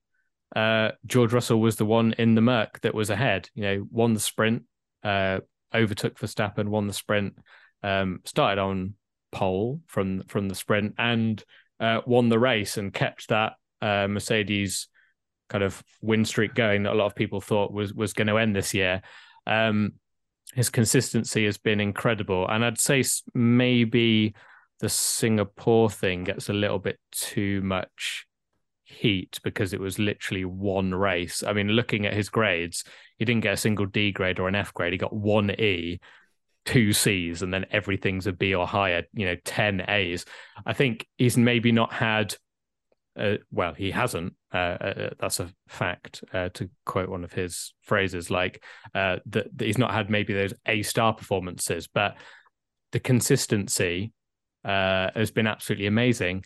[0.55, 3.51] uh, George Russell was the one in the Merc that was ahead.
[3.55, 4.63] You know, won the sprint,
[5.03, 5.41] uh,
[5.75, 7.35] overtook Verstappen, won the sprint,
[7.83, 8.95] um, started on
[9.33, 11.43] pole from from the sprint, and
[11.81, 14.89] uh, won the race and kept that uh, Mercedes
[15.49, 18.39] kind of win streak going that a lot of people thought was was going to
[18.39, 19.03] end this year.
[19.47, 19.95] Um,
[20.53, 23.03] his consistency has been incredible, and I'd say
[23.35, 24.35] maybe
[24.81, 28.27] the Singapore thing gets a little bit too much
[28.85, 31.43] heat because it was literally one race.
[31.43, 32.85] I mean, looking at his grades,
[33.19, 34.93] he didn't get a single D grade or an F grade.
[34.93, 36.01] He got one E,
[36.65, 39.05] two C's, and then everything's a B or higher.
[39.13, 40.25] You know, ten A's.
[40.67, 42.35] I think he's maybe not had.
[43.17, 44.35] Uh, well, he hasn't.
[44.53, 46.25] Uh, uh, that's a fact.
[46.33, 48.63] Uh, to quote one of his phrases, like
[48.95, 52.17] uh, that, he's not had maybe those A star performances, but
[52.93, 54.13] the consistency
[54.65, 56.45] uh, has been absolutely amazing.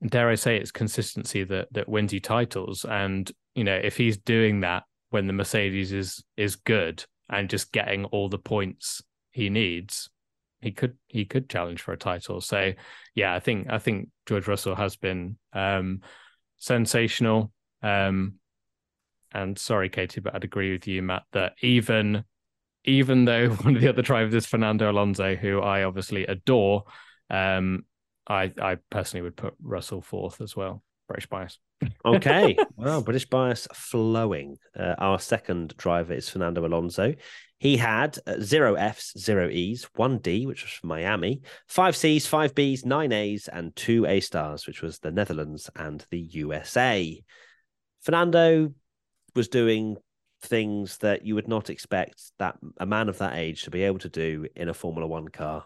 [0.00, 2.84] And dare I say, it's consistency that that wins you titles.
[2.84, 7.72] And you know, if he's doing that when the Mercedes is is good and just
[7.72, 10.08] getting all the points he needs,
[10.60, 12.40] he could he could challenge for a title.
[12.40, 12.72] So
[13.14, 16.00] yeah, I think I think George Russell has been um,
[16.56, 17.52] sensational.
[17.82, 18.34] Um,
[19.32, 22.24] and sorry, Katie, but I'd agree with you, Matt, that even
[22.84, 26.84] even though one of the other drivers is Fernando Alonso, who I obviously adore,
[27.30, 27.84] um,
[28.26, 30.82] I I personally would put Russell fourth as well.
[31.06, 31.58] British bias.
[32.04, 32.56] Okay.
[32.76, 34.58] wow, British bias flowing.
[34.78, 37.14] Uh, our second driver is Fernando Alonso.
[37.58, 42.26] He had uh, zero Fs, zero Es, one D, which was from Miami, five Cs,
[42.26, 47.22] five Bs, nine As, and two A stars, which was the Netherlands and the USA.
[48.00, 48.72] Fernando
[49.34, 49.96] was doing
[50.42, 53.98] things that you would not expect that a man of that age to be able
[53.98, 55.64] to do in a Formula One car.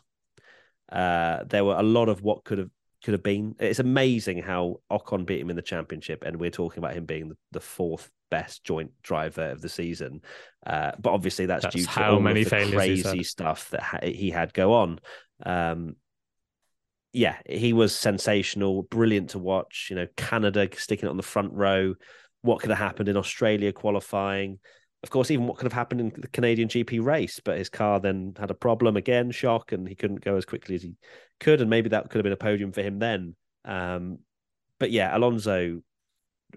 [0.90, 2.70] Uh, there were a lot of what could have
[3.02, 3.54] could have been.
[3.58, 7.28] It's amazing how Ocon beat him in the championship, and we're talking about him being
[7.28, 10.22] the, the fourth best joint driver of the season.
[10.66, 14.30] Uh, but obviously, that's, That's due to how all many crazy stuff that ha- he
[14.30, 15.00] had go on.
[15.44, 15.96] Um,
[17.12, 19.88] yeah, he was sensational, brilliant to watch.
[19.90, 21.94] You know, Canada sticking it on the front row.
[22.40, 24.58] What could have happened in Australia qualifying?
[25.02, 27.98] Of course, even what could have happened in the Canadian GP race, but his car
[27.98, 30.94] then had a problem again, shock, and he couldn't go as quickly as he
[31.40, 33.34] could, and maybe that could have been a podium for him then.
[33.64, 34.18] Um,
[34.78, 35.82] but yeah, Alonso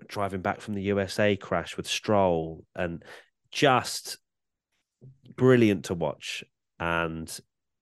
[0.08, 3.04] driving back from the USA crash with Stroll and
[3.52, 4.18] just
[5.36, 6.44] brilliant to watch.
[6.80, 7.32] And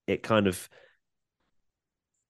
[0.07, 0.69] it kind of,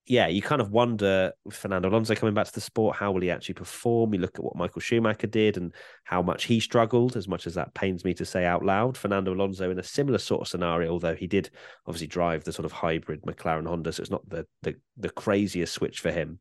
[0.06, 3.22] yeah, you kind of wonder with Fernando Alonso coming back to the sport, how will
[3.22, 4.14] he actually perform?
[4.14, 5.74] You look at what Michael Schumacher did and
[6.04, 8.98] how much he struggled, as much as that pains me to say out loud.
[8.98, 11.50] Fernando Alonso in a similar sort of scenario, although he did
[11.88, 15.74] obviously drive the sort of hybrid McLaren Honda, so it's not the the, the craziest
[15.74, 16.40] switch for him.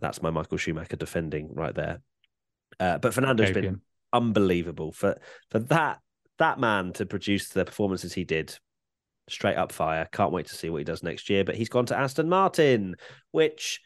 [0.00, 2.00] That's my Michael Schumacher defending right there.
[2.80, 3.80] Uh, but Fernando's been
[4.12, 5.16] unbelievable for
[5.50, 6.00] for that
[6.38, 8.56] that man to produce the performances he did.
[9.28, 10.08] Straight up fire.
[10.12, 11.44] Can't wait to see what he does next year.
[11.44, 12.96] But he's gone to Aston Martin,
[13.30, 13.80] which,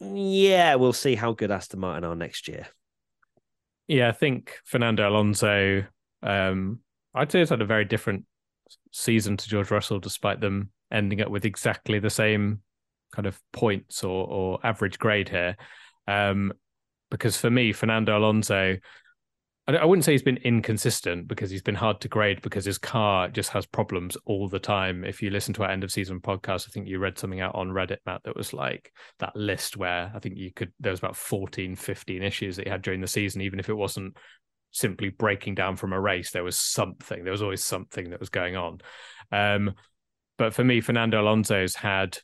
[0.00, 2.66] yeah, we'll see how good Aston Martin are next year.
[3.86, 5.84] Yeah, I think Fernando Alonso,
[6.22, 6.80] um,
[7.14, 8.24] I'd say has had a very different
[8.92, 12.60] season to George Russell, despite them ending up with exactly the same
[13.12, 15.56] kind of points or, or average grade here.
[16.06, 16.52] Um,
[17.10, 18.76] because for me, Fernando Alonso,
[19.76, 23.28] I wouldn't say he's been inconsistent because he's been hard to grade because his car
[23.28, 25.04] just has problems all the time.
[25.04, 27.54] If you listen to our end of season podcast, I think you read something out
[27.54, 31.00] on Reddit, Matt, that was like that list where I think you could, there was
[31.00, 34.16] about 14, 15 issues that he had during the season, even if it wasn't
[34.70, 38.30] simply breaking down from a race, there was something, there was always something that was
[38.30, 38.80] going on.
[39.30, 39.74] Um,
[40.38, 42.18] but for me, Fernando Alonso's had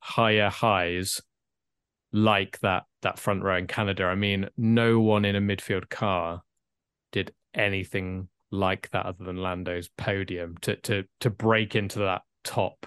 [0.00, 1.20] higher highs
[2.12, 4.04] like that that front row in Canada.
[4.04, 6.42] I mean, no one in a midfield car
[7.12, 12.86] did anything like that other than Lando's podium to to to break into that top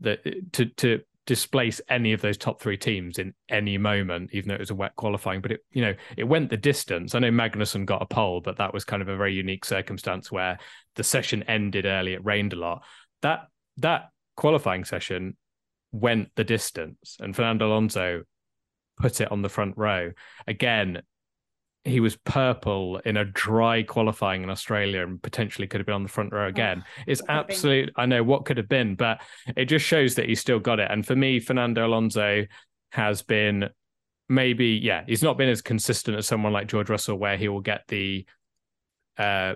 [0.00, 4.54] that to to displace any of those top three teams in any moment, even though
[4.54, 5.40] it was a wet qualifying.
[5.40, 7.14] But it, you know, it went the distance.
[7.14, 10.32] I know Magnussen got a pole, but that was kind of a very unique circumstance
[10.32, 10.58] where
[10.96, 12.14] the session ended early.
[12.14, 12.82] It rained a lot.
[13.22, 13.46] That
[13.76, 15.36] that qualifying session
[15.92, 18.22] went the distance, and Fernando Alonso
[18.98, 20.12] put it on the front row
[20.46, 21.02] again.
[21.84, 26.02] He was purple in a dry qualifying in Australia and potentially could have been on
[26.02, 26.84] the front row again.
[27.06, 27.54] it's what could have been.
[27.54, 27.92] absolute.
[27.96, 29.22] I know what could have been, but
[29.56, 30.90] it just shows that he's still got it.
[30.90, 32.44] And for me, Fernando Alonso
[32.92, 33.70] has been
[34.28, 37.60] maybe, yeah, he's not been as consistent as someone like George Russell, where he will
[37.60, 38.26] get the,
[39.18, 39.54] uh,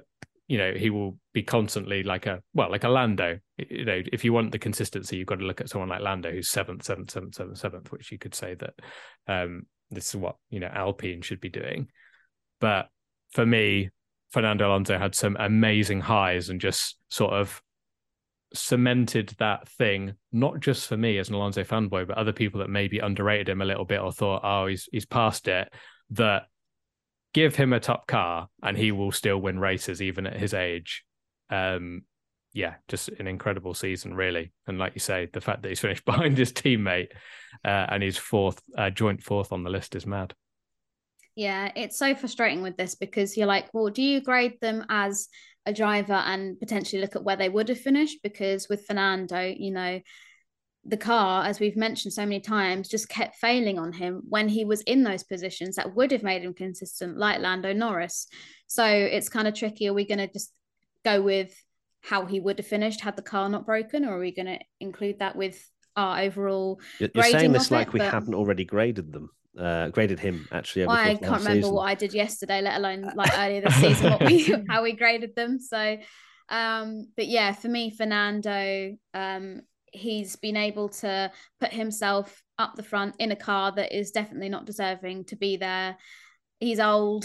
[0.49, 3.39] you know, he will be constantly like a, well, like a Lando.
[3.57, 6.31] You know, if you want the consistency, you've got to look at someone like Lando,
[6.31, 8.75] who's seventh, seventh, seventh, seventh, seventh, which you could say that
[9.29, 11.89] um, this is what, you know, Alpine should be doing.
[12.61, 12.89] But
[13.33, 13.91] for me,
[14.31, 17.63] Fernando Alonso had some amazing highs and just sort of
[18.53, 22.71] cemented that thing, not just for me as an Alonso fanboy, but other people that
[22.71, 25.73] maybe underrated him a little bit or thought, oh, he's he's past it.
[26.11, 26.45] That
[27.33, 31.05] give him a top car and he will still win races even at his age.
[31.51, 32.03] Um,
[32.53, 34.53] yeah, just an incredible season, really.
[34.67, 37.09] And like you say, the fact that he's finished behind his teammate
[37.65, 40.35] uh, and he's fourth, uh, joint fourth on the list is mad.
[41.37, 45.29] Yeah, it's so frustrating with this because you're like, well, do you grade them as
[45.67, 48.19] a driver and potentially look at where they would have finished?
[48.23, 50.01] Because with Fernando, you know,
[50.85, 54.65] the car, as we've mentioned so many times, just kept failing on him when he
[54.65, 58.27] was in those positions that would have made him consistent, like Lando Norris.
[58.67, 59.89] So it's kind of tricky.
[59.89, 60.53] Are we going to just
[61.05, 61.55] go with
[62.03, 64.59] how he would have finished had the car not broken, or are we going to
[64.79, 65.67] include that with
[65.97, 66.81] our overall?
[66.99, 70.85] You're, saying this like it, we but- haven't already graded them, uh, graded him actually.
[70.85, 71.75] the I can't remember season.
[71.75, 75.35] what I did yesterday, let alone like earlier this season, what we how we graded
[75.35, 75.59] them.
[75.61, 75.99] So,
[76.49, 79.63] um, but yeah, for me, Fernando, um,
[79.93, 84.49] he's been able to put himself up the front in a car that is definitely
[84.49, 85.97] not deserving to be there.
[86.61, 87.25] He's old.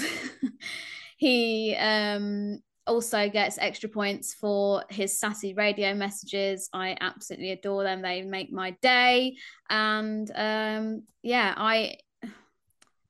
[1.18, 6.70] he um also gets extra points for his sassy radio messages.
[6.74, 8.02] I absolutely adore them.
[8.02, 9.38] They make my day.
[9.70, 11.98] And um yeah, I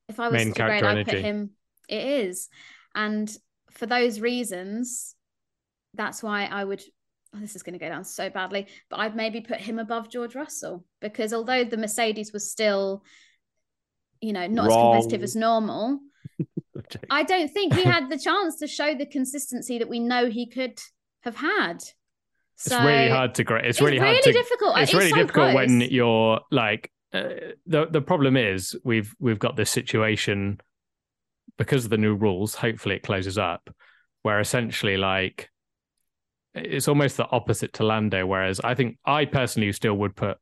[0.09, 1.51] if I was Main to grade, I'd put him
[1.89, 2.49] it is.
[2.95, 3.31] And
[3.71, 5.15] for those reasons,
[5.95, 6.83] that's why I would
[7.35, 10.09] oh, this is going to go down so badly, but I'd maybe put him above
[10.09, 13.03] George Russell because although the Mercedes was still,
[14.21, 15.99] you know, not as competitive as normal,
[17.09, 20.47] I don't think he had the chance to show the consistency that we know he
[20.47, 20.79] could
[21.21, 21.83] have had.
[22.55, 23.65] It's really hard to grade.
[23.65, 24.33] It's, It's really hard to.
[24.33, 24.77] difficult.
[24.77, 27.29] It's It's really so difficult when you're like uh,
[27.65, 30.59] the the problem is we've we've got this situation
[31.57, 32.55] because of the new rules.
[32.55, 33.69] Hopefully, it closes up
[34.21, 35.49] where essentially like
[36.53, 38.25] it's almost the opposite to Lando.
[38.25, 40.37] Whereas I think I personally still would put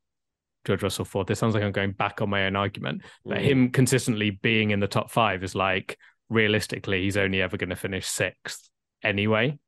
[0.64, 1.26] George Russell fourth.
[1.26, 3.42] This sounds like I'm going back on my own argument, but Mm.
[3.42, 5.96] him consistently being in the top five is like
[6.28, 8.68] realistically he's only ever going to finish sixth
[9.02, 9.58] anyway.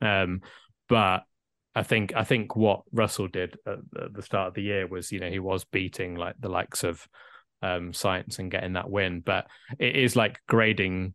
[0.00, 0.40] Um,
[0.88, 1.22] but
[1.74, 3.78] I think I think what Russell did at
[4.14, 7.06] the- start of the year was you know he was beating like the likes of
[7.62, 9.46] um, Sainz and getting that win, but
[9.78, 11.14] it is like grading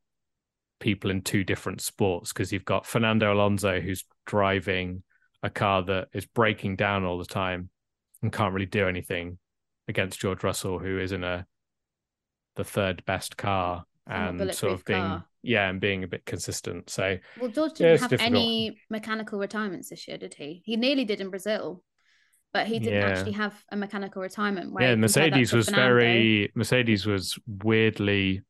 [0.80, 5.04] people in two different sports because you've got Fernando Alonso who's driving
[5.44, 7.70] a car that is breaking down all the time
[8.22, 9.38] and can't really do anything
[9.88, 11.46] against George Russell who is in a
[12.56, 15.26] the third best car And sort of being car.
[15.48, 16.90] Yeah and being a bit consistent.
[16.90, 18.36] So Well, George didn't it's have difficult.
[18.36, 20.62] any mechanical retirements this year, did he?
[20.66, 21.84] He nearly did in Brazil,
[22.54, 23.08] but he didn't Yeah.
[23.10, 24.74] actually have a mechanical retirement.
[24.74, 25.86] Where yeah, you compare that Mercedes was Fernando.
[25.96, 28.42] very Mercedes was weirdly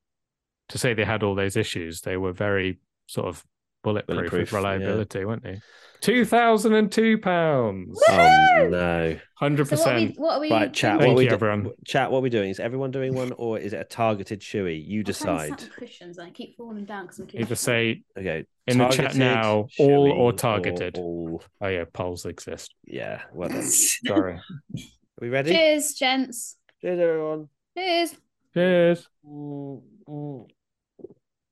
[0.70, 2.02] to say they had all those issues.
[2.02, 3.46] They were very sort of
[3.88, 4.58] bulletproof, Bulletproof, with yeah.
[4.58, 5.62] reliability, weren't they?
[6.02, 9.18] Two thousand and two pounds, Oh no!
[9.36, 10.06] hundred So what are we?
[10.06, 10.20] percent.
[10.20, 10.52] What are we?
[10.52, 11.00] Right, chat.
[11.00, 11.72] Thank What are we you, do- everyone.
[11.86, 12.12] Chat.
[12.12, 12.50] What are we doing?
[12.52, 14.86] Is everyone doing one, or is it a targeted shoey?
[14.86, 15.64] You I'm trying to sat decide.
[15.64, 17.40] on cushions I keep falling down because I'm too.
[17.40, 18.46] Either say Okay.
[18.68, 20.98] In the chat now, all or shoey, targeted?
[21.00, 21.42] all.
[21.62, 22.76] Oh yeah, polls exist.
[22.86, 23.22] Yeah.
[23.34, 23.64] Well done.
[24.06, 24.34] Sorry.
[24.36, 24.42] Are
[25.20, 25.52] we ready?
[25.52, 26.58] Cheers, gents.
[26.82, 27.50] Cheers, everyone.
[27.76, 28.16] Cheers.
[28.54, 29.08] Cheers.
[29.28, 30.48] Mm, mm,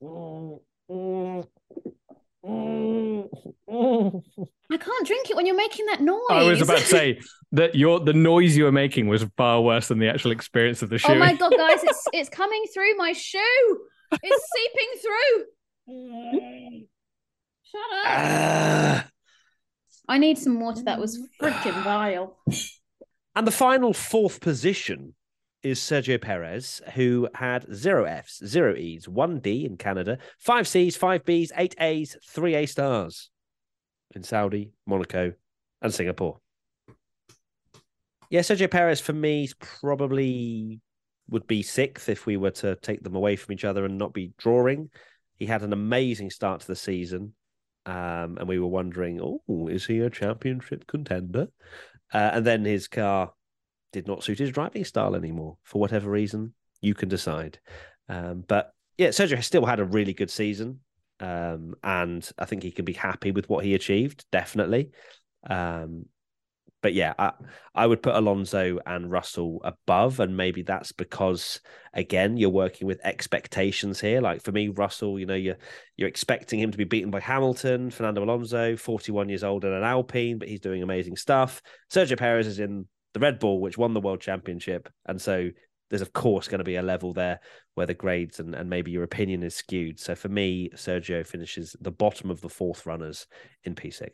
[0.03, 1.47] mm,
[2.45, 4.21] Mm.
[4.71, 6.21] I can't drink it when you're making that noise.
[6.29, 7.19] I was about to say
[7.53, 10.89] that your the noise you were making was far worse than the actual experience of
[10.89, 11.13] the oh shoe.
[11.13, 13.79] Oh my god, guys, it's it's coming through my shoe.
[14.11, 15.45] It's seeping through.
[17.63, 19.05] Shut up.
[20.07, 20.83] I need some water.
[20.83, 22.37] That was freaking vile.
[23.35, 25.15] And the final fourth position
[25.65, 30.95] is Sergio Perez, who had zero Fs, zero Es, one D in Canada, five Cs,
[30.95, 33.31] five Bs, eight As, three A stars
[34.13, 35.33] in Saudi, Monaco,
[35.81, 36.39] and Singapore.
[38.29, 40.81] Yeah, Sergio Perez for me probably
[41.31, 44.13] would be sixth if we were to take them away from each other and not
[44.13, 44.91] be drawing.
[45.37, 47.33] He had an amazing start to the season.
[47.87, 51.47] Um, and we were wondering, oh, is he a championship contender?
[52.13, 53.31] Uh, and then his car
[53.95, 56.53] did not suit his driving style anymore for whatever reason.
[56.81, 57.59] You can decide.
[58.09, 60.81] Um, but yeah, Sergio has still had a really good season.
[61.21, 64.91] Um, and I think he can be happy with what he achieved, definitely.
[65.49, 66.05] Um,
[66.85, 67.31] but yeah, I,
[67.73, 71.59] I would put Alonso and Russell above, and maybe that's because
[71.93, 74.21] again you're working with expectations here.
[74.21, 75.57] Like for me, Russell, you know, you're
[75.97, 79.81] you're expecting him to be beaten by Hamilton, Fernando Alonso, 41 years old and an
[79.83, 81.59] Alpine, but he's doing amazing stuff.
[81.91, 85.49] Sergio Perez is in the Red Bull, which won the world championship, and so
[85.89, 87.39] there's of course going to be a level there
[87.75, 89.99] where the grades and, and maybe your opinion is skewed.
[89.99, 93.25] So for me, Sergio finishes the bottom of the fourth runners
[93.63, 94.09] in P6.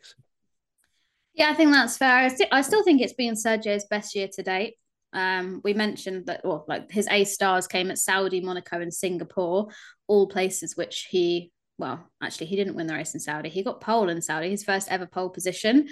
[1.34, 2.14] Yeah, I think that's fair.
[2.14, 4.74] I still, I still think it's been Sergio's best year to date.
[5.12, 9.66] Um, we mentioned that, well, like his A stars came at Saudi, Monaco, and Singapore,
[10.06, 13.48] all places which he, well, actually, he didn't win the race in Saudi.
[13.48, 15.88] He got pole in Saudi, his first ever pole position,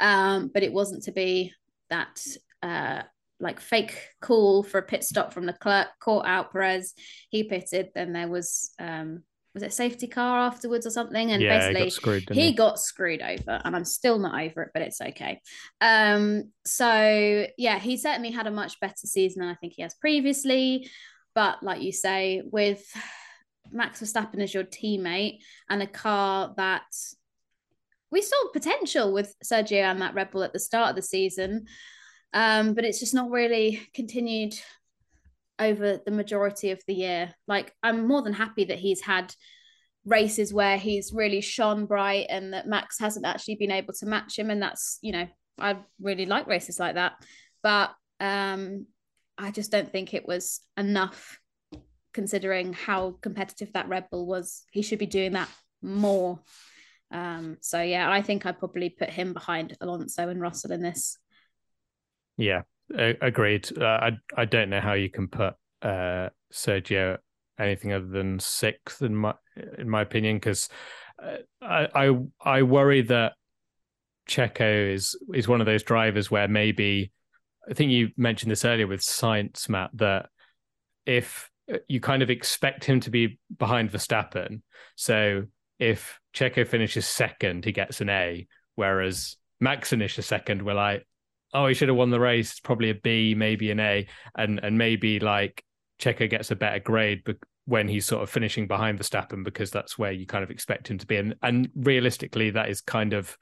[0.00, 1.52] um, but it wasn't to be
[1.90, 2.24] that
[2.64, 3.02] uh,
[3.40, 6.94] like fake call for a pit stop from Leclerc, caught out Perez.
[7.30, 9.22] He pitted, then there was um,
[9.54, 11.30] was it a safety car afterwards or something?
[11.30, 12.28] And yeah, basically got screwed.
[12.32, 12.52] he he?
[12.52, 15.40] got screwed over and i'm still not over it but it's okay
[15.80, 19.94] um so yeah he certainly had a much better season than i think he has
[19.94, 20.88] previously
[21.34, 22.84] but like you say with
[23.70, 25.38] max verstappen as your teammate
[25.70, 26.82] and a car that
[28.10, 31.66] we saw potential with sergio and that red bull at the start of the season
[32.34, 34.54] um but it's just not really continued
[35.58, 39.32] over the majority of the year like i'm more than happy that he's had
[40.04, 44.38] races where he's really shone bright and that Max hasn't actually been able to match
[44.38, 44.50] him.
[44.50, 45.26] And that's, you know,
[45.58, 47.14] I really like races like that.
[47.62, 48.86] But um,
[49.38, 51.38] I just don't think it was enough
[52.12, 54.62] considering how competitive that Red Bull was.
[54.70, 55.48] He should be doing that
[55.82, 56.40] more.
[57.10, 61.18] Um, so yeah, I think I'd probably put him behind Alonso and Russell in this.
[62.36, 62.62] Yeah,
[62.92, 63.68] agreed.
[63.78, 67.18] Uh, I I don't know how you can put uh, Sergio
[67.58, 69.34] anything other than sixth in my
[69.78, 70.68] in my opinion because
[71.22, 73.34] uh, I, I I worry that
[74.28, 77.12] Checo is is one of those drivers where maybe
[77.70, 80.28] I think you mentioned this earlier with Sainz, Matt, that
[81.06, 84.62] if uh, you kind of expect him to be behind Verstappen,
[84.96, 85.44] so
[85.78, 91.06] if Checo finishes second, he gets an A, whereas Max finishes second, we're like,
[91.54, 92.60] oh, he should have won the race.
[92.60, 94.06] Probably a B, maybe an A,
[94.36, 95.64] and and maybe like
[96.00, 97.22] Checo gets a better grade
[97.66, 100.98] when he's sort of finishing behind Verstappen because that's where you kind of expect him
[100.98, 101.16] to be.
[101.16, 103.36] And and realistically, that is kind of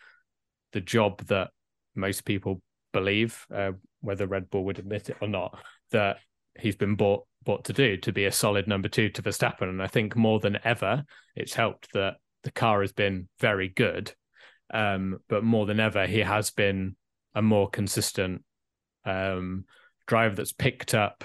[0.73, 1.51] the job that
[1.95, 2.63] most people
[2.93, 5.59] believe, uh, whether Red Bull would admit it or not,
[5.91, 6.19] that
[6.59, 9.69] he's been bought bought to do to be a solid number two to Verstappen.
[9.69, 14.13] And I think more than ever, it's helped that the car has been very good.
[14.73, 16.97] Um, but more than ever, he has been
[17.35, 18.43] a more consistent
[19.05, 19.65] um,
[20.07, 21.25] driver that's picked up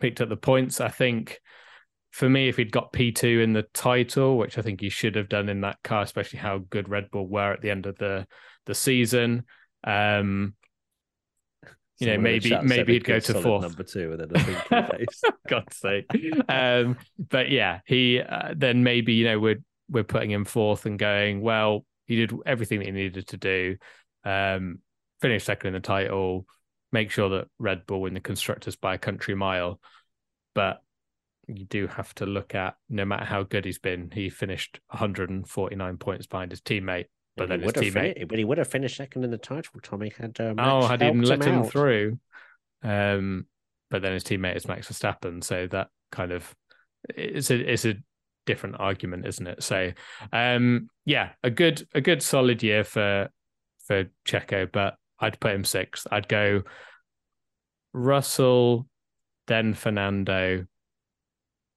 [0.00, 0.80] picked up the points.
[0.80, 1.40] I think
[2.10, 5.28] for me, if he'd got P2 in the title, which I think he should have
[5.28, 8.26] done in that car, especially how good Red Bull were at the end of the
[8.66, 9.44] the season,
[9.82, 10.54] um,
[11.98, 13.62] you know, Someone maybe maybe he'd go to fourth.
[13.62, 15.22] number two, and then a winky face.
[15.48, 16.06] God's sake.
[16.48, 20.98] Um, but yeah, he uh, then maybe you know we're we're putting him fourth and
[20.98, 21.84] going well.
[22.06, 23.76] He did everything that he needed to do.
[24.24, 24.80] Um,
[25.24, 26.46] finish second in the title.
[26.92, 29.80] Make sure that Red Bull win the constructors by a country mile.
[30.54, 30.82] But
[31.48, 35.96] you do have to look at no matter how good he's been, he finished 149
[35.96, 37.06] points behind his teammate.
[37.38, 39.30] But then he his would have teammate, fin- but he would have finished second in
[39.30, 39.80] the title.
[39.82, 41.70] Tommy had uh, oh, had helped let him, out.
[41.70, 42.18] through.
[42.82, 43.46] Um,
[43.90, 46.54] but then his teammate is Max Verstappen, so that kind of
[47.08, 47.94] it's a it's a
[48.46, 49.62] different argument, isn't it?
[49.62, 49.92] So,
[50.32, 53.30] um, yeah, a good a good solid year for
[53.86, 56.06] for Checo, but I'd put him sixth.
[56.10, 56.62] I'd go
[57.92, 58.88] Russell,
[59.46, 60.66] then Fernando,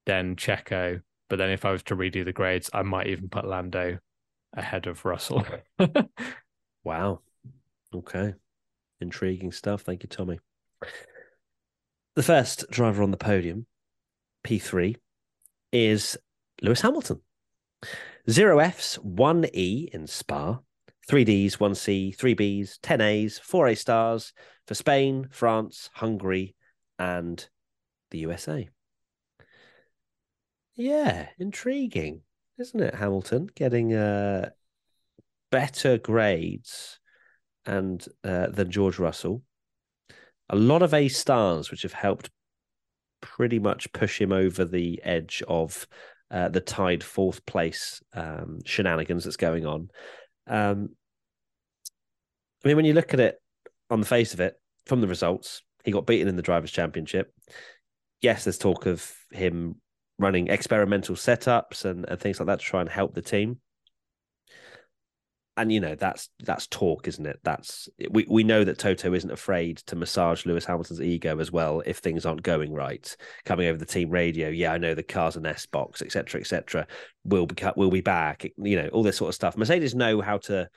[0.06, 1.02] then Checo.
[1.30, 4.00] But then if I was to redo the grades, I might even put Lando
[4.54, 5.46] ahead of Russell.
[6.88, 7.20] Wow.
[7.94, 8.34] Okay.
[9.02, 9.82] Intriguing stuff.
[9.82, 10.40] Thank you, Tommy.
[12.16, 13.66] The first driver on the podium,
[14.46, 14.96] P3,
[15.74, 16.18] is
[16.62, 17.20] Lewis Hamilton.
[18.30, 20.60] Zero Fs, one E in Spa,
[21.08, 24.34] three Ds, one C, three Bs, 10 As, four A stars
[24.68, 26.56] for Spain, France, Hungary,
[27.00, 27.48] and
[28.12, 28.68] the USA.
[30.76, 32.22] Yeah, intriguing,
[32.60, 33.50] isn't it, Hamilton?
[33.56, 34.50] Getting uh,
[35.50, 37.00] better grades
[37.66, 39.44] and uh, than George Russell.
[40.50, 42.30] A lot of A stars, which have helped
[43.22, 45.88] pretty much push him over the edge of
[46.30, 49.90] uh, the tied fourth place um, shenanigans that's going on.
[50.46, 50.90] Um,
[52.64, 53.40] I mean, when you look at it
[53.90, 54.56] on the face of it,
[54.86, 57.34] from the results, he got beaten in the Drivers' Championship.
[58.22, 59.76] Yes, there's talk of him
[60.18, 63.60] running experimental setups and, and things like that to try and help the team
[65.58, 67.40] and you know that's that's talk, isn't it?
[67.44, 71.82] That's we we know that Toto isn't afraid to massage Lewis Hamilton's ego as well
[71.86, 73.16] if things aren't going right.
[73.44, 76.88] Coming over the team radio, yeah, I know the car's an S box, etc., etc.
[77.26, 79.58] We'll be we'll be back, you know, all this sort of stuff.
[79.58, 80.70] Mercedes know how to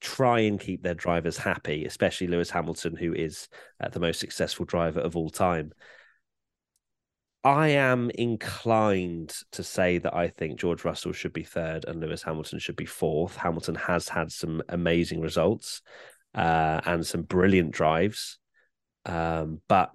[0.00, 3.48] try and keep their drivers happy, especially Lewis Hamilton, who is
[3.80, 5.72] uh, the most successful driver of all time.
[7.44, 12.22] I am inclined to say that I think George Russell should be third and Lewis
[12.22, 13.36] Hamilton should be fourth.
[13.36, 15.82] Hamilton has had some amazing results
[16.34, 18.38] uh, and some brilliant drives,
[19.06, 19.92] um, but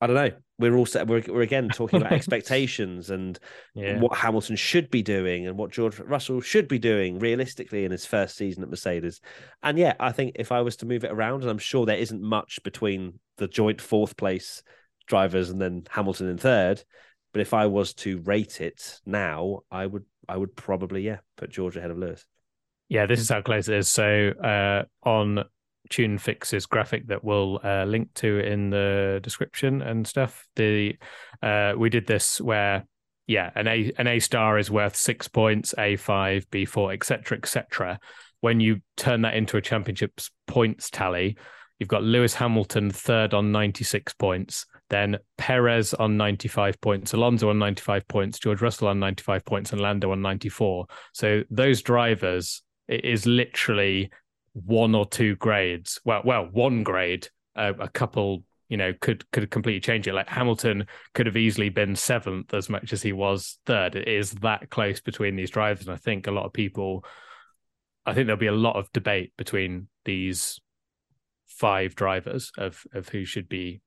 [0.00, 0.43] I don't know.
[0.58, 3.38] We're also we're, we're again talking about expectations and
[3.74, 3.98] Yeah.
[3.98, 8.06] what Hamilton should be doing and what George Russell should be doing realistically in his
[8.06, 9.20] first season at Mercedes.
[9.62, 11.96] And yeah, I think if I was to move it around, and I'm sure there
[11.96, 14.62] isn't much between the joint fourth place
[15.06, 16.82] drivers and then Hamilton in third.
[17.32, 21.50] But if I was to rate it now, I would I would probably yeah put
[21.50, 22.24] George ahead of Lewis.
[22.88, 23.90] Yeah, this is how close it is.
[23.90, 25.42] So uh, on
[25.90, 30.46] Tune Fix's graphic that we'll uh, link to in the description and stuff.
[30.56, 30.96] The
[31.42, 32.84] uh, we did this where
[33.26, 37.38] yeah, an A an A star is worth six points, A five, B four, etc.
[37.38, 37.98] etc.
[38.40, 41.36] When you turn that into a championship's points tally,
[41.78, 47.14] you've got Lewis Hamilton third on ninety six points, then Perez on ninety five points,
[47.14, 50.50] Alonso on ninety five points, George Russell on ninety five points, and Lando on ninety
[50.50, 50.86] four.
[51.12, 54.10] So those drivers it is literally
[54.54, 56.00] one or two grades.
[56.04, 57.28] Well, well, one grade.
[57.56, 60.14] Uh, a couple, you know, could could completely change it.
[60.14, 63.94] Like Hamilton could have easily been seventh as much as he was third.
[63.94, 67.04] It is that close between these drivers, and I think a lot of people.
[68.06, 70.60] I think there'll be a lot of debate between these
[71.46, 73.80] five drivers of of who should be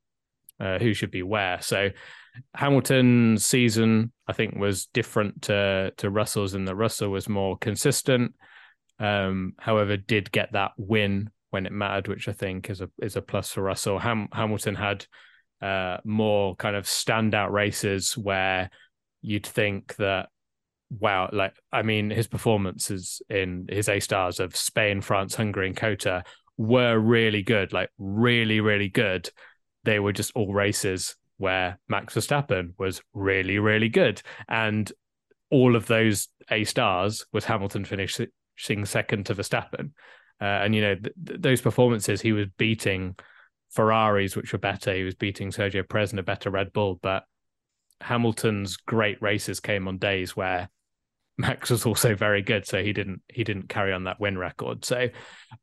[0.59, 1.61] uh, who should be where.
[1.61, 1.89] So
[2.55, 8.33] Hamilton's season, I think, was different to to Russell's, and the Russell was more consistent.
[8.99, 13.15] Um, however, did get that win when it mattered, which I think is a is
[13.15, 13.99] a plus for Russell.
[13.99, 15.05] Ham- Hamilton had
[15.61, 18.69] uh, more kind of standout races where
[19.21, 20.29] you'd think that
[20.89, 25.75] wow, like I mean, his performances in his A stars of Spain, France, Hungary, and
[25.75, 26.23] COTA
[26.57, 29.29] were really good, like really, really good.
[29.83, 34.91] They were just all races where Max Verstappen was really, really good, and
[35.49, 37.85] all of those A stars was Hamilton
[38.57, 39.91] finishing second to Verstappen.
[40.39, 43.15] Uh, and you know th- th- those performances, he was beating
[43.71, 44.93] Ferraris, which were better.
[44.93, 46.99] He was beating Sergio Perez and a better Red Bull.
[47.01, 47.23] But
[48.01, 50.69] Hamilton's great races came on days where
[51.39, 54.85] Max was also very good, so he didn't he didn't carry on that win record.
[54.85, 55.09] So,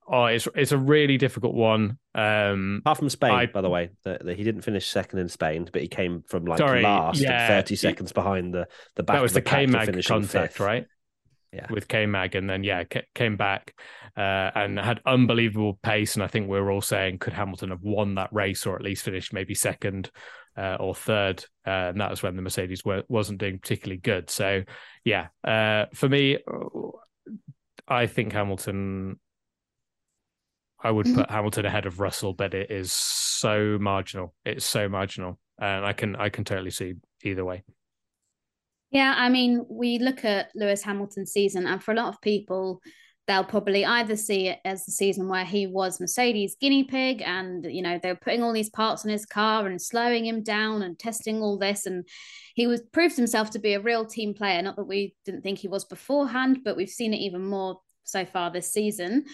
[0.09, 1.99] oh, it's it's a really difficult one.
[2.17, 5.69] Um, Apart from Spain, I- by the way, that he didn't finish second in Spain,
[5.73, 8.67] but he came from like Sorry, last yeah, thirty seconds behind the
[8.97, 9.15] the back.
[9.17, 10.61] that was of the the, K Mag contact, fifth.
[10.61, 10.87] right?
[11.55, 11.67] Yeah.
[11.71, 13.79] With K Mag, and then yeah, ca- came back
[14.17, 16.15] uh, and had unbelievable pace.
[16.15, 18.83] And I think we were all saying, could Hamilton have won that race or at
[18.83, 20.11] least finished maybe second
[20.57, 21.45] uh, or third?
[21.65, 24.31] Uh, and that was when the Mercedes were, wasn't doing particularly good.
[24.31, 24.65] So
[25.05, 26.39] yeah, uh, for me,
[27.87, 29.21] I think Hamilton.
[30.83, 34.35] I would put Hamilton ahead of Russell, but it is so marginal.
[34.45, 37.63] It's so marginal, and I can I can totally see either way.
[38.95, 42.81] Yeah, I mean, we look at Lewis Hamilton's season, and for a lot of people,
[43.27, 47.65] they'll probably either see it as the season where he was Mercedes guinea pig, and
[47.65, 50.83] you know they were putting all these parts on his car and slowing him down
[50.83, 52.07] and testing all this, and
[52.55, 54.63] he was proved himself to be a real team player.
[54.63, 58.25] Not that we didn't think he was beforehand, but we've seen it even more so
[58.25, 59.25] far this season.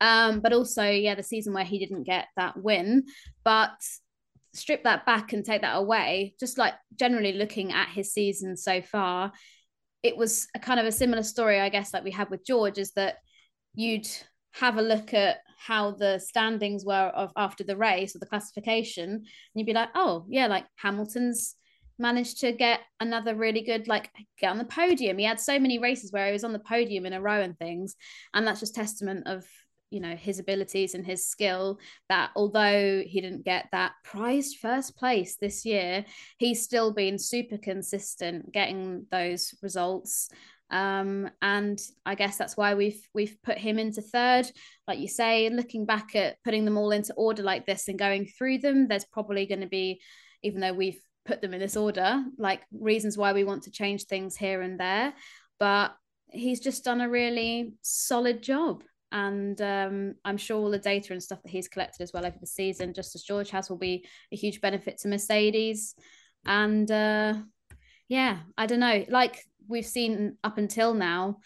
[0.00, 3.04] Um, but also, yeah, the season where he didn't get that win,
[3.44, 3.76] but
[4.54, 8.82] strip that back and take that away, just like generally looking at his season so
[8.82, 9.32] far,
[10.02, 12.78] it was a kind of a similar story, I guess, like we had with George,
[12.78, 13.16] is that
[13.74, 14.08] you'd
[14.52, 19.10] have a look at how the standings were of after the race or the classification,
[19.10, 21.54] and you'd be like, oh yeah, like Hamilton's
[21.98, 24.08] managed to get another really good like
[24.38, 25.18] get on the podium.
[25.18, 27.58] He had so many races where he was on the podium in a row and
[27.58, 27.94] things,
[28.34, 29.46] and that's just testament of
[29.90, 34.96] you know his abilities and his skill that although he didn't get that prized first
[34.96, 36.04] place this year
[36.38, 40.30] he's still been super consistent getting those results
[40.70, 44.50] um, and I guess that's why we've we've put him into third.
[44.86, 48.26] Like you say, looking back at putting them all into order like this and going
[48.26, 50.00] through them, there's probably going to be,
[50.42, 54.04] even though we've put them in this order, like reasons why we want to change
[54.04, 55.12] things here and there.
[55.58, 55.92] But
[56.28, 58.84] he's just done a really solid job.
[59.12, 62.36] And um, I'm sure all the data and stuff that he's collected as well over
[62.40, 65.94] the season, just as George has, will be a huge benefit to Mercedes.
[66.46, 67.34] And uh,
[68.08, 69.04] yeah, I don't know.
[69.08, 71.38] Like we've seen up until now,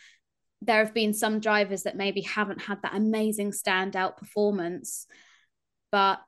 [0.62, 5.06] there have been some drivers that maybe haven't had that amazing standout performance,
[5.92, 6.22] but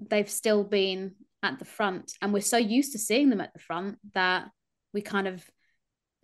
[0.00, 2.12] they've still been at the front.
[2.20, 4.48] And we're so used to seeing them at the front that
[4.92, 5.44] we kind of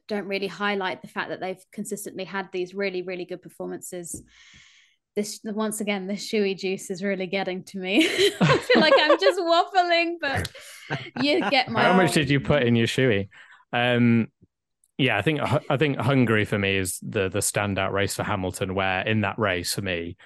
[0.09, 4.23] don't really highlight the fact that they've consistently had these really, really good performances.
[5.15, 8.07] This once again, this shoey juice is really getting to me.
[8.41, 10.51] I feel like I'm just waffling, but
[11.23, 11.83] you get my.
[11.83, 13.29] How much did you put in your shoey?
[13.73, 14.29] Um,
[14.99, 18.74] yeah, I think I think Hungary for me is the the standout race for Hamilton.
[18.74, 20.16] Where in that race for me,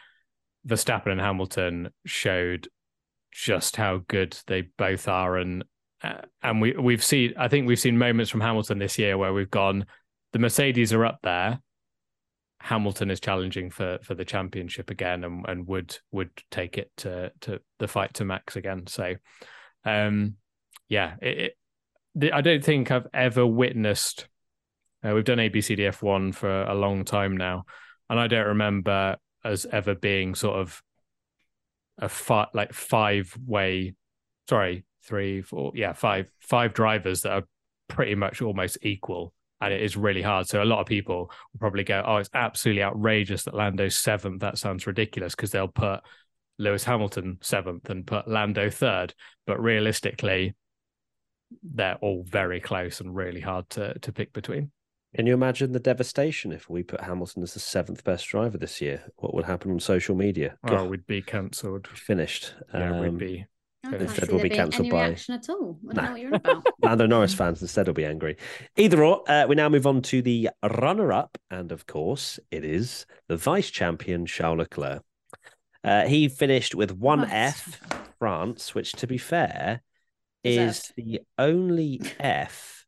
[0.69, 2.69] Verstappen and Hamilton showed
[3.33, 5.65] just how good they both are, and
[6.07, 9.33] uh, and we we've seen I think we've seen moments from Hamilton this year where
[9.33, 9.87] we've gone,
[10.33, 11.61] the Mercedes are up there.
[12.61, 17.33] Hamilton is challenging for for the championship again, and, and would would take it to
[17.43, 18.87] to the fight to Max again.
[18.87, 19.15] So,
[19.85, 20.35] um,
[20.89, 21.57] yeah, it,
[22.21, 24.29] it, I don't think I've ever witnessed
[25.07, 27.65] uh, we've done ABCDF one for a long time now,
[28.09, 30.83] and I don't remember as ever being sort of
[31.99, 33.95] a fi- like five way,
[34.49, 37.45] sorry, three, four, yeah, five, five drivers that are
[37.89, 39.33] pretty much almost equal.
[39.61, 40.47] And it is really hard.
[40.47, 44.41] So a lot of people will probably go, "Oh, it's absolutely outrageous that Lando's seventh.
[44.41, 46.01] That sounds ridiculous," because they'll put
[46.59, 49.15] Lewis Hamilton seventh and put Lando third.
[49.47, 50.55] But realistically,
[51.63, 54.73] they're all very close and really hard to to pick between.
[55.15, 58.83] Can you imagine the devastation if we put Hamilton as the seventh best driver this
[58.83, 59.05] year?
[59.17, 60.59] What would happen on social media?
[60.69, 61.87] Oh, we'd be cancelled.
[61.87, 62.55] Finished.
[62.75, 63.47] Yeah, Um, we'd be.
[63.85, 65.79] I Instead we'll be cancelled by- reaction at all.
[65.91, 66.03] I don't Nah.
[66.03, 66.67] know what you're about.
[66.83, 68.37] Lando Norris fans instead will be angry.
[68.77, 70.51] Either or, uh, we now move on to the
[70.81, 71.39] runner up.
[71.51, 75.03] And of course, it is the vice champion, Charles Leclerc.
[75.85, 77.29] Uh, he finished with one What?
[77.31, 77.81] F,
[78.19, 79.83] France, which, to be fair,
[80.43, 80.93] is Deserved.
[80.97, 82.87] the only F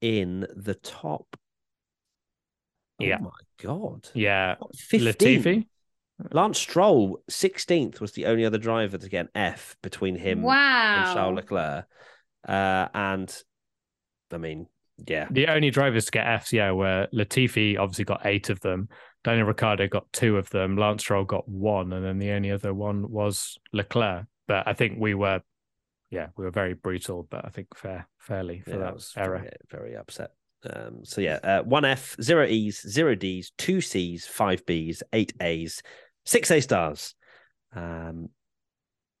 [0.00, 1.36] in the top.
[2.98, 3.18] Yeah.
[3.20, 3.30] Oh my
[3.62, 4.08] God.
[4.14, 5.42] Yeah, What, 15?
[5.42, 5.66] Latifi.
[6.30, 11.14] Lance Stroll, 16th, was the only other driver to get an F between him and.
[11.14, 11.86] Charles Leclerc.
[12.46, 13.42] Uh, and
[14.32, 14.66] I mean,
[15.06, 18.88] yeah, The only drivers to get Fs, yeah, were Latifi obviously got eight of them.
[19.24, 20.76] Daniel Ricciardo got two of them.
[20.76, 24.26] Lance Stroll got one, and then the only other one was Leclerc.
[24.48, 25.40] But I think we were,
[26.10, 29.12] yeah, we were very brutal, but I think fair, fairly for yeah, I that was
[29.16, 29.38] error.
[29.38, 30.30] very, very upset.
[30.68, 35.32] Um, so yeah, uh, one F, zero E's, zero D's, two C's, five B's, eight
[35.40, 35.82] A's,
[36.24, 37.14] six A stars.
[37.74, 38.28] Um,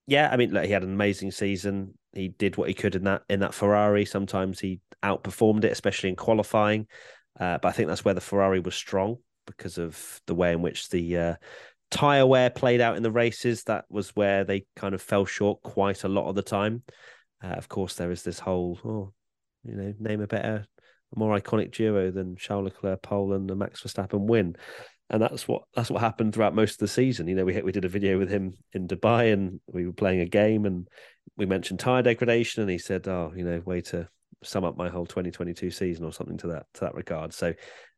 [0.06, 1.94] yeah, I mean, look, he had an amazing season.
[2.12, 4.04] He did what he could in that in that Ferrari.
[4.04, 6.86] Sometimes he outperformed it, especially in qualifying.
[7.38, 9.16] Uh, but I think that's where the Ferrari was strong
[9.46, 11.34] because of the way in which the uh,
[11.90, 13.64] tire wear played out in the races.
[13.64, 16.82] That was where they kind of fell short quite a lot of the time.
[17.42, 19.12] Uh, of course, there is this whole, oh,
[19.64, 20.66] you know, name a better,
[21.14, 24.56] more iconic duo than Charles Leclerc pole and Max Verstappen win.
[25.10, 27.28] And that's what that's what happened throughout most of the season.
[27.28, 30.20] You know, we we did a video with him in Dubai, and we were playing
[30.20, 30.88] a game, and
[31.36, 34.08] we mentioned tire degradation, and he said, "Oh, you know, way to
[34.42, 37.52] sum up my whole 2022 season or something to that to that regard." So,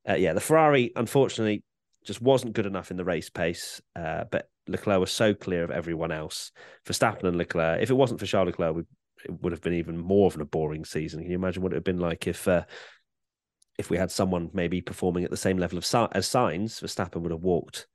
[0.08, 1.62] uh, yeah, the Ferrari unfortunately
[2.04, 5.70] just wasn't good enough in the race pace, uh, but Leclerc was so clear of
[5.70, 6.52] everyone else.
[6.86, 7.82] Verstappen and Leclerc.
[7.82, 8.82] If it wasn't for Charles Leclerc, we,
[9.24, 11.20] it would have been even more of a boring season.
[11.20, 12.64] Can you imagine what it would have been like if uh,
[13.78, 16.82] if we had someone maybe performing at the same level of si- as Sainz?
[16.82, 17.86] Verstappen would have walked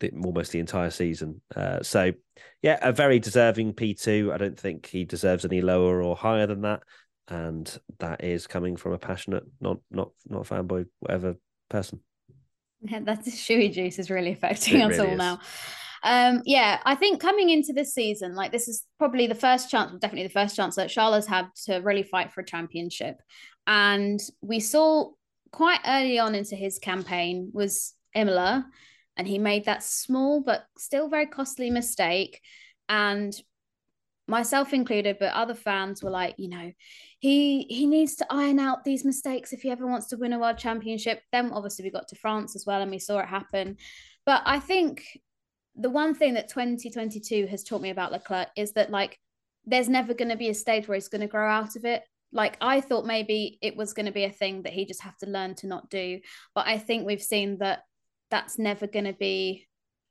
[0.00, 1.40] the, almost the entire season.
[1.54, 2.12] Uh, so,
[2.62, 4.32] yeah, a very deserving P2.
[4.32, 6.82] I don't think he deserves any lower or higher than that.
[7.28, 11.36] And that is coming from a passionate, not not not fanboy, whatever
[11.68, 12.00] person.
[12.82, 15.18] Yeah, that's the shoey juice is really affecting It us really all is.
[15.18, 15.40] now.
[16.06, 19.90] Um, yeah, I think coming into this season, like this is probably the first chance,
[19.98, 23.20] definitely the first chance that Charlotte's had to really fight for a championship.
[23.66, 25.10] And we saw
[25.50, 28.64] quite early on into his campaign was Imola,
[29.16, 32.40] and he made that small but still very costly mistake.
[32.88, 33.34] And
[34.28, 36.70] myself included, but other fans were like, you know,
[37.18, 40.38] he he needs to iron out these mistakes if he ever wants to win a
[40.38, 41.20] world championship.
[41.32, 43.78] Then obviously we got to France as well and we saw it happen.
[44.24, 45.02] But I think
[45.76, 49.18] the one thing that 2022 has taught me about Leclerc is that like
[49.64, 52.02] there's never going to be a stage where he's going to grow out of it.
[52.32, 55.16] Like I thought maybe it was going to be a thing that he just have
[55.18, 56.20] to learn to not do,
[56.54, 57.80] but I think we've seen that
[58.30, 59.66] that's never going to be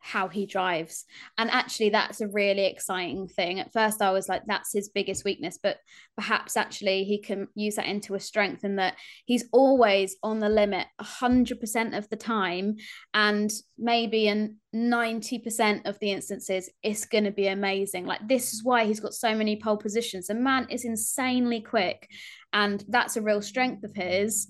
[0.05, 1.05] how he drives.
[1.39, 3.59] And actually, that's a really exciting thing.
[3.59, 5.77] At first, I was like, that's his biggest weakness, but
[6.15, 10.47] perhaps actually he can use that into a strength in that he's always on the
[10.47, 12.75] limit 100% of the time.
[13.15, 18.05] And maybe in 90% of the instances, it's going to be amazing.
[18.05, 20.27] Like, this is why he's got so many pole positions.
[20.27, 22.07] The man is insanely quick.
[22.53, 24.47] And that's a real strength of his.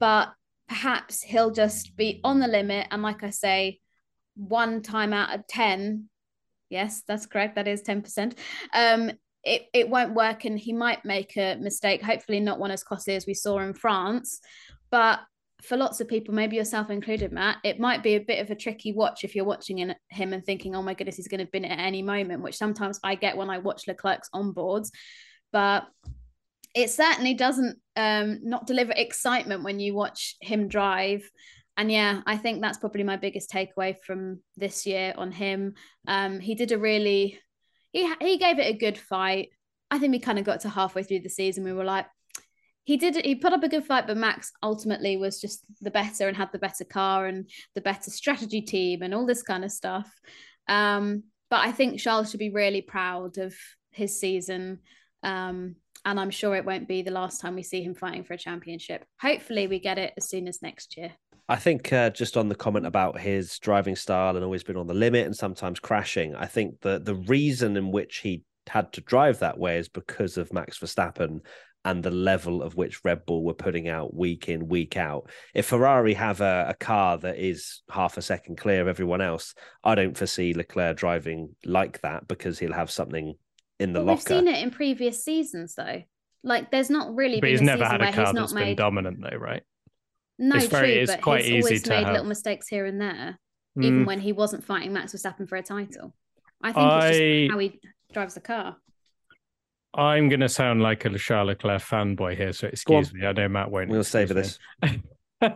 [0.00, 0.32] But
[0.66, 2.88] perhaps he'll just be on the limit.
[2.90, 3.78] And like I say,
[4.38, 6.08] one time out of 10
[6.70, 7.56] yes that's correct.
[7.56, 8.38] That is 10%
[8.74, 9.10] um
[9.44, 13.14] it, it won't work and he might make a mistake hopefully not one as costly
[13.14, 14.40] as we saw in france.
[14.90, 15.20] But
[15.62, 18.54] for lots of people maybe yourself included matt it might be a bit of a
[18.54, 21.50] tricky watch if you're watching in, him and thinking oh my goodness he's going to
[21.50, 24.90] bin it at any moment which sometimes i get when i watch leclerc's onboards.
[25.50, 25.88] But
[26.74, 31.28] it certainly doesn't um, not deliver excitement when you watch him drive
[31.78, 35.74] and yeah, I think that's probably my biggest takeaway from this year on him.
[36.08, 37.38] Um, he did a really,
[37.92, 39.50] he he gave it a good fight.
[39.88, 41.62] I think we kind of got to halfway through the season.
[41.62, 42.06] We were like,
[42.82, 46.26] he did he put up a good fight, but Max ultimately was just the better
[46.26, 49.70] and had the better car and the better strategy team and all this kind of
[49.70, 50.10] stuff.
[50.68, 53.54] Um, but I think Charles should be really proud of
[53.92, 54.80] his season.
[55.22, 58.34] Um, and I'm sure it won't be the last time we see him fighting for
[58.34, 59.04] a championship.
[59.20, 61.12] Hopefully, we get it as soon as next year.
[61.48, 64.86] I think uh, just on the comment about his driving style and always been on
[64.86, 69.00] the limit and sometimes crashing, I think that the reason in which he had to
[69.00, 71.40] drive that way is because of Max Verstappen
[71.84, 75.30] and the level of which Red Bull were putting out week in, week out.
[75.54, 79.54] If Ferrari have a, a car that is half a second clear of everyone else,
[79.82, 83.34] I don't foresee Leclerc driving like that because he'll have something
[83.78, 84.34] in the But locker.
[84.34, 86.02] we've seen it in previous seasons, though.
[86.42, 88.58] Like, there's not really But been he's a never had a car he's that's not
[88.58, 88.76] been made.
[88.76, 89.62] dominant, though, right?
[90.38, 92.68] No, It's very- true, it's but quite he's easy always to made have- little mistakes
[92.68, 93.38] here and there,
[93.80, 96.14] even Mm, when he wasn't fighting Max Verstappen for a title.
[96.60, 97.80] I think it's just how he
[98.12, 98.76] drives the car.
[99.94, 103.26] I'm going to sound like a Charles Leclerc fanboy here, so excuse me.
[103.26, 103.88] I know Matt won't.
[103.90, 104.34] We'll save me.
[104.34, 104.58] this.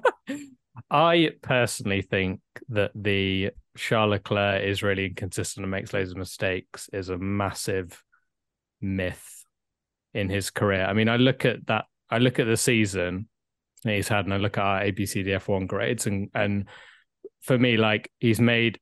[0.90, 2.40] I personally think
[2.70, 8.02] that the Charles Leclerc is really inconsistent and makes loads of mistakes is a massive
[8.80, 9.44] myth
[10.14, 10.84] in his career.
[10.86, 13.28] I mean, I look at that, I look at the season that
[13.90, 16.68] he's had, and I look at our ABCDF1 grades, and and
[17.40, 18.78] for me, like he's made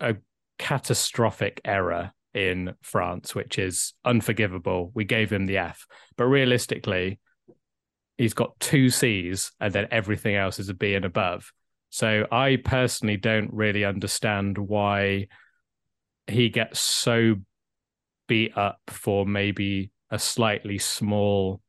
[0.00, 0.16] a
[0.58, 4.90] catastrophic error in France, which is unforgivable.
[4.94, 5.86] We gave him the F,
[6.16, 7.18] but realistically,
[8.18, 11.50] he's got two C's and then everything else is a B and above.
[11.90, 15.28] So I personally don't really understand why
[16.26, 17.36] he gets so
[18.26, 21.60] beat up for maybe a slightly small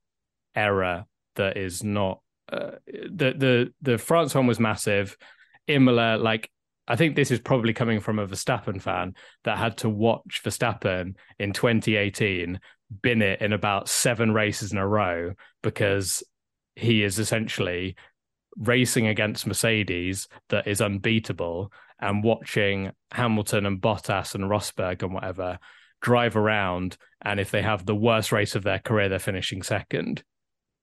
[0.56, 1.06] error
[1.36, 2.20] that is not
[2.50, 5.18] the the the France one was massive.
[5.68, 6.50] Imola, like
[6.88, 11.16] I think this is probably coming from a Verstappen fan that had to watch Verstappen
[11.38, 12.60] in 2018
[13.02, 16.24] bin it in about seven races in a row because
[16.76, 17.96] he is essentially
[18.58, 25.60] racing against Mercedes that is unbeatable and watching Hamilton and Bottas and Rosberg and whatever
[26.02, 26.98] drive around.
[27.22, 30.24] And if they have the worst race of their career, they're finishing second.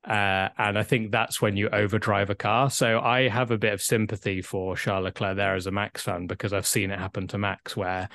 [0.06, 2.68] Uh, and I think that's when you overdrive a car.
[2.70, 6.26] So I have a bit of sympathy for Charles Leclerc there as a Max fan
[6.26, 8.10] because I've seen it happen to Max where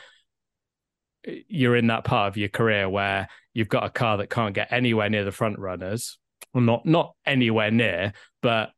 [1.24, 4.72] you're in that part of your career where you've got a car that can't get
[4.72, 6.20] anywhere near the front runners.
[6.53, 8.70] Well, not not anywhere near, but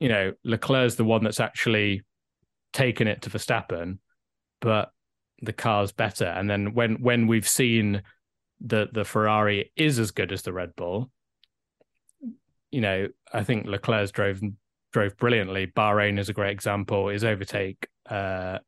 [0.00, 2.02] you know, Leclerc's the one that's actually
[2.72, 3.98] taken it to Verstappen,
[4.60, 4.90] but
[5.42, 6.26] the car's better.
[6.26, 8.02] And then when when we've seen
[8.62, 11.10] that the Ferrari is as good as the Red Bull,
[12.70, 14.40] you know, I think Leclerc's drove
[14.92, 15.66] drove brilliantly.
[15.68, 17.08] Bahrain is a great example.
[17.08, 18.58] His overtake uh,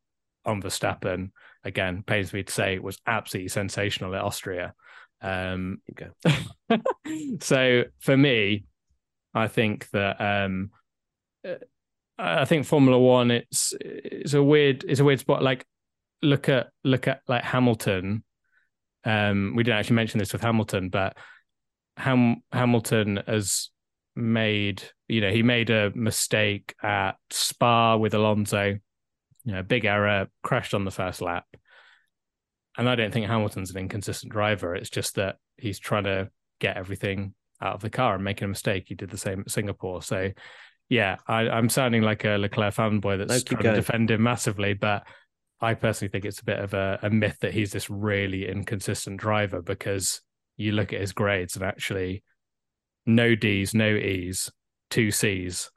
[0.45, 1.31] on Verstappen
[1.63, 4.73] again pains me to say was absolutely sensational at Austria.
[5.21, 6.09] Um, go.
[7.39, 8.65] so for me,
[9.33, 10.71] I think that um,
[11.47, 11.55] uh,
[12.17, 15.41] I think Formula One it's it's a weird it's a weird spot.
[15.41, 15.65] Like
[16.21, 18.23] look at look at like Hamilton.
[19.05, 21.17] Um, we didn't actually mention this with Hamilton, but
[21.97, 23.69] Ham Hamilton has
[24.15, 28.77] made you know he made a mistake at Spa with Alonso
[29.43, 31.45] you know, big error, crashed on the first lap.
[32.77, 34.73] And I don't think Hamilton's an inconsistent driver.
[34.73, 36.29] It's just that he's trying to
[36.59, 38.85] get everything out of the car and making a mistake.
[38.87, 40.01] He did the same at Singapore.
[40.01, 40.31] So,
[40.89, 43.75] yeah, I, I'm sounding like a Leclerc fanboy that's trying going.
[43.75, 45.03] to defend him massively, but
[45.61, 49.19] I personally think it's a bit of a, a myth that he's this really inconsistent
[49.19, 50.21] driver because
[50.57, 52.23] you look at his grades and actually
[53.05, 54.51] no D's, no E's,
[54.89, 55.71] two C's,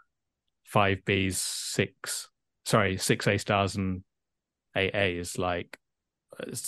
[0.64, 2.28] five B's, six,
[2.64, 4.02] sorry, six A stars and
[4.76, 5.38] eight A's.
[5.38, 5.78] Like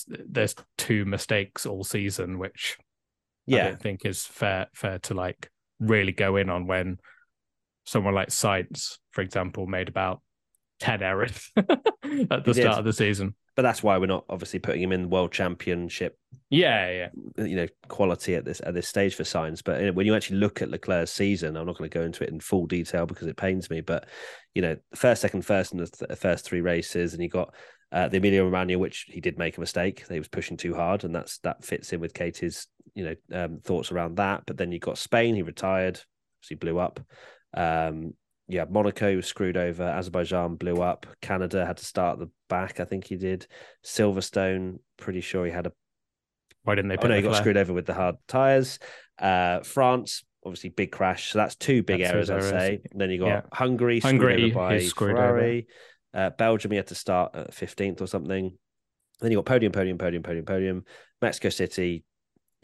[0.07, 2.79] there's two mistakes all season, which
[3.65, 6.99] I don't think is fair fair to like really go in on when
[7.85, 10.21] someone like Sainz, for example, made about
[10.81, 13.35] ten errors at the start of the season.
[13.57, 16.17] but that's why we're not obviously putting him in the world championship
[16.51, 17.45] Yeah, yeah.
[17.45, 20.63] you know quality at this at this stage for Sainz but when you actually look
[20.63, 23.37] at leclerc's season i'm not going to go into it in full detail because it
[23.37, 24.09] pains me but
[24.55, 27.55] you know first second first in the th- first three races and you got
[27.91, 30.05] uh, the Emilia Romagna, which he did make a mistake.
[30.09, 33.61] He was pushing too hard, and that's that fits in with Katie's, you know, um,
[33.65, 34.43] thoughts around that.
[34.47, 35.35] But then you got Spain.
[35.35, 37.01] He retired, so he blew up.
[37.55, 38.13] Um,
[38.47, 39.85] yeah, Monaco was screwed over.
[39.85, 41.07] Azerbaijan blew up.
[41.23, 42.81] Canada had to start the back.
[42.81, 43.47] I think he did.
[43.85, 45.73] Silverstone, pretty sure he had a
[46.65, 48.79] Why didn't they Oh put no, he got screwed over with the hard tires.
[49.19, 51.33] Uh, France, obviously big crash.
[51.33, 52.81] So that's two big That's errors, I'd say.
[52.93, 53.41] Then you got Yeah.
[53.53, 55.21] Hungary, Hungary screwed over by is screwed over.
[55.21, 55.67] Ferrari.
[56.15, 58.57] Uh, Belgium, he had to start at fifteenth or something.
[59.21, 60.85] Then you got podium, podium, podium, podium, podium.
[61.21, 62.05] Mexico City,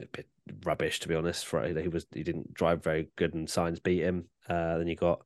[0.01, 0.27] a bit
[0.65, 1.47] rubbish to be honest.
[1.47, 4.29] For he was he didn't drive very good, and Sainz beat him.
[4.49, 5.23] Uh, then you got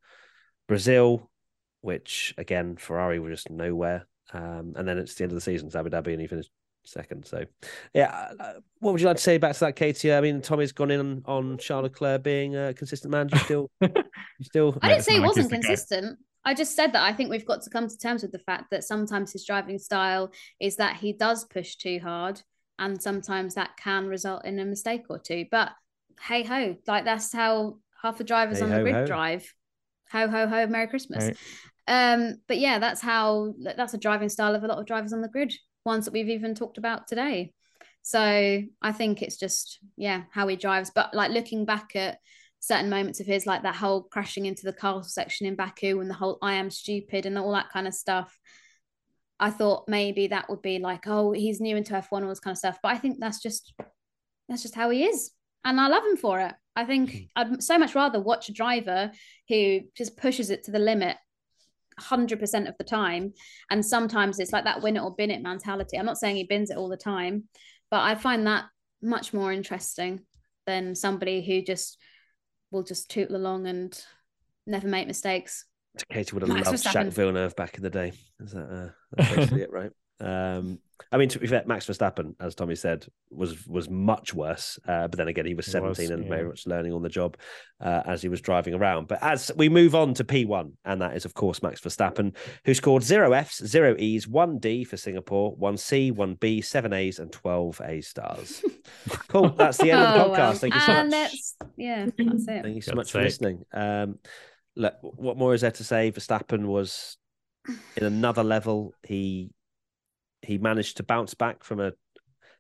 [0.67, 1.31] Brazil,
[1.81, 4.07] which again Ferrari were just nowhere.
[4.33, 6.51] Um, and then it's the end of the season, it's Abu Dhabi, and he finished
[6.85, 7.27] second.
[7.27, 7.45] So,
[7.95, 10.13] yeah, uh, what would you like to say back to that, Katie?
[10.13, 13.27] I mean, Tommy's gone in on, on Charles Leclerc being a consistent man.
[13.27, 14.79] Do you still, you still?
[14.83, 16.19] I didn't say he not like he's wasn't consistent.
[16.45, 18.71] I just said that I think we've got to come to terms with the fact
[18.71, 22.41] that sometimes his driving style is that he does push too hard,
[22.79, 25.47] and sometimes that can result in a mistake or two.
[25.51, 25.73] But
[26.23, 29.07] hey ho, like that's how half the drivers Hey on the grid ho.
[29.07, 29.55] drive.
[30.13, 31.25] Ho ho ho, Merry Christmas.
[31.25, 31.37] Right.
[31.87, 35.21] Um, but yeah, that's how that's a driving style of a lot of drivers on
[35.21, 35.53] the grid.
[35.89, 37.53] Ones that we've even talked about today.
[38.03, 40.91] So I think it's just yeah how he drives.
[40.95, 42.19] But like looking back at
[42.61, 46.11] certain moments of his, like that whole crashing into the castle section in Baku and
[46.11, 48.39] the whole I am stupid and all that kind of stuff.
[49.41, 52.53] I thought maybe that would be like, oh, he's new into F1 all this kind
[52.53, 52.79] of stuff.
[52.83, 53.73] But I think that's just
[54.49, 55.31] that's just how he is.
[55.65, 56.55] And I love him for it.
[56.77, 57.29] I think mm.
[57.35, 59.11] I'd so much rather watch a driver
[59.49, 61.17] who just pushes it to the limit
[62.01, 63.33] 100% of the time.
[63.71, 65.99] And sometimes it's like that win it or bin it mentality.
[65.99, 67.45] I'm not saying he bins it all the time,
[67.91, 68.65] but I find that
[69.03, 70.21] much more interesting
[70.67, 71.99] than somebody who just
[72.71, 73.99] will just tootle along and
[74.67, 75.65] never make mistakes.
[76.11, 77.13] Katie would have Max loved Verstappen.
[77.13, 78.13] Villeneuve back in the day.
[78.41, 79.91] Is that uh, that's basically it, right?
[80.21, 80.79] Um,
[81.13, 84.79] I mean, to be fair, Max Verstappen, as Tommy said, was was much worse.
[84.87, 87.09] Uh, but then again, he was He was, seventeen and very much learning on the
[87.09, 87.37] job
[87.81, 89.07] uh, as he was driving around.
[89.07, 92.35] But as we move on to P one, and that is of course Max Verstappen,
[92.65, 96.93] who scored zero Fs, zero Es, one D for Singapore, one C, one B, seven
[96.93, 98.63] As, and twelve A stars.
[99.29, 99.51] cool.
[99.51, 100.39] That's the end of the Oh, podcast.
[100.39, 100.55] well.
[100.55, 101.31] Thank you so and much.
[101.31, 102.63] that's yeah, that's it.
[102.65, 103.65] Thank you so God's much for listening.
[103.73, 104.19] Um,
[104.75, 106.11] look, what more is there to say?
[106.11, 107.17] Verstappen was
[107.97, 108.95] in another level.
[109.07, 109.53] He
[110.43, 111.93] he managed to bounce back from a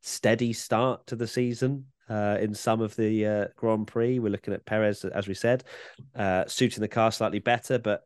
[0.00, 1.86] steady start to the season.
[2.08, 5.64] Uh, in some of the uh, Grand Prix, we're looking at Perez, as we said,
[6.16, 8.02] uh, suiting the car slightly better, but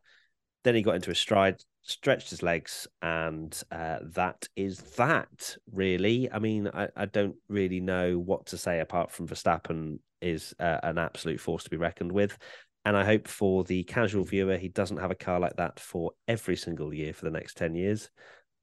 [0.63, 5.55] then he got into a stride, stretched his legs, and uh, that is that.
[5.71, 10.53] Really, I mean, I, I don't really know what to say apart from Verstappen is
[10.59, 12.37] uh, an absolute force to be reckoned with.
[12.85, 16.11] And I hope for the casual viewer, he doesn't have a car like that for
[16.27, 18.09] every single year for the next 10 years.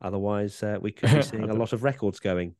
[0.01, 2.55] Otherwise, uh, we could be seeing a lot of records going.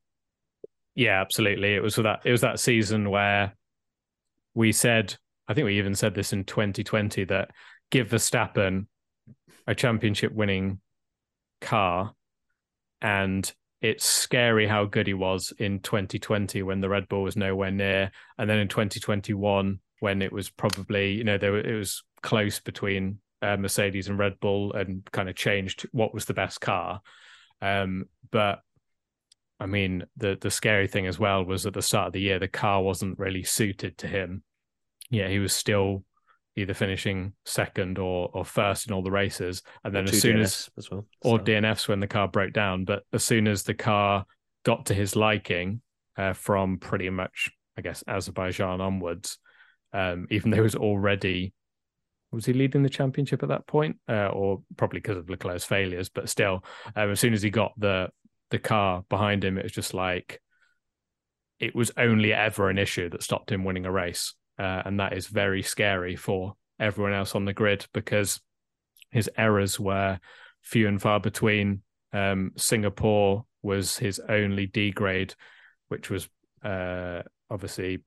[0.95, 1.75] Yeah, absolutely.
[1.75, 3.55] It was that it was that season where
[4.55, 5.17] we said,
[5.49, 7.51] I think we even said this in 2020 that
[7.91, 8.87] give Verstappen
[9.67, 10.81] a championship winning
[11.61, 12.15] car
[13.01, 17.71] and it's scary how good he was in 2020 when the Red Bull was nowhere
[17.71, 22.61] near and then in 2021 when it was probably, you know, there it was close
[22.61, 27.01] between uh, Mercedes and Red Bull and kind of changed what was the best car.
[27.63, 28.61] Um, but
[29.59, 32.39] I mean, the the scary thing as well was at the start of the year,
[32.39, 34.43] the car wasn't really suited to him.
[35.11, 36.05] Yeah, he was still
[36.57, 40.43] either finishing second or or first in all the races, and then as soon DNFs
[40.43, 41.45] as as well, or so.
[41.45, 44.25] DNFs when the car broke down, but as soon as the car
[44.65, 45.83] got to his liking,
[46.17, 49.39] uh, from pretty much I guess Azerbaijan onwards,
[49.93, 51.53] um, even though it was already
[52.33, 56.09] was he leading the championship at that point, uh, or probably because of Leclerc's failures?
[56.09, 58.09] But still, um, as soon as he got the
[58.51, 60.41] the car behind him, it was just like
[61.59, 65.13] it was only ever an issue that stopped him winning a race, uh, and that
[65.13, 68.41] is very scary for everyone else on the grid because
[69.11, 70.19] his errors were
[70.63, 71.83] few and far between.
[72.13, 75.35] Um, Singapore was his only D grade,
[75.89, 76.29] which was
[76.65, 78.03] uh, obviously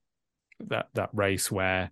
[0.67, 1.91] that that race where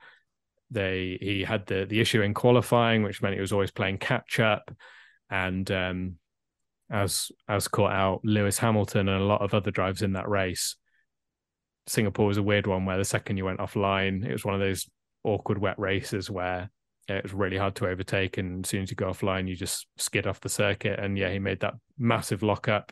[0.72, 4.40] they he had the the issue in qualifying, which meant he was always playing catch
[4.40, 4.72] up,
[5.30, 6.16] and um,
[6.90, 10.76] as as caught out Lewis Hamilton and a lot of other drivers in that race.
[11.88, 14.60] Singapore was a weird one where the second you went offline, it was one of
[14.60, 14.88] those
[15.24, 16.70] awkward wet races where
[17.08, 19.88] it was really hard to overtake, and as soon as you go offline, you just
[19.98, 21.00] skid off the circuit.
[21.00, 22.92] And yeah, he made that massive lockup,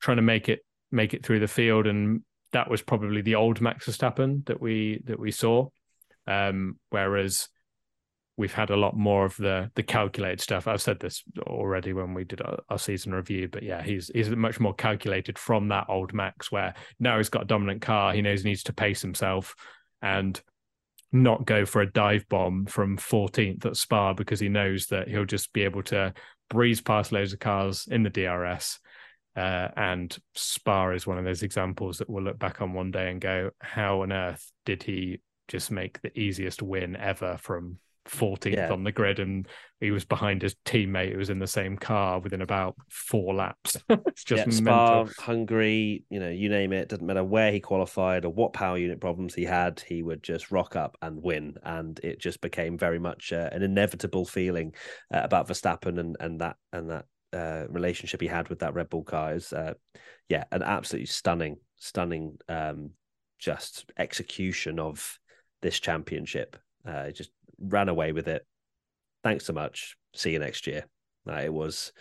[0.00, 0.60] trying to make it
[0.90, 2.22] make it through the field, and
[2.52, 5.68] that was probably the old Max Verstappen that we that we saw.
[6.28, 7.48] Um, whereas
[8.36, 10.68] we've had a lot more of the the calculated stuff.
[10.68, 14.30] I've said this already when we did our, our, season review, but yeah, he's he's
[14.30, 18.22] much more calculated from that old Max, where now he's got a dominant car, he
[18.22, 19.56] knows he needs to pace himself
[20.02, 20.40] and
[21.10, 25.24] not go for a dive bomb from 14th at Spa because he knows that he'll
[25.24, 26.12] just be able to
[26.50, 28.78] breeze past loads of cars in the DRS.
[29.34, 33.10] Uh, and Spa is one of those examples that we'll look back on one day
[33.10, 38.54] and go, how on earth did he just make the easiest win ever from 14th
[38.54, 38.72] yeah.
[38.72, 39.46] on the grid and
[39.80, 43.76] he was behind his teammate who was in the same car within about four laps.
[43.88, 48.24] it's just yeah, Spa, Hungary, you know, you name it, doesn't matter where he qualified
[48.24, 51.56] or what power unit problems he had, he would just rock up and win.
[51.62, 54.74] And it just became very much uh, an inevitable feeling
[55.12, 58.88] uh, about Verstappen and, and that and that uh, relationship he had with that Red
[58.88, 59.74] Bull car is, uh,
[60.28, 62.90] yeah, an absolutely stunning, stunning, um,
[63.38, 65.18] just execution of
[65.62, 66.56] this championship.
[66.86, 67.30] Uh, just
[67.60, 68.46] ran away with it.
[69.22, 69.96] Thanks so much.
[70.14, 70.86] See you next year.
[71.28, 71.92] Uh, it was,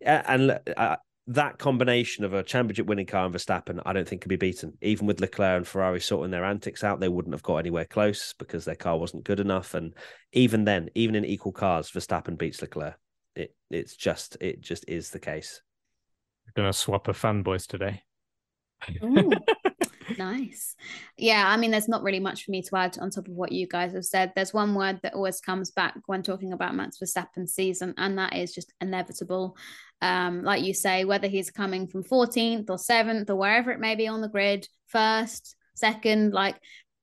[0.00, 0.96] and uh,
[1.28, 4.76] that combination of a championship winning car and Verstappen, I don't think can be beaten.
[4.82, 8.34] Even with Leclerc and Ferrari sorting their antics out, they wouldn't have got anywhere close
[8.38, 9.74] because their car wasn't good enough.
[9.74, 9.94] And
[10.32, 12.98] even then, even in equal cars, Verstappen beats Leclerc.
[13.36, 15.60] It it's just it just is the case.
[16.46, 18.02] We're gonna swap of fanboys today.
[20.18, 20.74] nice.
[21.16, 23.52] Yeah, I mean, there's not really much for me to add on top of what
[23.52, 24.32] you guys have said.
[24.34, 28.34] There's one word that always comes back when talking about Max Verstappen's season, and that
[28.36, 29.56] is just inevitable.
[30.00, 33.94] Um, like you say, whether he's coming from 14th or 7th or wherever it may
[33.94, 36.56] be on the grid, first, second, like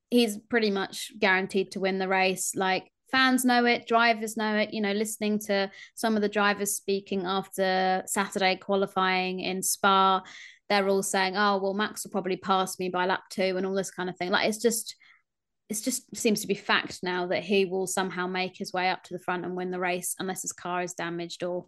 [0.10, 2.54] he's pretty much guaranteed to win the race.
[2.56, 4.74] Like fans know it, drivers know it.
[4.74, 10.24] You know, listening to some of the drivers speaking after Saturday qualifying in Spa,
[10.72, 13.76] they're all saying, "Oh, well, Max will probably pass me by lap two and all
[13.76, 14.96] this kind of thing." Like it's just,
[15.68, 19.04] it's just seems to be fact now that he will somehow make his way up
[19.04, 21.66] to the front and win the race unless his car is damaged or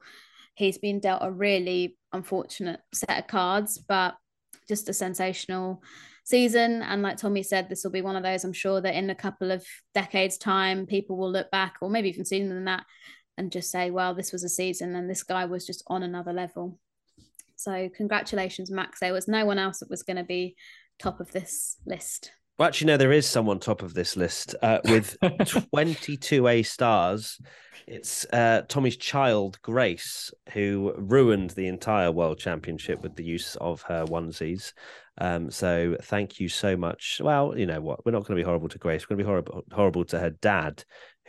[0.56, 3.78] he's been dealt a really unfortunate set of cards.
[3.78, 4.16] But
[4.70, 5.84] just a sensational
[6.24, 6.82] season.
[6.82, 8.46] And like Tommy said, this will be one of those.
[8.46, 12.08] I'm sure that in a couple of decades' time, people will look back, or maybe
[12.08, 12.86] even sooner than that,
[13.38, 16.32] and just say, "Well, this was a season, and this guy was just on another
[16.32, 16.80] level."
[17.64, 19.00] So congratulations, Max.
[19.00, 20.56] There was no one else that was going to be
[21.00, 22.32] top of this list.
[22.60, 25.18] Well, actually, no, there is someone top of this list uh, with
[25.72, 27.40] 22 A stars.
[27.88, 33.82] It's uh, Tommy's child, Grace, who ruined the entire World Championship with the use of
[33.84, 34.74] her onesies.
[35.18, 37.22] Um, so thank you so much.
[37.24, 38.06] Well, you know what?
[38.06, 39.04] We're not going to be horrible to Grace.
[39.04, 40.84] We're going to be horrible, horrible to her dad,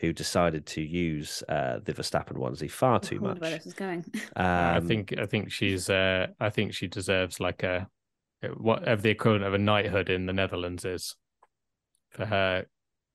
[0.04, 3.40] who decided to use uh, the Verstappen onesie far too much.
[3.40, 4.04] Where this is going.
[4.36, 7.88] Um, I think I think she's uh, I think she deserves like a
[8.56, 11.14] whatever the equivalent of a knighthood in the Netherlands is
[12.10, 12.66] for her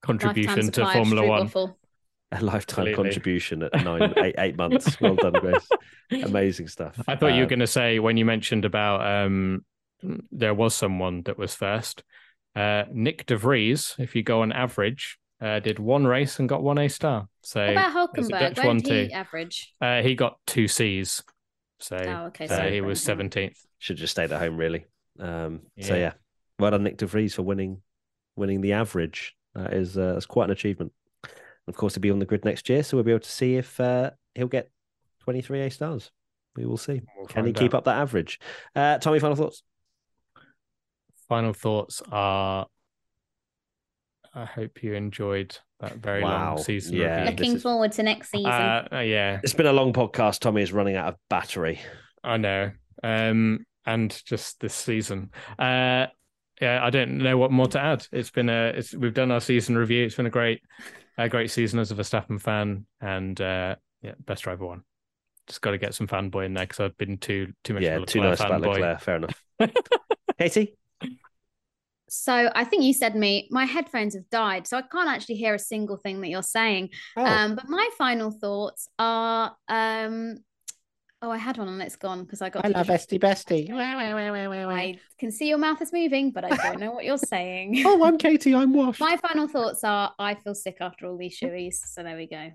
[0.02, 1.40] contribution to Formula One.
[1.42, 1.76] Waffle.
[2.32, 3.10] A lifetime Completely.
[3.10, 5.00] contribution at nine, eight, eight months.
[5.00, 5.68] Well done, Grace.
[6.12, 7.00] Amazing stuff.
[7.08, 9.64] I thought you were um, going to say when you mentioned about um,
[10.30, 12.04] there was someone that was first.
[12.54, 16.62] Uh, Nyck de Vries, if you go on average, uh, did one race and got
[16.62, 17.28] one A star.
[17.42, 18.62] So what about Hulkenberg?
[18.62, 19.12] Where did he too.
[19.12, 19.74] average?
[19.80, 21.22] Uh, he got two C's.
[21.78, 22.46] So, oh, okay.
[22.46, 23.58] so he was seventeenth.
[23.78, 24.84] Should just stayed at home, really.
[25.18, 25.86] Um, yeah.
[25.86, 26.12] So yeah,
[26.58, 27.80] well done, Nyck de Vries, for winning
[28.36, 29.34] winning the average.
[29.54, 30.92] That is uh, that's quite an achievement.
[31.66, 33.56] of course, he'll be on the grid next year, so we'll be able to see
[33.56, 34.70] if uh, he'll get
[35.24, 36.10] twenty three A stars.
[36.56, 37.00] We will see.
[37.16, 38.40] We'll Can he keep up that average?
[38.74, 39.62] Uh, Tommy, final thoughts.
[41.28, 42.66] Final thoughts are
[44.34, 46.54] I hope you enjoyed that very wow.
[46.54, 46.96] long season.
[46.96, 47.30] Yeah, review.
[47.30, 47.62] looking is...
[47.62, 48.50] forward to next season.
[48.50, 50.40] Uh, uh, yeah, it's been a long podcast.
[50.40, 51.80] Tommy is running out of battery.
[52.22, 52.70] I know,
[53.02, 55.30] um, and just this season.
[55.58, 56.06] Uh,
[56.60, 58.06] yeah, I don't know what more to add.
[58.12, 60.04] It's been a, it's we've done our season review.
[60.04, 60.60] It's been a great,
[61.18, 64.82] A great season as a Verstappen fan, and uh, yeah, best driver one.
[65.46, 67.96] Just got to get some fanboy in there because I've been too too much Yeah,
[67.96, 68.74] of a too Leclerc nice about fanboy.
[68.74, 69.00] Leclerc.
[69.00, 69.42] Fair enough.
[70.38, 70.76] Katie?
[72.12, 75.54] So I think you said me, my headphones have died, so I can't actually hear
[75.54, 76.90] a single thing that you're saying.
[77.16, 80.38] Oh, Um, but my final thoughts are um
[81.22, 83.70] oh I had one and it's gone because I got I love Esty Bestie.
[83.70, 87.82] I can see your mouth is moving, but I don't know what you're saying.
[87.86, 88.56] Oh, I'm Katie.
[88.56, 89.00] I'm washed.
[89.00, 92.50] My final thoughts are I feel sick after all these shoeies, so there we go.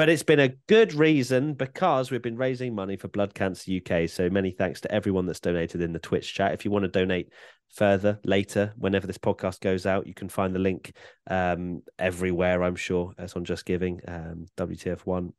[0.00, 4.08] But it's been a good reason because we've been raising money for Blood Cancer UK.
[4.08, 6.54] So many thanks to everyone that's donated in the Twitch chat.
[6.54, 7.30] If you want to donate
[7.68, 10.94] further later, whenever this podcast goes out, you can find the link
[11.28, 13.12] um, everywhere, I'm sure.
[13.18, 15.32] It's on Just Giving, um, WTF1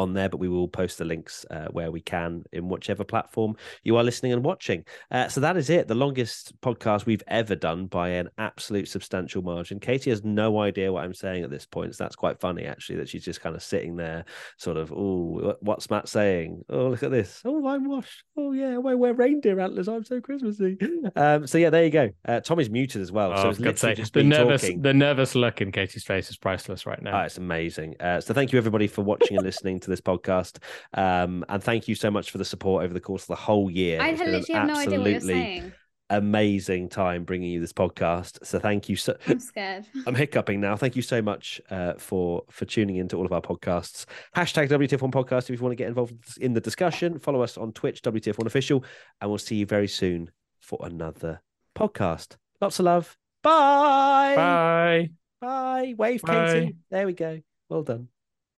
[0.00, 3.54] on there, but we will post the links uh, where we can in whichever platform
[3.84, 4.84] you are listening and watching.
[5.10, 5.86] Uh, so that is it.
[5.88, 9.78] The longest podcast we've ever done by an absolute substantial margin.
[9.80, 11.94] Katie has no idea what I'm saying at this point.
[11.94, 14.24] So that's quite funny, actually, that she's just kind of sitting there,
[14.56, 16.64] sort of, oh, what's Matt saying?
[16.68, 17.40] Oh, look at this.
[17.44, 18.24] Oh, I'm washed.
[18.36, 19.88] Oh, yeah, I wear reindeer antlers.
[19.88, 20.76] I'm so Christmassy.
[21.16, 22.10] Um, so yeah, there you go.
[22.26, 23.36] Uh, Tommy's muted as well.
[23.36, 24.82] so Oh, it's got to literally say, just the nervous, talking.
[24.82, 27.20] the nervous look in Katie's face is priceless right now.
[27.20, 27.96] Oh, it's amazing.
[28.00, 30.58] Uh, so thank you everybody for watching and listening to this podcast.
[30.94, 33.70] Um, and thank you so much for the support over the course of the whole
[33.70, 34.00] year.
[34.00, 35.72] I It's been an literally have no idea what you're absolutely saying.
[36.12, 38.44] Amazing time bringing you this podcast.
[38.44, 39.86] So thank you so I'm scared.
[40.06, 40.74] I'm hiccuping now.
[40.74, 44.06] Thank you so much uh, for for tuning into all of our podcasts.
[44.34, 47.20] Hashtag WTF1 podcast if you want to get involved in the discussion.
[47.20, 48.84] Follow us on Twitch, WTF1 official,
[49.20, 51.42] and we'll see you very soon for another
[51.76, 52.36] podcast.
[52.60, 53.16] Lots of love.
[53.42, 54.34] Bye.
[54.36, 55.10] Bye.
[55.40, 55.94] Bye.
[55.96, 56.52] Wave, Bye.
[56.52, 56.76] Katie.
[56.90, 57.40] There we go.
[57.68, 58.08] Well done.